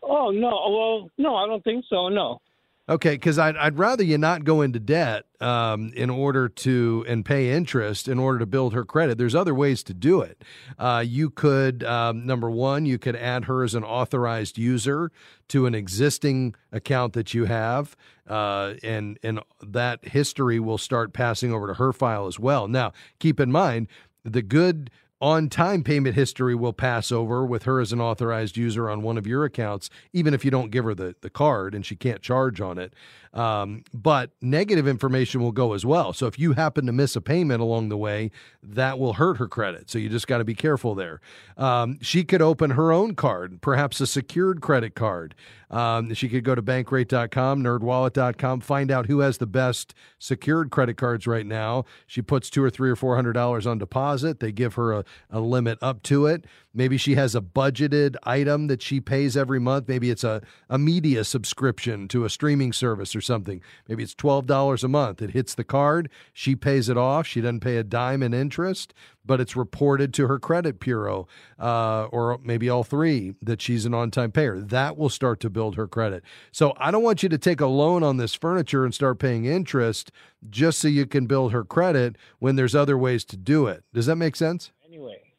Oh 0.02 0.30
no, 0.30 0.48
well, 0.48 1.10
no, 1.18 1.36
I 1.36 1.46
don't 1.46 1.62
think 1.62 1.84
so. 1.90 2.08
No. 2.08 2.40
Okay, 2.88 3.12
because 3.12 3.38
I'd, 3.38 3.56
I'd 3.56 3.78
rather 3.78 4.02
you 4.02 4.18
not 4.18 4.42
go 4.42 4.60
into 4.60 4.80
debt 4.80 5.24
um, 5.40 5.92
in 5.94 6.10
order 6.10 6.48
to 6.48 7.04
and 7.06 7.24
pay 7.24 7.52
interest 7.52 8.08
in 8.08 8.18
order 8.18 8.40
to 8.40 8.46
build 8.46 8.74
her 8.74 8.84
credit. 8.84 9.18
There's 9.18 9.36
other 9.36 9.54
ways 9.54 9.84
to 9.84 9.94
do 9.94 10.20
it. 10.20 10.42
Uh, 10.78 11.04
you 11.06 11.30
could 11.30 11.84
um, 11.84 12.26
number 12.26 12.50
one, 12.50 12.84
you 12.84 12.98
could 12.98 13.14
add 13.14 13.44
her 13.44 13.62
as 13.62 13.76
an 13.76 13.84
authorized 13.84 14.58
user 14.58 15.12
to 15.48 15.66
an 15.66 15.76
existing 15.76 16.56
account 16.72 17.12
that 17.12 17.32
you 17.32 17.44
have, 17.44 17.96
uh, 18.28 18.74
and 18.82 19.16
and 19.22 19.38
that 19.62 20.04
history 20.04 20.58
will 20.58 20.78
start 20.78 21.12
passing 21.12 21.52
over 21.52 21.68
to 21.68 21.74
her 21.74 21.92
file 21.92 22.26
as 22.26 22.40
well. 22.40 22.66
Now, 22.66 22.92
keep 23.20 23.38
in 23.38 23.52
mind 23.52 23.86
the 24.24 24.42
good 24.42 24.90
on 25.22 25.48
time 25.48 25.84
payment 25.84 26.16
history 26.16 26.54
will 26.54 26.72
pass 26.72 27.12
over 27.12 27.46
with 27.46 27.62
her 27.62 27.80
as 27.80 27.92
an 27.92 28.00
authorized 28.00 28.56
user 28.56 28.90
on 28.90 29.02
one 29.02 29.16
of 29.16 29.24
your 29.24 29.44
accounts, 29.44 29.88
even 30.12 30.34
if 30.34 30.44
you 30.44 30.50
don't 30.50 30.72
give 30.72 30.84
her 30.84 30.96
the, 30.96 31.14
the 31.20 31.30
card 31.30 31.76
and 31.76 31.86
she 31.86 31.94
can't 31.94 32.20
charge 32.20 32.60
on 32.60 32.76
it. 32.76 32.92
Um, 33.32 33.84
but 33.94 34.30
negative 34.42 34.86
information 34.86 35.40
will 35.40 35.52
go 35.52 35.72
as 35.72 35.86
well. 35.86 36.12
So 36.12 36.26
if 36.26 36.38
you 36.38 36.52
happen 36.52 36.86
to 36.86 36.92
miss 36.92 37.16
a 37.16 37.20
payment 37.20 37.62
along 37.62 37.88
the 37.88 37.96
way, 37.96 38.30
that 38.62 38.98
will 38.98 39.14
hurt 39.14 39.38
her 39.38 39.48
credit. 39.48 39.90
So 39.90 39.98
you 39.98 40.08
just 40.08 40.26
got 40.26 40.38
to 40.38 40.44
be 40.44 40.54
careful 40.54 40.94
there. 40.94 41.20
Um, 41.56 41.98
she 42.02 42.24
could 42.24 42.42
open 42.42 42.72
her 42.72 42.92
own 42.92 43.14
card, 43.14 43.62
perhaps 43.62 44.00
a 44.00 44.06
secured 44.06 44.60
credit 44.60 44.94
card. 44.94 45.34
Um, 45.70 46.12
she 46.12 46.28
could 46.28 46.44
go 46.44 46.54
to 46.54 46.62
bankrate.com, 46.62 47.62
nerdwallet.com, 47.62 48.60
find 48.60 48.90
out 48.90 49.06
who 49.06 49.20
has 49.20 49.38
the 49.38 49.46
best 49.46 49.94
secured 50.18 50.70
credit 50.70 50.98
cards 50.98 51.26
right 51.26 51.46
now. 51.46 51.86
She 52.06 52.20
puts 52.20 52.50
two 52.50 52.62
or 52.62 52.68
three 52.68 52.90
or 52.90 52.96
four 52.96 53.16
hundred 53.16 53.32
dollars 53.32 53.66
on 53.66 53.78
deposit. 53.78 54.40
They 54.40 54.52
give 54.52 54.74
her 54.74 54.92
a, 54.92 55.04
a 55.30 55.40
limit 55.40 55.78
up 55.80 56.02
to 56.04 56.26
it. 56.26 56.44
Maybe 56.74 56.96
she 56.96 57.14
has 57.16 57.34
a 57.34 57.40
budgeted 57.40 58.16
item 58.22 58.66
that 58.68 58.80
she 58.80 59.00
pays 59.00 59.36
every 59.36 59.60
month. 59.60 59.88
Maybe 59.88 60.10
it's 60.10 60.24
a, 60.24 60.42
a 60.70 60.78
media 60.78 61.24
subscription 61.24 62.08
to 62.08 62.24
a 62.24 62.30
streaming 62.30 62.72
service 62.72 63.14
or 63.14 63.20
something. 63.20 63.60
Maybe 63.88 64.02
it's 64.02 64.14
$12 64.14 64.82
a 64.82 64.88
month. 64.88 65.20
It 65.20 65.30
hits 65.30 65.54
the 65.54 65.64
card. 65.64 66.08
She 66.32 66.56
pays 66.56 66.88
it 66.88 66.96
off. 66.96 67.26
She 67.26 67.40
doesn't 67.40 67.60
pay 67.60 67.76
a 67.76 67.84
dime 67.84 68.22
in 68.22 68.32
interest, 68.32 68.94
but 69.24 69.40
it's 69.40 69.54
reported 69.54 70.14
to 70.14 70.26
her 70.26 70.38
credit 70.38 70.80
bureau, 70.80 71.28
uh, 71.58 72.04
or 72.06 72.38
maybe 72.42 72.68
all 72.70 72.84
three, 72.84 73.34
that 73.42 73.60
she's 73.60 73.84
an 73.84 73.94
on 73.94 74.10
time 74.10 74.32
payer. 74.32 74.58
That 74.58 74.96
will 74.96 75.10
start 75.10 75.40
to 75.40 75.50
build 75.50 75.76
her 75.76 75.86
credit. 75.86 76.22
So 76.52 76.72
I 76.78 76.90
don't 76.90 77.02
want 77.02 77.22
you 77.22 77.28
to 77.28 77.38
take 77.38 77.60
a 77.60 77.66
loan 77.66 78.02
on 78.02 78.16
this 78.16 78.34
furniture 78.34 78.84
and 78.84 78.94
start 78.94 79.18
paying 79.18 79.44
interest 79.44 80.10
just 80.48 80.78
so 80.78 80.88
you 80.88 81.06
can 81.06 81.26
build 81.26 81.52
her 81.52 81.64
credit 81.64 82.16
when 82.38 82.56
there's 82.56 82.74
other 82.74 82.96
ways 82.96 83.24
to 83.26 83.36
do 83.36 83.66
it. 83.66 83.84
Does 83.92 84.06
that 84.06 84.16
make 84.16 84.36
sense? 84.36 84.72
Anyway. 84.86 85.31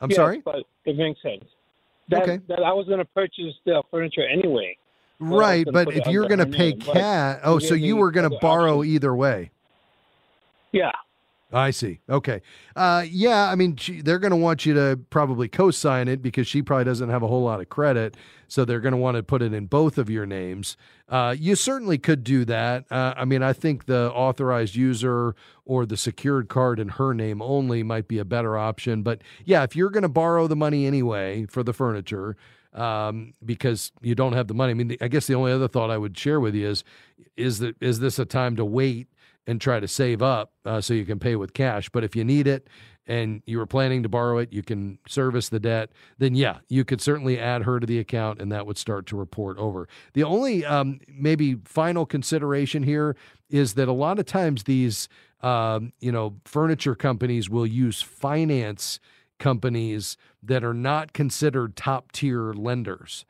I'm 0.00 0.10
Yes, 0.10 0.16
sorry? 0.16 0.40
but 0.44 0.56
it 0.84 0.96
makes 0.96 1.20
sense. 1.22 1.44
That, 2.10 2.22
Okay. 2.22 2.38
That 2.48 2.60
I 2.62 2.72
was 2.72 2.86
going 2.86 2.98
to 3.00 3.04
purchase 3.04 3.54
the 3.66 3.82
furniture 3.90 4.26
anyway. 4.26 4.76
Well, 5.20 5.30
I 5.30 5.32
was 5.32 5.40
Right, 5.40 5.66
but 5.70 5.94
if 5.94 6.06
you're 6.06 6.28
going 6.28 6.38
to 6.38 6.46
pay 6.46 6.72
cash, 6.74 7.40
oh, 7.44 7.58
so 7.58 7.74
you 7.74 7.96
were 7.96 8.10
going 8.10 8.30
to 8.30 8.38
borrow 8.40 8.78
options. 8.78 8.94
either 8.94 9.14
way. 9.14 9.50
Yeah. 10.72 10.92
I 11.50 11.70
see. 11.70 12.00
Okay. 12.10 12.42
Uh, 12.76 13.06
yeah, 13.08 13.50
I 13.50 13.54
mean, 13.54 13.76
she, 13.76 14.02
they're 14.02 14.18
going 14.18 14.32
to 14.32 14.36
want 14.36 14.66
you 14.66 14.74
to 14.74 15.00
probably 15.08 15.48
co 15.48 15.70
sign 15.70 16.06
it 16.06 16.20
because 16.20 16.46
she 16.46 16.60
probably 16.60 16.84
doesn't 16.84 17.08
have 17.08 17.22
a 17.22 17.26
whole 17.26 17.42
lot 17.42 17.60
of 17.60 17.70
credit. 17.70 18.16
So 18.48 18.64
they're 18.64 18.80
going 18.80 18.92
to 18.92 18.98
want 18.98 19.16
to 19.16 19.22
put 19.22 19.40
it 19.40 19.54
in 19.54 19.66
both 19.66 19.96
of 19.96 20.10
your 20.10 20.26
names. 20.26 20.76
Uh, 21.08 21.34
you 21.38 21.54
certainly 21.54 21.96
could 21.96 22.22
do 22.22 22.44
that. 22.46 22.84
Uh, 22.90 23.14
I 23.16 23.24
mean, 23.24 23.42
I 23.42 23.54
think 23.54 23.86
the 23.86 24.12
authorized 24.12 24.74
user 24.74 25.34
or 25.64 25.86
the 25.86 25.96
secured 25.96 26.48
card 26.48 26.78
in 26.78 26.88
her 26.90 27.14
name 27.14 27.40
only 27.40 27.82
might 27.82 28.08
be 28.08 28.18
a 28.18 28.24
better 28.26 28.58
option. 28.58 29.02
But 29.02 29.22
yeah, 29.44 29.62
if 29.62 29.74
you're 29.74 29.90
going 29.90 30.02
to 30.02 30.08
borrow 30.08 30.48
the 30.48 30.56
money 30.56 30.86
anyway 30.86 31.46
for 31.46 31.62
the 31.62 31.72
furniture, 31.72 32.36
um, 32.74 33.32
because 33.44 33.92
you 34.02 34.14
don't 34.14 34.34
have 34.34 34.48
the 34.48 34.54
money. 34.54 34.72
I 34.72 34.74
mean, 34.74 34.96
I 35.00 35.08
guess 35.08 35.26
the 35.26 35.34
only 35.34 35.52
other 35.52 35.68
thought 35.68 35.90
I 35.90 35.96
would 35.96 36.16
share 36.16 36.40
with 36.40 36.54
you 36.54 36.68
is, 36.68 36.84
is 37.36 37.58
that 37.58 37.76
is 37.82 38.00
this 38.00 38.18
a 38.18 38.24
time 38.24 38.56
to 38.56 38.64
wait 38.64 39.08
and 39.48 39.60
try 39.60 39.80
to 39.80 39.88
save 39.88 40.22
up 40.22 40.52
uh, 40.64 40.80
so 40.80 40.94
you 40.94 41.04
can 41.04 41.18
pay 41.18 41.34
with 41.34 41.54
cash? 41.54 41.88
But 41.88 42.04
if 42.04 42.14
you 42.14 42.22
need 42.22 42.46
it 42.46 42.68
and 43.06 43.42
you 43.46 43.58
were 43.58 43.66
planning 43.66 44.04
to 44.04 44.08
borrow 44.08 44.38
it, 44.38 44.52
you 44.52 44.62
can 44.62 44.98
service 45.08 45.48
the 45.48 45.58
debt. 45.58 45.90
Then 46.18 46.36
yeah, 46.36 46.58
you 46.68 46.84
could 46.84 47.00
certainly 47.00 47.40
add 47.40 47.62
her 47.62 47.80
to 47.80 47.86
the 47.86 47.98
account, 47.98 48.40
and 48.40 48.52
that 48.52 48.66
would 48.66 48.78
start 48.78 49.06
to 49.06 49.16
report 49.16 49.58
over. 49.58 49.88
The 50.12 50.22
only 50.22 50.64
um, 50.64 51.00
maybe 51.08 51.56
final 51.64 52.06
consideration 52.06 52.84
here 52.84 53.16
is 53.50 53.74
that 53.74 53.88
a 53.88 53.92
lot 53.92 54.20
of 54.20 54.26
times 54.26 54.64
these 54.64 55.08
um, 55.40 55.92
you 56.00 56.12
know, 56.12 56.36
furniture 56.44 56.94
companies 56.94 57.48
will 57.48 57.66
use 57.66 58.02
finance 58.02 58.98
companies 59.38 60.16
that 60.42 60.64
are 60.64 60.74
not 60.74 61.12
considered 61.12 61.76
top 61.76 62.12
tier 62.12 62.52
lenders. 62.52 63.24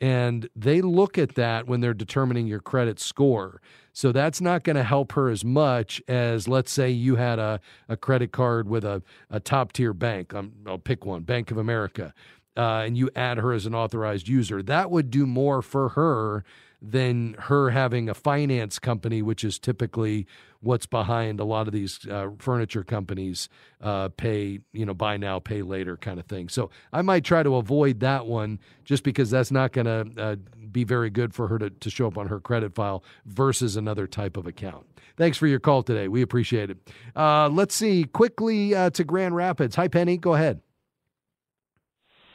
And 0.00 0.48
they 0.56 0.82
look 0.82 1.16
at 1.18 1.34
that 1.36 1.66
when 1.66 1.80
they're 1.80 1.94
determining 1.94 2.46
your 2.46 2.60
credit 2.60 2.98
score. 3.00 3.60
So 3.92 4.10
that's 4.10 4.40
not 4.40 4.64
going 4.64 4.76
to 4.76 4.82
help 4.82 5.12
her 5.12 5.30
as 5.30 5.44
much 5.44 6.02
as, 6.08 6.48
let's 6.48 6.72
say, 6.72 6.90
you 6.90 7.16
had 7.16 7.38
a, 7.38 7.60
a 7.88 7.96
credit 7.96 8.32
card 8.32 8.68
with 8.68 8.84
a, 8.84 9.02
a 9.30 9.38
top 9.38 9.72
tier 9.72 9.92
bank. 9.92 10.34
Um, 10.34 10.52
I'll 10.66 10.78
pick 10.78 11.04
one, 11.06 11.22
Bank 11.22 11.50
of 11.52 11.58
America, 11.58 12.12
uh, 12.56 12.82
and 12.84 12.98
you 12.98 13.08
add 13.14 13.38
her 13.38 13.52
as 13.52 13.66
an 13.66 13.74
authorized 13.74 14.28
user. 14.28 14.62
That 14.62 14.90
would 14.90 15.10
do 15.10 15.26
more 15.26 15.62
for 15.62 15.90
her 15.90 16.44
than 16.82 17.34
her 17.38 17.70
having 17.70 18.08
a 18.08 18.14
finance 18.14 18.78
company, 18.78 19.22
which 19.22 19.44
is 19.44 19.58
typically 19.58 20.26
what's 20.64 20.86
behind 20.86 21.40
a 21.40 21.44
lot 21.44 21.66
of 21.66 21.72
these 21.72 22.06
uh, 22.08 22.30
furniture 22.38 22.82
companies 22.82 23.48
uh, 23.80 24.08
pay, 24.16 24.60
you 24.72 24.84
know, 24.84 24.94
buy 24.94 25.16
now, 25.16 25.38
pay 25.38 25.62
later 25.62 25.96
kind 25.96 26.18
of 26.18 26.26
thing. 26.26 26.48
So 26.48 26.70
I 26.92 27.02
might 27.02 27.24
try 27.24 27.42
to 27.42 27.56
avoid 27.56 28.00
that 28.00 28.26
one 28.26 28.58
just 28.84 29.04
because 29.04 29.30
that's 29.30 29.50
not 29.50 29.72
going 29.72 29.86
to 29.86 30.22
uh, 30.22 30.36
be 30.72 30.84
very 30.84 31.10
good 31.10 31.34
for 31.34 31.48
her 31.48 31.58
to, 31.58 31.70
to 31.70 31.90
show 31.90 32.06
up 32.06 32.18
on 32.18 32.28
her 32.28 32.40
credit 32.40 32.74
file 32.74 33.04
versus 33.26 33.76
another 33.76 34.06
type 34.06 34.36
of 34.36 34.46
account. 34.46 34.86
Thanks 35.16 35.38
for 35.38 35.46
your 35.46 35.60
call 35.60 35.82
today. 35.82 36.08
We 36.08 36.22
appreciate 36.22 36.70
it. 36.70 36.78
Uh, 37.14 37.48
let's 37.48 37.74
see 37.74 38.04
quickly 38.04 38.74
uh, 38.74 38.90
to 38.90 39.04
Grand 39.04 39.36
Rapids. 39.36 39.76
Hi, 39.76 39.86
Penny. 39.86 40.16
Go 40.16 40.34
ahead. 40.34 40.60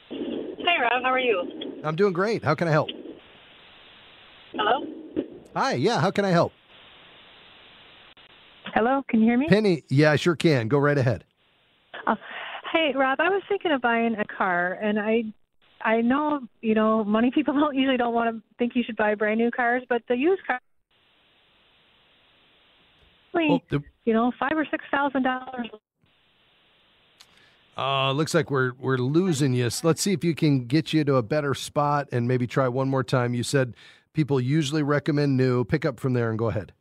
Hey, 0.09 0.77
Rob. 0.81 1.03
How 1.03 1.11
are 1.11 1.19
you? 1.19 1.43
I'm 1.83 1.95
doing 1.95 2.13
great. 2.13 2.43
How 2.43 2.55
can 2.55 2.67
I 2.67 2.71
help? 2.71 2.89
Hello? 4.53 4.85
Hi. 5.55 5.73
Yeah. 5.73 5.99
How 5.99 6.11
can 6.11 6.23
I 6.25 6.29
help? 6.29 6.53
Hello, 8.79 9.03
can 9.09 9.19
you 9.19 9.25
hear 9.25 9.37
me? 9.37 9.45
Penny. 9.49 9.83
Yeah, 9.89 10.11
I 10.11 10.15
sure 10.15 10.37
can. 10.37 10.69
Go 10.69 10.77
right 10.77 10.97
ahead. 10.97 11.25
Oh, 12.07 12.15
hey, 12.71 12.93
Rob, 12.95 13.19
I 13.19 13.27
was 13.27 13.41
thinking 13.49 13.73
of 13.73 13.81
buying 13.81 14.15
a 14.15 14.23
car, 14.23 14.77
and 14.81 14.97
I, 14.97 15.23
I 15.81 15.99
know 15.99 16.39
you 16.61 16.75
know 16.75 17.03
money 17.03 17.29
people 17.29 17.53
don't 17.59 17.75
usually 17.75 17.97
don't 17.97 18.13
want 18.13 18.33
to 18.33 18.41
think 18.57 18.77
you 18.77 18.83
should 18.85 18.95
buy 18.95 19.15
brand 19.15 19.37
new 19.37 19.51
cars, 19.51 19.83
but 19.89 20.01
the 20.07 20.15
used 20.15 20.41
car, 20.47 20.61
Oh, 23.35 23.59
the- 23.67 23.83
you 24.05 24.13
know, 24.13 24.31
five 24.39 24.53
or 24.55 24.65
six 24.71 24.85
thousand 24.89 25.23
dollars. 25.23 25.67
Uh, 27.77 28.13
looks 28.13 28.33
like 28.33 28.49
we're 28.49 28.71
we're 28.79 28.97
losing 28.97 29.53
you. 29.53 29.69
So 29.69 29.87
let's 29.87 30.01
see 30.01 30.13
if 30.13 30.23
you 30.23 30.33
can 30.35 30.67
get 30.67 30.93
you 30.93 31.03
to 31.03 31.15
a 31.15 31.21
better 31.21 31.53
spot 31.53 32.07
and 32.13 32.29
maybe 32.29 32.47
try 32.47 32.69
one 32.69 32.87
more 32.87 33.03
time. 33.03 33.33
You 33.33 33.43
said 33.43 33.75
people 34.13 34.39
usually 34.39 34.83
recommend 34.83 35.35
new. 35.35 35.65
Pick 35.65 35.83
up 35.83 35.99
from 35.99 36.13
there 36.13 36.29
and 36.29 36.39
go 36.39 36.47
ahead. 36.47 36.71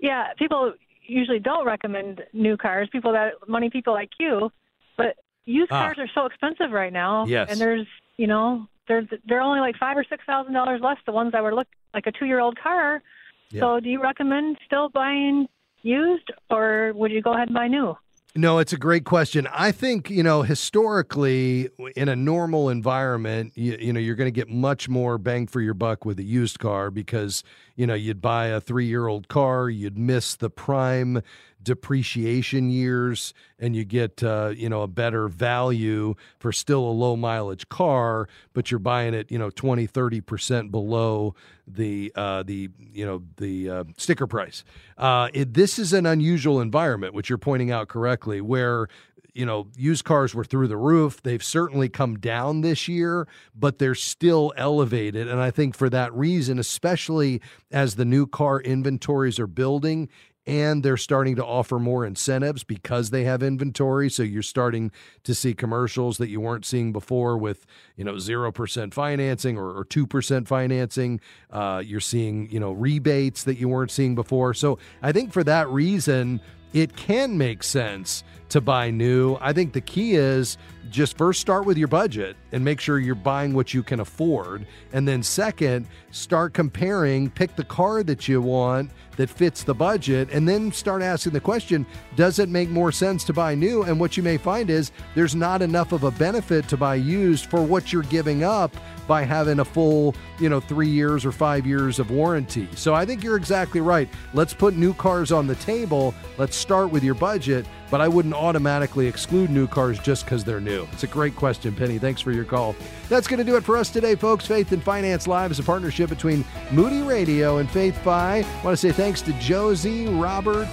Yeah, 0.00 0.32
people 0.38 0.72
usually 1.06 1.38
don't 1.38 1.66
recommend 1.66 2.22
new 2.32 2.56
cars. 2.56 2.88
People 2.90 3.12
that 3.12 3.34
money 3.48 3.70
people 3.70 3.92
like 3.92 4.10
you, 4.18 4.50
but 4.96 5.16
used 5.44 5.70
Ah. 5.72 5.82
cars 5.84 5.98
are 5.98 6.08
so 6.14 6.26
expensive 6.26 6.70
right 6.72 6.92
now. 6.92 7.26
Yes. 7.26 7.50
and 7.50 7.60
there's 7.60 7.86
you 8.16 8.26
know 8.26 8.66
they're 8.88 9.06
they're 9.26 9.40
only 9.40 9.60
like 9.60 9.76
five 9.76 9.96
or 9.96 10.04
six 10.08 10.24
thousand 10.24 10.52
dollars 10.54 10.80
less. 10.82 10.96
The 11.06 11.12
ones 11.12 11.32
that 11.32 11.42
were 11.42 11.54
look 11.54 11.68
like 11.92 12.06
a 12.06 12.12
two 12.12 12.26
year 12.26 12.40
old 12.40 12.58
car. 12.58 13.02
Yeah. 13.50 13.60
So 13.60 13.80
do 13.80 13.88
you 13.88 14.02
recommend 14.02 14.58
still 14.66 14.88
buying 14.88 15.46
used, 15.82 16.30
or 16.50 16.92
would 16.94 17.10
you 17.12 17.20
go 17.22 17.34
ahead 17.34 17.48
and 17.48 17.54
buy 17.54 17.68
new? 17.68 17.96
No, 18.36 18.58
it's 18.58 18.72
a 18.72 18.76
great 18.76 19.04
question. 19.04 19.46
I 19.52 19.70
think, 19.70 20.10
you 20.10 20.24
know, 20.24 20.42
historically, 20.42 21.68
in 21.94 22.08
a 22.08 22.16
normal 22.16 22.68
environment, 22.68 23.52
you, 23.54 23.76
you 23.78 23.92
know, 23.92 24.00
you're 24.00 24.16
going 24.16 24.26
to 24.26 24.32
get 24.32 24.48
much 24.48 24.88
more 24.88 25.18
bang 25.18 25.46
for 25.46 25.60
your 25.60 25.74
buck 25.74 26.04
with 26.04 26.18
a 26.18 26.24
used 26.24 26.58
car 26.58 26.90
because, 26.90 27.44
you 27.76 27.86
know, 27.86 27.94
you'd 27.94 28.20
buy 28.20 28.46
a 28.46 28.60
three 28.60 28.86
year 28.86 29.06
old 29.06 29.28
car, 29.28 29.70
you'd 29.70 29.96
miss 29.96 30.34
the 30.34 30.50
prime 30.50 31.22
depreciation 31.64 32.70
years, 32.70 33.34
and 33.58 33.74
you 33.74 33.84
get, 33.84 34.22
uh, 34.22 34.52
you 34.54 34.68
know, 34.68 34.82
a 34.82 34.86
better 34.86 35.28
value 35.28 36.14
for 36.38 36.52
still 36.52 36.80
a 36.80 36.90
low 36.92 37.16
mileage 37.16 37.68
car, 37.68 38.28
but 38.52 38.70
you're 38.70 38.78
buying 38.78 39.14
it, 39.14 39.30
you 39.32 39.38
know, 39.38 39.50
20, 39.50 39.88
30% 39.88 40.70
below 40.70 41.34
the, 41.66 42.12
uh, 42.14 42.42
the, 42.42 42.70
you 42.78 43.06
know, 43.06 43.22
the 43.38 43.70
uh, 43.70 43.84
sticker 43.96 44.26
price. 44.26 44.64
Uh, 44.98 45.28
it, 45.32 45.54
this 45.54 45.78
is 45.78 45.92
an 45.92 46.06
unusual 46.06 46.60
environment, 46.60 47.14
which 47.14 47.28
you're 47.28 47.38
pointing 47.38 47.70
out 47.70 47.88
correctly, 47.88 48.40
where 48.40 48.88
you 49.34 49.44
know, 49.44 49.66
used 49.76 50.04
cars 50.04 50.34
were 50.34 50.44
through 50.44 50.68
the 50.68 50.76
roof. 50.76 51.20
They've 51.22 51.42
certainly 51.42 51.88
come 51.88 52.18
down 52.18 52.60
this 52.60 52.86
year, 52.86 53.26
but 53.54 53.78
they're 53.78 53.96
still 53.96 54.52
elevated. 54.56 55.26
And 55.26 55.40
I 55.40 55.50
think 55.50 55.74
for 55.74 55.90
that 55.90 56.14
reason, 56.14 56.58
especially 56.58 57.42
as 57.72 57.96
the 57.96 58.04
new 58.04 58.26
car 58.26 58.60
inventories 58.60 59.40
are 59.40 59.48
building, 59.48 60.08
and 60.46 60.82
they're 60.82 60.96
starting 60.96 61.36
to 61.36 61.44
offer 61.44 61.78
more 61.78 62.04
incentives 62.04 62.64
because 62.64 63.10
they 63.10 63.24
have 63.24 63.42
inventory. 63.42 64.10
So 64.10 64.22
you're 64.22 64.42
starting 64.42 64.90
to 65.24 65.34
see 65.34 65.54
commercials 65.54 66.18
that 66.18 66.28
you 66.28 66.40
weren't 66.40 66.64
seeing 66.64 66.92
before 66.92 67.38
with, 67.38 67.66
you 67.96 68.04
know, 68.04 68.14
0% 68.14 68.92
financing 68.92 69.56
or, 69.56 69.70
or 69.70 69.84
2% 69.84 70.46
financing. 70.46 71.20
Uh, 71.50 71.82
you're 71.84 72.00
seeing, 72.00 72.50
you 72.50 72.60
know, 72.60 72.72
rebates 72.72 73.44
that 73.44 73.58
you 73.58 73.68
weren't 73.68 73.90
seeing 73.90 74.14
before. 74.14 74.52
So 74.52 74.78
I 75.02 75.12
think 75.12 75.32
for 75.32 75.44
that 75.44 75.68
reason, 75.68 76.40
it 76.74 76.96
can 76.96 77.38
make 77.38 77.62
sense 77.62 78.24
to 78.54 78.60
buy 78.60 78.88
new. 78.88 79.36
I 79.40 79.52
think 79.52 79.72
the 79.72 79.80
key 79.80 80.14
is 80.14 80.58
just 80.88 81.18
first 81.18 81.40
start 81.40 81.66
with 81.66 81.76
your 81.76 81.88
budget 81.88 82.36
and 82.52 82.64
make 82.64 82.78
sure 82.78 83.00
you're 83.00 83.16
buying 83.16 83.52
what 83.52 83.74
you 83.74 83.82
can 83.82 83.98
afford. 83.98 84.64
And 84.92 85.08
then, 85.08 85.24
second, 85.24 85.88
start 86.12 86.54
comparing, 86.54 87.30
pick 87.30 87.56
the 87.56 87.64
car 87.64 88.04
that 88.04 88.28
you 88.28 88.40
want 88.40 88.92
that 89.16 89.28
fits 89.28 89.64
the 89.64 89.74
budget, 89.74 90.28
and 90.30 90.48
then 90.48 90.70
start 90.70 91.02
asking 91.02 91.32
the 91.32 91.40
question 91.40 91.84
does 92.14 92.38
it 92.38 92.48
make 92.48 92.68
more 92.68 92.92
sense 92.92 93.24
to 93.24 93.32
buy 93.32 93.56
new? 93.56 93.82
And 93.82 93.98
what 93.98 94.16
you 94.16 94.22
may 94.22 94.36
find 94.36 94.70
is 94.70 94.92
there's 95.16 95.34
not 95.34 95.60
enough 95.60 95.90
of 95.90 96.04
a 96.04 96.12
benefit 96.12 96.68
to 96.68 96.76
buy 96.76 96.94
used 96.94 97.46
for 97.46 97.60
what 97.60 97.92
you're 97.92 98.02
giving 98.04 98.44
up 98.44 98.72
by 99.06 99.22
having 99.22 99.58
a 99.58 99.64
full, 99.64 100.14
you 100.38 100.48
know, 100.48 100.60
three 100.60 100.88
years 100.88 101.24
or 101.24 101.32
five 101.32 101.66
years 101.66 101.98
of 101.98 102.10
warranty. 102.10 102.68
So 102.74 102.94
I 102.94 103.04
think 103.04 103.22
you're 103.22 103.36
exactly 103.36 103.80
right. 103.80 104.08
Let's 104.32 104.54
put 104.54 104.74
new 104.74 104.94
cars 104.94 105.32
on 105.32 105.46
the 105.46 105.56
table. 105.56 106.14
Let's 106.38 106.56
start 106.56 106.90
with 106.90 107.02
your 107.02 107.14
budget, 107.14 107.66
but 107.90 108.00
I 108.00 108.08
wouldn't 108.08 108.34
automatically 108.44 109.06
exclude 109.06 109.50
new 109.50 109.66
cars 109.66 109.98
just 109.98 110.24
because 110.24 110.44
they're 110.44 110.60
new. 110.60 110.86
It's 110.92 111.02
a 111.02 111.06
great 111.08 111.34
question, 111.34 111.74
Penny. 111.74 111.98
Thanks 111.98 112.20
for 112.20 112.32
your 112.32 112.44
call. 112.44 112.76
That's 113.08 113.26
going 113.26 113.38
to 113.38 113.44
do 113.44 113.56
it 113.56 113.64
for 113.64 113.76
us 113.76 113.90
today, 113.90 114.14
folks. 114.14 114.46
Faith 114.46 114.72
and 114.72 114.82
Finance 114.82 115.26
Live 115.26 115.50
is 115.50 115.58
a 115.58 115.62
partnership 115.62 116.08
between 116.10 116.44
Moody 116.70 117.02
Radio 117.02 117.58
and 117.58 117.68
FaithFi. 117.68 118.06
I 118.06 118.64
want 118.64 118.74
to 118.74 118.76
say 118.76 118.92
thanks 118.92 119.22
to 119.22 119.32
Josie, 119.34 120.06
Robert, 120.06 120.68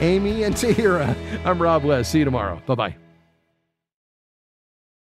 Amy, 0.00 0.44
and 0.44 0.54
Tahira. 0.62 1.16
I'm 1.44 1.60
Rob 1.60 1.84
West. 1.84 2.12
See 2.12 2.20
you 2.20 2.24
tomorrow. 2.24 2.62
Bye 2.66 2.74
bye. 2.74 3.01